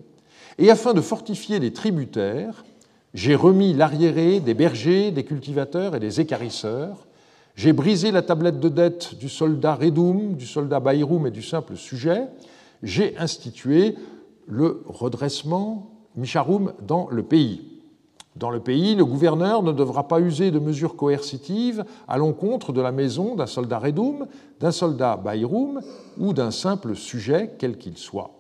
et 0.58 0.70
afin 0.70 0.94
de 0.94 1.02
fortifier 1.02 1.60
les 1.60 1.72
tributaires, 1.72 2.66
j'ai 3.14 3.36
remis 3.36 3.74
l'arriéré 3.74 4.40
des 4.40 4.54
bergers, 4.54 5.12
des 5.12 5.24
cultivateurs 5.24 5.96
et 5.96 6.00
des 6.00 6.22
écarisseurs. 6.22 7.08
J'ai 7.56 7.74
brisé 7.74 8.12
la 8.12 8.22
tablette 8.22 8.60
de 8.60 8.70
dette 8.70 9.16
du 9.16 9.30
soldat 9.30 9.76
Redum, 9.76 10.36
du 10.36 10.46
soldat 10.46 10.80
Baïroum 10.80 11.28
et 11.28 11.32
du 11.32 11.42
simple 11.42 11.76
sujet. 11.76 12.28
J'ai 12.84 13.18
institué 13.18 13.96
le 14.48 14.84
redressement 14.86 15.90
Micharoum 16.16 16.74
dans 16.88 17.08
le 17.10 17.24
pays. 17.24 17.66
Dans 18.36 18.52
le 18.52 18.60
pays, 18.60 18.96
le 18.96 19.04
gouverneur 19.04 19.64
ne 19.64 19.72
devra 19.72 20.08
pas 20.08 20.22
user 20.22 20.52
de 20.52 20.60
mesures 20.60 20.96
coercitives 20.96 21.84
à 22.08 22.18
l'encontre 22.18 22.72
de 22.72 22.80
la 22.80 22.92
maison 22.92 23.36
d'un 23.36 23.48
soldat 23.48 23.80
Redum, 23.80 24.28
d'un 24.60 24.72
soldat 24.72 25.18
Baïroum 25.18 25.82
ou 26.18 26.32
d'un 26.32 26.52
simple 26.52 26.96
sujet, 26.96 27.56
quel 27.58 27.78
qu'il 27.78 27.98
soit. 27.98 28.32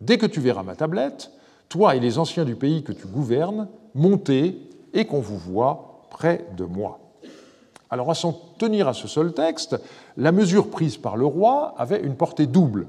Dès 0.00 0.18
que 0.18 0.26
tu 0.26 0.40
verras 0.40 0.62
ma 0.62 0.74
tablette, 0.74 1.30
toi 1.70 1.96
et 1.96 2.00
les 2.00 2.18
anciens 2.18 2.44
du 2.44 2.56
pays 2.56 2.82
que 2.82 2.92
tu 2.92 3.06
gouvernes, 3.06 3.68
montez 3.94 4.68
et 4.92 5.06
qu'on 5.06 5.20
vous 5.20 5.38
voit 5.38 6.02
près 6.10 6.46
de 6.56 6.64
moi. 6.64 6.98
Alors 7.88 8.10
à 8.10 8.14
s'en 8.14 8.32
tenir 8.58 8.88
à 8.88 8.92
ce 8.92 9.08
seul 9.08 9.32
texte, 9.32 9.80
la 10.16 10.32
mesure 10.32 10.68
prise 10.68 10.98
par 10.98 11.16
le 11.16 11.24
roi 11.24 11.74
avait 11.78 12.02
une 12.02 12.16
portée 12.16 12.46
double. 12.46 12.88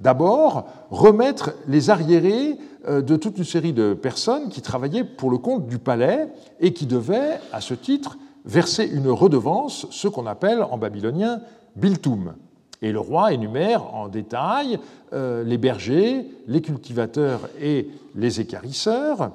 D'abord, 0.00 0.66
remettre 0.90 1.52
les 1.68 1.90
arriérés 1.90 2.56
euh, 2.88 3.00
de 3.00 3.16
toute 3.16 3.38
une 3.38 3.44
série 3.44 3.72
de 3.72 3.94
personnes 3.94 4.48
qui 4.48 4.62
travaillaient 4.62 5.04
pour 5.04 5.30
le 5.30 5.38
compte 5.38 5.66
du 5.66 5.78
palais 5.78 6.28
et 6.60 6.72
qui 6.72 6.86
devaient, 6.86 7.40
à 7.52 7.60
ce 7.60 7.74
titre, 7.74 8.18
verser 8.44 8.86
une 8.86 9.08
redevance, 9.08 9.86
ce 9.90 10.08
qu'on 10.08 10.26
appelle 10.26 10.62
en 10.62 10.78
babylonien 10.78 11.40
biltum. 11.76 12.34
Et 12.84 12.92
le 12.92 13.00
roi 13.00 13.32
énumère 13.32 13.94
en 13.94 14.08
détail 14.08 14.78
euh, 15.14 15.42
les 15.42 15.56
bergers, 15.56 16.26
les 16.46 16.60
cultivateurs 16.60 17.48
et 17.58 17.88
les 18.14 18.42
écarisseurs, 18.42 19.30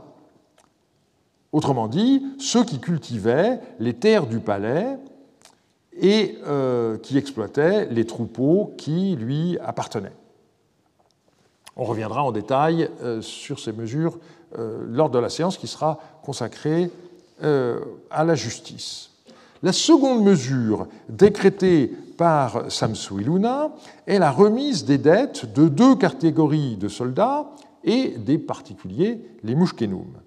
autrement 1.52 1.88
dit, 1.88 2.24
ceux 2.38 2.64
qui 2.64 2.80
cultivaient 2.80 3.60
les 3.80 3.96
terres 3.96 4.28
du 4.28 4.40
palais 4.40 5.00
et 6.00 6.38
euh, 6.46 7.00
qui 7.00 7.18
exploitaient 7.18 7.88
les 7.88 8.06
troupeaux 8.06 8.76
qui 8.78 9.16
lui 9.16 9.58
appartenaient. 9.66 10.16
On 11.76 11.86
reviendra 11.86 12.24
en 12.24 12.32
détail 12.32 12.88
euh, 13.02 13.20
sur 13.24 13.60
ces 13.60 13.72
mesures 13.72 14.20
lors 14.88 15.10
de 15.10 15.20
la 15.20 15.30
séance 15.30 15.58
qui 15.58 15.68
sera 15.68 16.00
consacrée 16.24 16.90
à 17.40 18.24
la 18.24 18.34
justice. 18.34 19.12
La 19.62 19.72
seconde 19.72 20.24
mesure 20.24 20.88
décrétée 21.08 21.92
par 22.20 22.70
Samsuiluna 22.70 23.72
est 24.06 24.20
la 24.20 24.30
remise 24.30 24.84
des 24.84 24.98
dettes 24.98 25.54
de 25.54 25.70
deux 25.70 25.96
catégories 25.96 26.76
de 26.76 26.90
soldats 26.90 27.52
et 27.86 28.10
des 28.18 28.38
particuliers, 28.38 29.22
les 29.42 29.56
mouchkenum. 29.56 30.18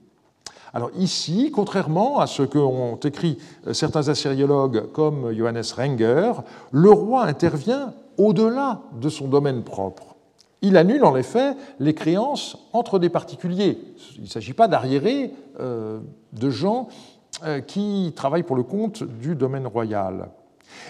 Alors 0.72 0.88
ici, 0.96 1.52
contrairement 1.54 2.18
à 2.20 2.26
ce 2.26 2.44
qu'ont 2.44 2.96
écrit 2.96 3.36
certains 3.72 4.08
assyriologues 4.08 4.90
comme 4.92 5.34
Johannes 5.34 5.62
Renger, 5.76 6.32
le 6.70 6.90
roi 6.90 7.24
intervient 7.24 7.92
au-delà 8.16 8.80
de 8.98 9.10
son 9.10 9.28
domaine 9.28 9.62
propre. 9.62 10.16
Il 10.62 10.78
annule 10.78 11.04
en 11.04 11.14
effet 11.14 11.52
les 11.78 11.92
créances 11.92 12.56
entre 12.72 13.00
des 13.00 13.10
particuliers. 13.10 13.78
Il 14.16 14.22
ne 14.22 14.28
s'agit 14.28 14.54
pas 14.54 14.66
d'arriérer 14.66 15.34
euh, 15.60 16.00
de 16.32 16.48
gens 16.48 16.88
euh, 17.44 17.60
qui 17.60 18.14
travaillent 18.16 18.44
pour 18.44 18.56
le 18.56 18.62
compte 18.62 19.02
du 19.02 19.34
domaine 19.34 19.66
royal. 19.66 20.30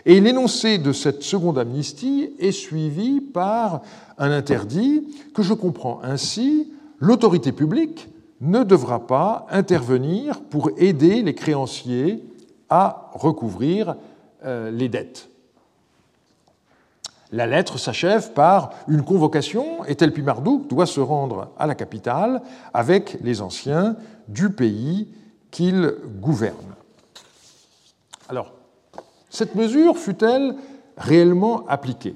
Et 0.05 0.21
l'énoncé 0.21 0.79
de 0.79 0.93
cette 0.93 1.23
seconde 1.23 1.59
amnistie 1.59 2.31
est 2.39 2.53
suivi 2.53 3.21
par 3.21 3.83
un 4.19 4.31
interdit 4.31 5.07
que 5.35 5.43
je 5.43 5.55
comprends 5.55 6.01
ainsi, 6.03 6.73
l'autorité 6.99 7.53
publique 7.53 8.09
ne 8.41 8.65
devra 8.65 9.07
pas 9.07 9.47
intervenir 9.51 10.41
pour 10.43 10.71
aider 10.77 11.23
les 11.23 11.35
créanciers 11.35 12.23
à 12.69 13.11
recouvrir 13.15 13.97
euh, 14.45 14.71
les 14.71 14.89
dettes. 14.89 15.29
La 17.31 17.47
lettre 17.47 17.79
s'achève 17.79 18.33
par 18.33 18.73
une 18.89 19.03
convocation 19.03 19.85
et 19.87 19.95
Tel 19.95 20.13
Pimardouk 20.13 20.69
doit 20.69 20.87
se 20.87 21.01
rendre 21.01 21.51
à 21.59 21.67
la 21.67 21.75
capitale 21.75 22.43
avec 22.75 23.17
les 23.23 23.41
anciens 23.41 23.97
du 24.29 24.51
pays 24.51 25.09
qu'il 25.51 25.95
gouverne. 26.21 26.75
Alors, 28.29 28.53
cette 29.33 29.55
mesure 29.55 29.97
fut-elle 29.97 30.57
réellement 30.99 31.65
appliquée? 31.67 32.15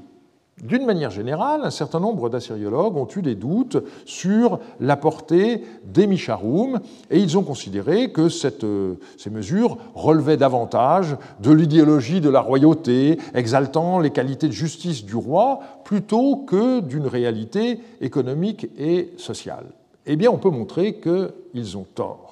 D'une 0.62 0.84
manière 0.84 1.10
générale, 1.10 1.62
un 1.64 1.70
certain 1.70 1.98
nombre 1.98 2.28
d'assyriologues 2.28 2.96
ont 2.96 3.08
eu 3.16 3.22
des 3.22 3.34
doutes 3.34 3.78
sur 4.04 4.60
la 4.80 4.96
portée 4.96 5.62
des 5.84 6.06
Misharoum 6.06 6.80
et 7.10 7.18
ils 7.18 7.38
ont 7.38 7.42
considéré 7.42 8.12
que 8.12 8.28
euh, 8.64 8.94
ces 9.16 9.30
mesures 9.30 9.78
relevaient 9.94 10.36
davantage 10.36 11.16
de 11.42 11.52
l'idéologie 11.52 12.20
de 12.20 12.28
la 12.30 12.40
royauté, 12.40 13.18
exaltant 13.34 13.98
les 13.98 14.10
qualités 14.10 14.48
de 14.48 14.52
justice 14.52 15.04
du 15.04 15.16
roi, 15.16 15.60
plutôt 15.84 16.36
que 16.36 16.80
d'une 16.80 17.06
réalité 17.06 17.80
économique 18.02 18.68
et 18.78 19.12
sociale. 19.16 19.66
Eh 20.04 20.16
bien, 20.16 20.30
on 20.30 20.38
peut 20.38 20.50
montrer 20.50 21.00
qu'ils 21.00 21.76
ont 21.78 21.86
tort. 21.94 22.25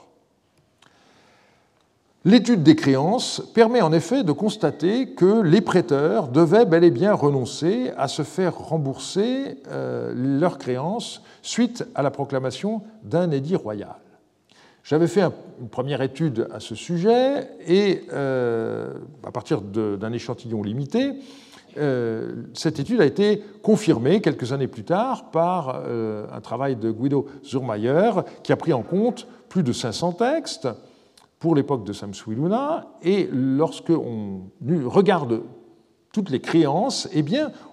L'étude 2.26 2.62
des 2.62 2.74
créances 2.74 3.42
permet 3.52 3.82
en 3.82 3.92
effet 3.92 4.24
de 4.24 4.32
constater 4.32 5.08
que 5.10 5.42
les 5.42 5.60
prêteurs 5.60 6.28
devaient 6.28 6.64
bel 6.64 6.82
et 6.82 6.90
bien 6.90 7.12
renoncer 7.12 7.90
à 7.98 8.08
se 8.08 8.22
faire 8.22 8.56
rembourser 8.56 9.58
euh, 9.70 10.14
leurs 10.16 10.56
créances 10.56 11.22
suite 11.42 11.84
à 11.94 12.02
la 12.02 12.10
proclamation 12.10 12.80
d'un 13.02 13.30
édit 13.30 13.56
royal. 13.56 13.96
J'avais 14.84 15.06
fait 15.06 15.20
une 15.60 15.68
première 15.68 16.00
étude 16.00 16.48
à 16.50 16.60
ce 16.60 16.74
sujet 16.74 17.46
et 17.66 18.04
euh, 18.14 18.94
à 19.22 19.30
partir 19.30 19.60
d'un 19.60 20.12
échantillon 20.12 20.62
limité, 20.62 21.12
euh, 21.76 22.44
cette 22.54 22.78
étude 22.78 23.02
a 23.02 23.04
été 23.04 23.42
confirmée 23.62 24.22
quelques 24.22 24.52
années 24.52 24.68
plus 24.68 24.84
tard 24.84 25.30
par 25.30 25.82
un 25.84 26.40
travail 26.40 26.76
de 26.76 26.90
Guido 26.90 27.26
Zurmayer 27.44 28.12
qui 28.42 28.52
a 28.52 28.56
pris 28.56 28.72
en 28.72 28.82
compte 28.82 29.26
plus 29.50 29.62
de 29.62 29.74
500 29.74 30.12
textes 30.12 30.68
pour 31.44 31.54
l'époque 31.54 31.84
de 31.84 31.92
Samsuiluna, 31.92 32.86
et 33.02 33.28
lorsque 33.30 33.90
on 33.90 34.44
regarde 34.86 35.42
toutes 36.10 36.30
les 36.30 36.40
créances, 36.40 37.06
eh 37.12 37.22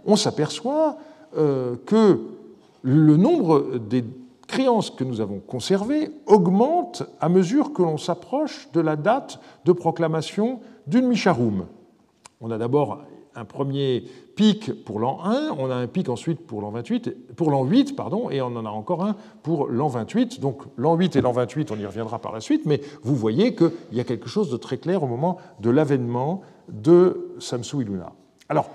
on 0.05 0.17
s'aperçoit 0.17 0.97
euh, 1.37 1.77
que 1.85 2.19
le 2.81 3.15
nombre 3.15 3.77
des 3.77 4.03
créances 4.45 4.91
que 4.91 5.05
nous 5.05 5.21
avons 5.21 5.39
conservées 5.39 6.11
augmente 6.25 7.03
à 7.21 7.29
mesure 7.29 7.71
que 7.71 7.81
l'on 7.81 7.97
s'approche 7.97 8.67
de 8.73 8.81
la 8.81 8.97
date 8.97 9.39
de 9.63 9.71
proclamation 9.71 10.59
d'une 10.85 11.07
Misharum. 11.07 11.65
On 12.41 12.51
a 12.51 12.57
d'abord 12.57 12.99
un 13.35 13.45
premier 13.45 14.03
pic 14.35 14.83
pour 14.83 14.99
l'an 14.99 15.19
1, 15.23 15.55
on 15.57 15.69
a 15.69 15.75
un 15.75 15.87
pic 15.87 16.09
ensuite 16.09 16.45
pour 16.45 16.61
l'an 16.61 16.71
28, 16.71 17.35
pour 17.35 17.51
l'an 17.51 17.63
8, 17.63 17.95
pardon, 17.95 18.29
et 18.29 18.41
on 18.41 18.47
en 18.47 18.65
a 18.65 18.69
encore 18.69 19.05
un 19.05 19.15
pour 19.43 19.67
l'an 19.67 19.87
28. 19.87 20.39
Donc 20.39 20.63
l'an 20.77 20.95
8 20.95 21.15
et 21.15 21.21
l'an 21.21 21.31
28, 21.31 21.71
on 21.71 21.77
y 21.77 21.85
reviendra 21.85 22.19
par 22.19 22.31
la 22.31 22.41
suite, 22.41 22.65
mais 22.65 22.81
vous 23.03 23.15
voyez 23.15 23.55
qu'il 23.55 23.71
y 23.93 23.99
a 23.99 24.03
quelque 24.03 24.29
chose 24.29 24.49
de 24.49 24.57
très 24.57 24.77
clair 24.77 25.03
au 25.03 25.07
moment 25.07 25.37
de 25.59 25.69
l'avènement 25.69 26.41
de 26.69 27.35
Samsu 27.39 27.81
Iluna. 27.81 28.13
Alors, 28.49 28.69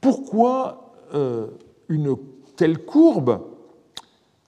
pourquoi 0.00 0.92
euh, 1.14 1.48
une 1.88 2.16
telle 2.56 2.84
courbe? 2.84 3.40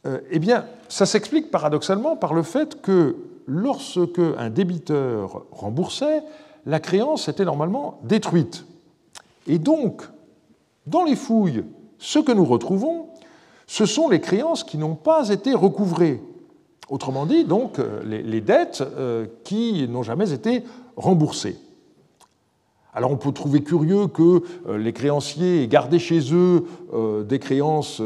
Euh, 0.07 0.21
Eh 0.31 0.39
bien, 0.39 0.65
ça 0.89 1.07
s'explique 1.07 1.51
paradoxalement 1.51 2.17
par 2.17 2.35
le 2.35 2.43
fait 2.43 2.81
que 2.81 3.17
lorsque 3.47 4.21
un 4.39 4.51
débiteur 4.51 5.45
remboursait, 5.51 6.23
la 6.67 6.81
créance 6.81 7.29
était 7.29 7.45
normalement 7.45 7.99
détruite. 8.05 8.65
Et 9.51 9.59
donc, 9.59 10.03
dans 10.87 11.03
les 11.03 11.17
fouilles, 11.17 11.65
ce 11.99 12.21
que 12.21 12.31
nous 12.31 12.45
retrouvons, 12.45 13.09
ce 13.67 13.85
sont 13.85 14.09
les 14.09 14.21
créances 14.21 14.63
qui 14.63 14.79
n'ont 14.79 14.95
pas 14.95 15.29
été 15.31 15.55
recouvrées. 15.55 16.23
Autrement 16.89 17.27
dit, 17.27 17.45
donc, 17.45 17.81
euh, 17.81 18.01
les, 18.05 18.41
dettes 18.41 18.81
euh, 18.81 19.27
qui 19.43 19.89
n'ont 19.89 20.05
jamais 20.05 20.33
été 20.33 20.63
remboursées. 20.95 21.57
Alors 22.95 23.11
on 23.11 23.17
peut 23.17 23.33
trouver 23.33 23.65
curieux 23.65 24.07
que 24.07 24.43
euh, 24.69 24.79
les 24.79 24.93
créanciers 24.93 25.65
aient 25.65 25.69
gardé 25.69 25.99
chez 25.99 26.33
eux 26.33 26.65
des 27.29 27.41
créances 27.41 28.01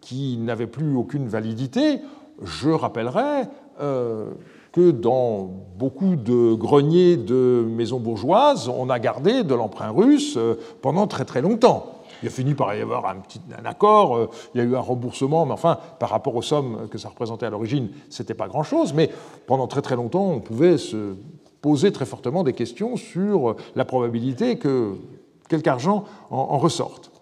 qui 0.00 0.38
n'avaient 0.38 0.66
plus 0.66 0.96
aucune 0.96 1.28
validité. 1.28 2.00
Je 2.42 2.70
rappellerai 2.70 3.48
que 4.74 4.90
dans 4.90 5.50
beaucoup 5.78 6.16
de 6.16 6.52
greniers 6.54 7.16
de 7.16 7.64
maisons 7.64 8.00
bourgeoises, 8.00 8.68
on 8.68 8.90
a 8.90 8.98
gardé 8.98 9.44
de 9.44 9.54
l'emprunt 9.54 9.90
russe 9.90 10.34
euh, 10.36 10.56
pendant 10.82 11.06
très 11.06 11.24
très 11.24 11.40
longtemps. 11.40 12.02
Il 12.24 12.26
a 12.26 12.30
fini 12.30 12.54
par 12.54 12.74
y 12.74 12.80
avoir 12.80 13.06
un, 13.06 13.16
petit, 13.16 13.40
accord, 13.64 14.16
euh, 14.16 14.30
il 14.52 14.58
y 14.58 14.60
a 14.60 14.66
eu 14.66 14.74
un 14.74 14.80
remboursement, 14.80 15.46
mais 15.46 15.52
enfin, 15.52 15.78
par 16.00 16.10
rapport 16.10 16.34
aux 16.34 16.42
sommes 16.42 16.88
que 16.90 16.98
ça 16.98 17.08
représentait 17.08 17.46
à 17.46 17.50
l'origine, 17.50 17.90
ce 18.10 18.22
n'était 18.22 18.34
pas 18.34 18.48
grand-chose, 18.48 18.94
mais 18.94 19.10
pendant 19.46 19.68
très 19.68 19.80
très 19.80 19.94
longtemps, 19.94 20.28
on 20.28 20.40
pouvait 20.40 20.76
se 20.76 21.14
poser 21.62 21.92
très 21.92 22.04
fortement 22.04 22.42
des 22.42 22.52
questions 22.52 22.96
sur 22.96 23.54
la 23.76 23.84
probabilité 23.84 24.58
que 24.58 24.96
quelque 25.48 25.68
argent 25.68 26.04
en 26.30 26.58
ressorte. 26.58 27.13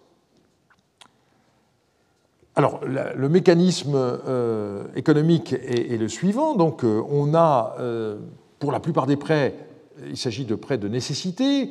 Alors, 2.55 2.81
le 2.85 3.29
mécanisme 3.31 3.95
euh, 3.95 4.85
économique 4.95 5.55
est, 5.55 5.99
le 5.99 6.09
suivant. 6.09 6.55
Donc, 6.55 6.85
euh, 6.85 7.01
on 7.11 7.35
a, 7.35 7.77
euh, 7.81 8.19
pour 8.59 8.73
la 8.73 8.81
plupart 8.81 9.07
des 9.07 9.17
prêts, 9.17 9.55
il 10.07 10.19
s'agit 10.19 10.45
de 10.45 10.55
prêts 10.55 10.77
de 10.77 10.89
nécessité, 10.89 11.71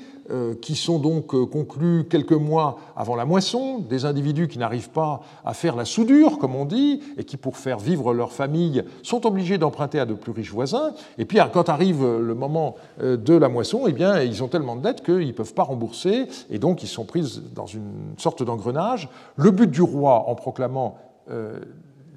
qui 0.62 0.76
sont 0.76 1.00
donc 1.00 1.34
euh, 1.34 1.46
conclus 1.46 2.06
quelques 2.10 2.32
mois 2.32 2.78
avant 2.96 3.16
la 3.16 3.26
moisson, 3.26 3.80
des 3.80 4.06
individus 4.06 4.48
qui 4.48 4.60
n'arrivent 4.60 4.90
pas 4.90 5.22
à 5.46 5.54
faire 5.54 5.76
la 5.76 5.86
soudure, 5.86 6.38
comme 6.38 6.56
on 6.56 6.66
dit, 6.66 7.02
et 7.18 7.24
qui, 7.24 7.38
pour 7.38 7.58
faire 7.58 7.80
vivre 7.80 8.14
leur 8.14 8.32
famille, 8.32 8.84
sont 9.04 9.26
obligés 9.26 9.58
d'emprunter 9.58 10.00
à 10.00 10.06
de 10.06 10.14
plus 10.14 10.32
riches 10.32 10.52
voisins. 10.52 10.94
Et 11.18 11.26
puis, 11.26 11.40
quand 11.54 11.70
arrive 11.70 12.04
le 12.04 12.36
moment 12.36 12.76
euh, 13.02 13.18
de 13.18 13.34
la 13.34 13.50
moisson, 13.50 13.84
eh 13.88 13.94
bien, 13.94 14.22
ils 14.22 14.44
ont 14.44 14.48
tellement 14.48 14.76
de 14.76 14.82
dettes 14.82 15.04
qu'ils 15.04 15.28
ne 15.28 15.32
peuvent 15.32 15.54
pas 15.54 15.64
rembourser, 15.64 16.28
et 16.50 16.60
donc 16.60 16.84
ils 16.84 16.88
sont 16.88 17.06
pris 17.06 17.42
dans 17.54 17.66
une 17.66 18.14
sorte 18.18 18.44
d'engrenage. 18.44 19.10
Le 19.36 19.52
but 19.52 19.70
du 19.70 19.82
roi, 19.82 20.26
en 20.28 20.36
proclamant 20.36 20.98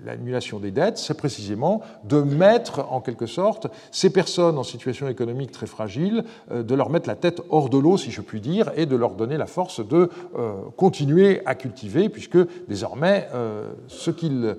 l'annulation 0.04 0.58
des 0.58 0.70
dettes, 0.70 0.98
c'est 0.98 1.14
précisément 1.14 1.80
de 2.04 2.20
mettre 2.20 2.86
en 2.90 3.00
quelque 3.00 3.26
sorte 3.26 3.68
ces 3.90 4.10
personnes 4.10 4.58
en 4.58 4.62
situation 4.62 5.08
économique 5.08 5.52
très 5.52 5.66
fragile, 5.66 6.24
euh, 6.50 6.62
de 6.62 6.74
leur 6.74 6.90
mettre 6.90 7.08
la 7.08 7.16
tête 7.16 7.40
hors 7.50 7.68
de 7.68 7.78
l'eau, 7.78 7.96
si 7.96 8.10
je 8.10 8.20
puis 8.20 8.40
dire, 8.40 8.70
et 8.76 8.86
de 8.86 8.96
leur 8.96 9.14
donner 9.14 9.36
la 9.36 9.46
force 9.46 9.86
de 9.86 10.10
euh, 10.36 10.54
continuer 10.76 11.42
à 11.46 11.54
cultiver, 11.54 12.08
puisque 12.08 12.38
désormais, 12.68 13.28
euh, 13.34 13.72
ce 13.88 14.10
qu'ils 14.10 14.56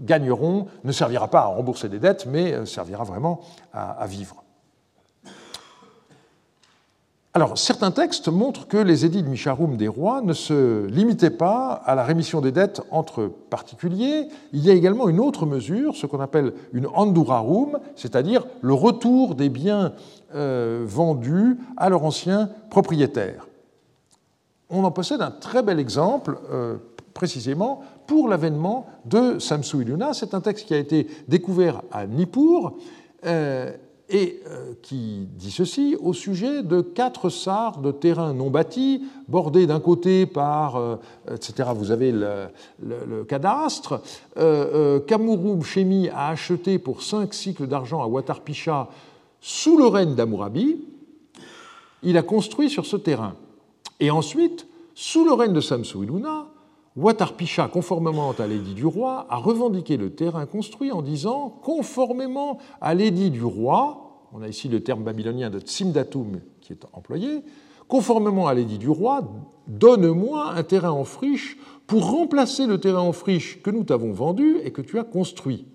gagneront 0.00 0.66
ne 0.84 0.92
servira 0.92 1.28
pas 1.28 1.40
à 1.40 1.46
rembourser 1.46 1.88
des 1.88 1.98
dettes, 1.98 2.26
mais 2.26 2.64
servira 2.66 3.04
vraiment 3.04 3.40
à 3.72 4.06
vivre. 4.06 4.45
Alors, 7.36 7.58
certains 7.58 7.90
textes 7.90 8.28
montrent 8.28 8.66
que 8.66 8.78
les 8.78 9.04
édits 9.04 9.22
de 9.22 9.28
Micharoum 9.28 9.76
des 9.76 9.88
rois 9.88 10.22
ne 10.22 10.32
se 10.32 10.86
limitaient 10.86 11.28
pas 11.28 11.82
à 11.84 11.94
la 11.94 12.02
rémission 12.02 12.40
des 12.40 12.50
dettes 12.50 12.80
entre 12.90 13.26
particuliers. 13.26 14.28
Il 14.54 14.64
y 14.64 14.70
a 14.70 14.72
également 14.72 15.06
une 15.06 15.20
autre 15.20 15.44
mesure, 15.44 15.96
ce 15.96 16.06
qu'on 16.06 16.20
appelle 16.20 16.54
une 16.72 16.86
andurarum, 16.86 17.78
c'est-à-dire 17.94 18.46
le 18.62 18.72
retour 18.72 19.34
des 19.34 19.50
biens 19.50 19.92
euh, 20.34 20.82
vendus 20.86 21.58
à 21.76 21.90
leur 21.90 22.06
ancien 22.06 22.48
propriétaire. 22.70 23.46
On 24.70 24.82
en 24.84 24.90
possède 24.90 25.20
un 25.20 25.30
très 25.30 25.62
bel 25.62 25.78
exemple, 25.78 26.38
euh, 26.50 26.76
précisément 27.12 27.82
pour 28.06 28.30
l'avènement 28.30 28.86
de 29.04 29.38
Samsu 29.40 29.82
Iluna. 29.82 30.14
C'est 30.14 30.32
un 30.32 30.40
texte 30.40 30.68
qui 30.68 30.72
a 30.72 30.78
été 30.78 31.06
découvert 31.28 31.82
à 31.92 32.06
Nippur. 32.06 32.78
Euh, 33.26 33.72
et 34.08 34.40
euh, 34.46 34.72
qui 34.82 35.26
dit 35.32 35.50
ceci 35.50 35.96
au 36.00 36.12
sujet 36.12 36.62
de 36.62 36.80
quatre 36.80 37.28
sars 37.28 37.78
de 37.78 37.90
terrain 37.90 38.32
non 38.34 38.50
bâtis, 38.50 39.02
bordés 39.26 39.66
d'un 39.66 39.80
côté 39.80 40.26
par, 40.26 40.76
euh, 40.76 40.96
etc., 41.32 41.70
vous 41.74 41.90
avez 41.90 42.12
le, 42.12 43.24
cadastre. 43.24 44.00
Euh, 44.36 45.00
euh 45.10 46.10
a 46.14 46.28
acheté 46.28 46.78
pour 46.78 47.02
cinq 47.02 47.34
cycles 47.34 47.66
d'argent 47.66 48.02
à 48.02 48.06
Watarpisha 48.06 48.88
sous 49.40 49.76
le 49.76 49.86
règne 49.86 50.14
d'Amourabi. 50.14 50.84
Il 52.02 52.16
a 52.16 52.22
construit 52.22 52.70
sur 52.70 52.86
ce 52.86 52.96
terrain. 52.96 53.34
Et 53.98 54.10
ensuite, 54.10 54.66
sous 54.94 55.24
le 55.24 55.32
règne 55.32 55.52
de 55.52 55.60
Samsu 55.60 56.04
Iluna, 56.04 56.46
Watarpisha, 56.96 57.68
conformément 57.68 58.32
à 58.38 58.46
l'édit 58.46 58.72
du 58.72 58.86
roi, 58.86 59.26
a 59.28 59.36
revendiqué 59.36 59.98
le 59.98 60.10
terrain 60.10 60.46
construit 60.46 60.92
en 60.92 61.02
disant 61.02 61.50
Conformément 61.62 62.58
à 62.80 62.94
l'édit 62.94 63.30
du 63.30 63.44
roi, 63.44 64.28
on 64.32 64.40
a 64.40 64.48
ici 64.48 64.68
le 64.68 64.82
terme 64.82 65.04
babylonien 65.04 65.50
de 65.50 65.60
tsimdatum 65.60 66.40
qui 66.62 66.72
est 66.72 66.86
employé, 66.94 67.42
conformément 67.86 68.46
à 68.46 68.54
l'édit 68.54 68.78
du 68.78 68.88
roi, 68.88 69.22
donne-moi 69.68 70.52
un 70.54 70.62
terrain 70.62 70.90
en 70.90 71.04
friche 71.04 71.58
pour 71.86 72.10
remplacer 72.10 72.66
le 72.66 72.80
terrain 72.80 73.00
en 73.00 73.12
friche 73.12 73.62
que 73.62 73.70
nous 73.70 73.84
t'avons 73.84 74.12
vendu 74.12 74.56
et 74.64 74.72
que 74.72 74.80
tu 74.80 74.98
as 74.98 75.04
construit. 75.04 75.66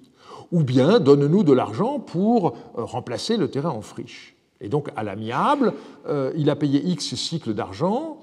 Ou 0.51 0.63
bien 0.63 0.99
donne-nous 0.99 1.43
de 1.43 1.53
l'argent 1.53 1.99
pour 1.99 2.47
euh, 2.47 2.83
remplacer 2.83 3.37
le 3.37 3.49
terrain 3.49 3.69
en 3.69 3.81
friche. 3.81 4.35
Et 4.59 4.69
donc, 4.69 4.89
à 4.95 5.03
l'amiable, 5.03 5.73
euh, 6.07 6.31
il 6.35 6.49
a 6.49 6.55
payé 6.55 6.83
X 6.83 7.15
cycles 7.15 7.53
d'argent, 7.53 8.19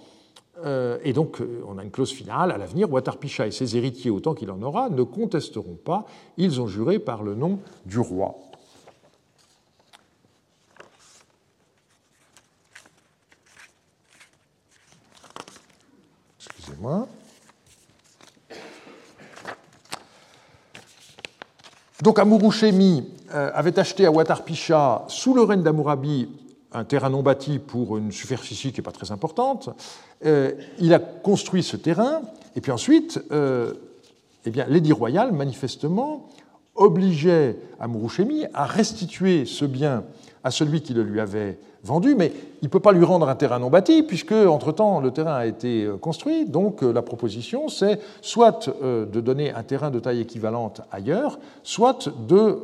et 1.04 1.12
donc, 1.12 1.40
euh, 1.40 1.62
on 1.66 1.78
a 1.78 1.84
une 1.84 1.90
clause 1.90 2.10
finale. 2.10 2.50
À 2.50 2.58
l'avenir, 2.58 2.90
Watarpisha 2.92 3.46
et 3.46 3.50
ses 3.50 3.76
héritiers, 3.76 4.10
autant 4.10 4.34
qu'il 4.34 4.50
en 4.50 4.60
aura, 4.62 4.88
ne 4.90 5.02
contesteront 5.02 5.78
pas. 5.82 6.06
Ils 6.36 6.60
ont 6.60 6.66
juré 6.66 6.98
par 6.98 7.22
le 7.22 7.34
nom 7.34 7.60
du 7.86 7.98
roi. 7.98 8.36
Excusez-moi. 16.40 17.08
Donc, 22.02 22.18
Amurushemi 22.18 23.12
euh, 23.34 23.50
avait 23.54 23.78
acheté 23.78 24.06
à 24.06 24.10
Watarpisha, 24.10 25.04
sous 25.08 25.34
le 25.34 25.42
règne 25.42 25.62
d'Amurabi, 25.62 26.28
un 26.72 26.84
terrain 26.84 27.10
non 27.10 27.22
bâti 27.22 27.58
pour 27.58 27.96
une 27.96 28.12
superficie 28.12 28.72
qui 28.72 28.80
n'est 28.80 28.84
pas 28.84 28.92
très 28.92 29.12
importante. 29.12 29.70
Euh, 30.24 30.52
il 30.78 30.92
a 30.94 30.98
construit 30.98 31.62
ce 31.62 31.76
terrain, 31.76 32.22
et 32.56 32.60
puis 32.60 32.72
ensuite, 32.72 33.20
euh, 33.32 33.74
eh 34.44 34.50
bien, 34.50 34.66
l'édit 34.68 34.92
royal, 34.92 35.32
manifestement, 35.32 36.28
obligeait 36.74 37.56
Amurushemi 37.80 38.44
à 38.54 38.64
restituer 38.64 39.44
ce 39.44 39.64
bien 39.64 40.04
à 40.44 40.50
celui 40.50 40.80
qui 40.80 40.94
le 40.94 41.02
lui 41.02 41.20
avait 41.20 41.58
vendu, 41.84 42.14
mais 42.14 42.32
il 42.62 42.64
ne 42.64 42.70
peut 42.70 42.80
pas 42.80 42.92
lui 42.92 43.04
rendre 43.04 43.28
un 43.28 43.34
terrain 43.34 43.58
non 43.58 43.70
bâti, 43.70 44.02
puisque, 44.02 44.32
entre-temps, 44.32 45.00
le 45.00 45.10
terrain 45.10 45.34
a 45.34 45.46
été 45.46 45.84
euh, 45.84 45.96
construit. 45.96 46.46
Donc, 46.46 46.82
la 46.82 47.02
proposition, 47.02 47.68
c'est 47.68 48.00
soit 48.20 48.68
de 48.80 49.20
donner 49.20 49.52
un 49.52 49.62
terrain 49.62 49.90
de 49.90 50.00
taille 50.00 50.20
équivalente 50.20 50.80
ailleurs, 50.90 51.38
soit 51.62 52.08
de 52.28 52.58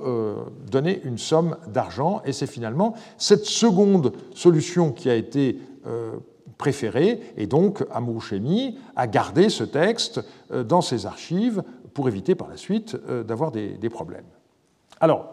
donner 0.71 1.01
une 1.05 1.19
somme 1.19 1.57
d'argent. 1.73 2.23
Et 2.25 2.33
c'est 2.33 2.47
finalement 2.47 2.95
cette 3.19 3.45
seconde 3.45 4.13
solution 4.35 4.93
qui 4.93 5.09
a 5.09 5.15
été 5.15 5.59
préférée, 6.59 7.21
et 7.37 7.47
donc 7.47 7.85
Amourchemi 7.93 8.79
a 8.97 9.07
gardé 9.07 9.49
ce 9.49 9.65
texte 9.65 10.21
euh, 10.51 10.65
dans 10.65 10.81
ses 10.81 11.07
archives 11.07 11.63
pour 11.93 12.09
éviter 12.09 12.35
par 12.35 12.49
la 12.49 12.57
suite 12.57 12.97
euh, 13.09 13.23
d'avoir 13.23 13.51
des, 13.53 13.91
problèmes. 13.91 14.25
Alors, 15.01 15.29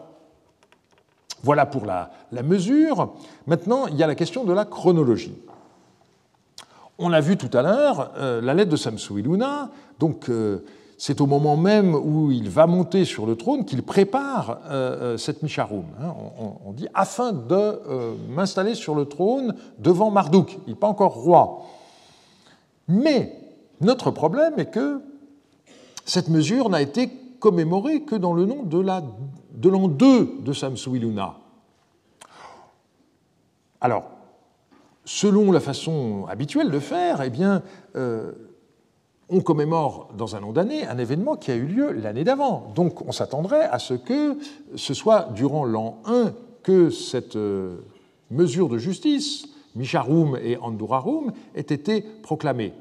voilà 1.42 1.66
pour 1.66 1.84
la, 1.86 2.10
mesure. 2.42 3.14
Maintenant, 3.46 3.86
il 3.86 3.96
y 3.96 4.02
a 4.02 4.06
la 4.06 4.14
question 4.14 4.44
de 4.44 4.52
la 4.52 4.64
chronologie. 4.64 5.34
On 6.98 7.08
l'a 7.08 7.20
vu 7.20 7.36
tout 7.36 7.50
à 7.56 7.62
l'heure, 7.62 8.12
euh, 8.16 8.40
la 8.40 8.54
lettre 8.54 8.70
de 8.70 8.76
Samsu 8.76 9.20
Iluna, 9.20 9.70
donc 9.98 10.28
c'est 11.04 11.20
au 11.20 11.26
moment 11.26 11.56
même 11.56 11.96
où 11.96 12.30
il 12.30 12.48
va 12.48 12.68
monter 12.68 13.04
sur 13.04 13.26
le 13.26 13.34
trône 13.34 13.64
qu'il 13.64 13.82
prépare 13.82 14.60
euh, 14.66 15.14
euh, 15.14 15.16
cette 15.16 15.42
Misharoum. 15.42 15.86
Hein. 16.00 16.14
On, 16.64 16.70
dit 16.70 16.86
afin 16.94 17.32
de 17.32 17.56
euh, 17.56 18.14
m'installer 18.28 18.76
sur 18.76 18.94
le 18.94 19.06
trône 19.06 19.56
devant 19.80 20.12
Marduk. 20.12 20.60
Il 20.68 20.74
n'est 20.74 20.78
pas 20.78 20.86
encore 20.86 21.14
roi. 21.14 21.62
Mais 22.86 23.36
notre 23.80 24.12
problème 24.12 24.54
est 24.58 24.70
que 24.70 25.00
cette 26.04 26.28
mesure 26.28 26.70
n'a 26.70 26.80
été 26.80 27.10
commémorée 27.40 28.02
que 28.02 28.14
dans 28.14 28.32
le 28.32 28.46
nom 28.46 28.62
de 28.62 28.78
l'an 29.62 29.88
2 29.88 30.38
de 30.40 30.52
Samsuiluna. 30.52 31.36
Alors, 33.80 34.10
selon 35.04 35.50
la 35.52 35.60
façon 35.60 36.26
habituelle 36.28 36.70
de 36.70 36.78
faire, 36.78 37.22
eh 37.22 37.30
bien, 37.30 37.62
on 39.32 39.40
commémore 39.40 40.10
dans 40.16 40.36
un 40.36 40.40
nom 40.40 40.52
d'année 40.52 40.86
un 40.86 40.98
événement 40.98 41.36
qui 41.36 41.50
a 41.50 41.56
eu 41.56 41.64
lieu 41.64 41.92
l'année 41.92 42.22
d'avant. 42.22 42.70
Donc 42.74 43.00
on 43.06 43.12
s'attendrait 43.12 43.64
à 43.64 43.78
ce 43.78 43.94
que 43.94 44.36
ce 44.76 44.94
soit 44.94 45.30
durant 45.34 45.64
l'an 45.64 45.98
1 46.04 46.32
que 46.62 46.90
cette 46.90 47.36
euh, 47.36 47.78
mesure 48.30 48.68
de 48.68 48.76
justice, 48.76 49.48
Misharum 49.74 50.38
et 50.42 50.58
Andurarum, 50.58 51.32
ait 51.54 51.60
été 51.60 52.02
proclamée. 52.22 52.74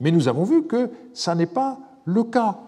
Mais 0.00 0.10
nous 0.10 0.28
avons 0.28 0.44
vu 0.44 0.64
que 0.64 0.90
ça 1.12 1.34
n'est 1.34 1.46
pas 1.46 1.78
le 2.04 2.24
cas, 2.24 2.58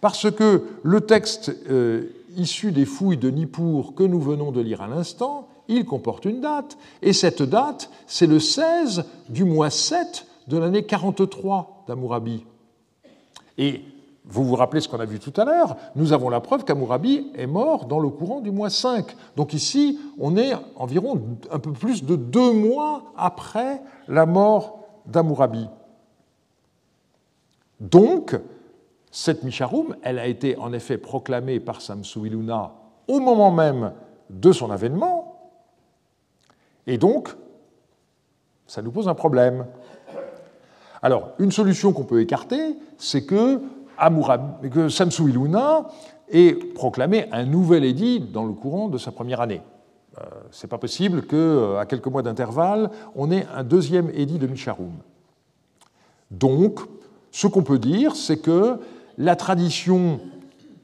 parce 0.00 0.30
que 0.30 0.62
le 0.82 1.00
texte 1.00 1.54
euh, 1.68 2.04
issu 2.36 2.72
des 2.72 2.84
fouilles 2.84 3.16
de 3.16 3.30
Nippur 3.30 3.94
que 3.96 4.02
nous 4.02 4.20
venons 4.20 4.52
de 4.52 4.60
lire 4.60 4.82
à 4.82 4.88
l'instant, 4.88 5.48
il 5.68 5.84
comporte 5.84 6.24
une 6.24 6.40
date, 6.40 6.78
et 7.02 7.12
cette 7.12 7.42
date, 7.42 7.90
c'est 8.06 8.26
le 8.26 8.40
16 8.40 9.04
du 9.28 9.44
mois 9.44 9.70
7 9.70 10.26
de 10.48 10.56
l'année 10.56 10.84
43 10.84 11.84
d'Amourabi. 11.86 12.44
Et 13.58 13.82
vous 14.24 14.44
vous 14.44 14.56
rappelez 14.56 14.80
ce 14.80 14.88
qu'on 14.88 15.00
a 15.00 15.04
vu 15.04 15.18
tout 15.18 15.32
à 15.40 15.44
l'heure, 15.44 15.76
nous 15.96 16.12
avons 16.12 16.28
la 16.28 16.40
preuve 16.40 16.64
qu'Amourabi 16.64 17.30
est 17.34 17.46
mort 17.46 17.86
dans 17.86 17.98
le 17.98 18.08
courant 18.08 18.40
du 18.40 18.50
mois 18.50 18.70
5. 18.70 19.06
Donc 19.36 19.54
ici, 19.54 19.98
on 20.18 20.36
est 20.36 20.52
environ 20.76 21.20
un 21.50 21.58
peu 21.58 21.72
plus 21.72 22.04
de 22.04 22.16
deux 22.16 22.52
mois 22.52 23.12
après 23.16 23.80
la 24.06 24.26
mort 24.26 24.80
d'Amourabi. 25.06 25.66
Donc, 27.80 28.38
cette 29.10 29.42
Misharoum, 29.42 29.96
elle 30.02 30.18
a 30.18 30.26
été 30.26 30.56
en 30.58 30.72
effet 30.72 30.98
proclamée 30.98 31.60
par 31.60 31.80
Samsu-Iluna 31.80 32.72
au 33.06 33.20
moment 33.20 33.50
même 33.50 33.92
de 34.30 34.52
son 34.52 34.70
avènement, 34.70 35.38
et 36.88 36.96
donc, 36.96 37.28
ça 38.66 38.80
nous 38.80 38.90
pose 38.90 39.08
un 39.08 39.14
problème. 39.14 39.66
Alors, 41.02 41.30
une 41.38 41.52
solution 41.52 41.92
qu'on 41.92 42.04
peut 42.04 42.20
écarter, 42.20 42.76
c'est 42.96 43.24
que 43.24 43.60
que 44.70 44.88
Samsu 44.88 45.28
Iluna 45.28 45.88
ait 46.30 46.54
proclamé 46.54 47.26
un 47.32 47.44
nouvel 47.44 47.84
édit 47.84 48.20
dans 48.20 48.44
le 48.44 48.52
courant 48.52 48.88
de 48.88 48.96
sa 48.96 49.10
première 49.10 49.40
année. 49.40 49.60
Euh, 50.18 50.24
Ce 50.52 50.64
n'est 50.64 50.68
pas 50.68 50.78
possible 50.78 51.22
qu'à 51.26 51.36
euh, 51.36 51.84
quelques 51.84 52.06
mois 52.06 52.22
d'intervalle, 52.22 52.90
on 53.16 53.30
ait 53.32 53.46
un 53.54 53.64
deuxième 53.64 54.10
édit 54.14 54.38
de 54.38 54.46
Misharum. 54.46 54.92
Donc, 56.30 56.80
ce 57.32 57.48
qu'on 57.48 57.64
peut 57.64 57.80
dire, 57.80 58.14
c'est 58.14 58.38
que 58.38 58.78
la 59.18 59.36
tradition 59.36 60.20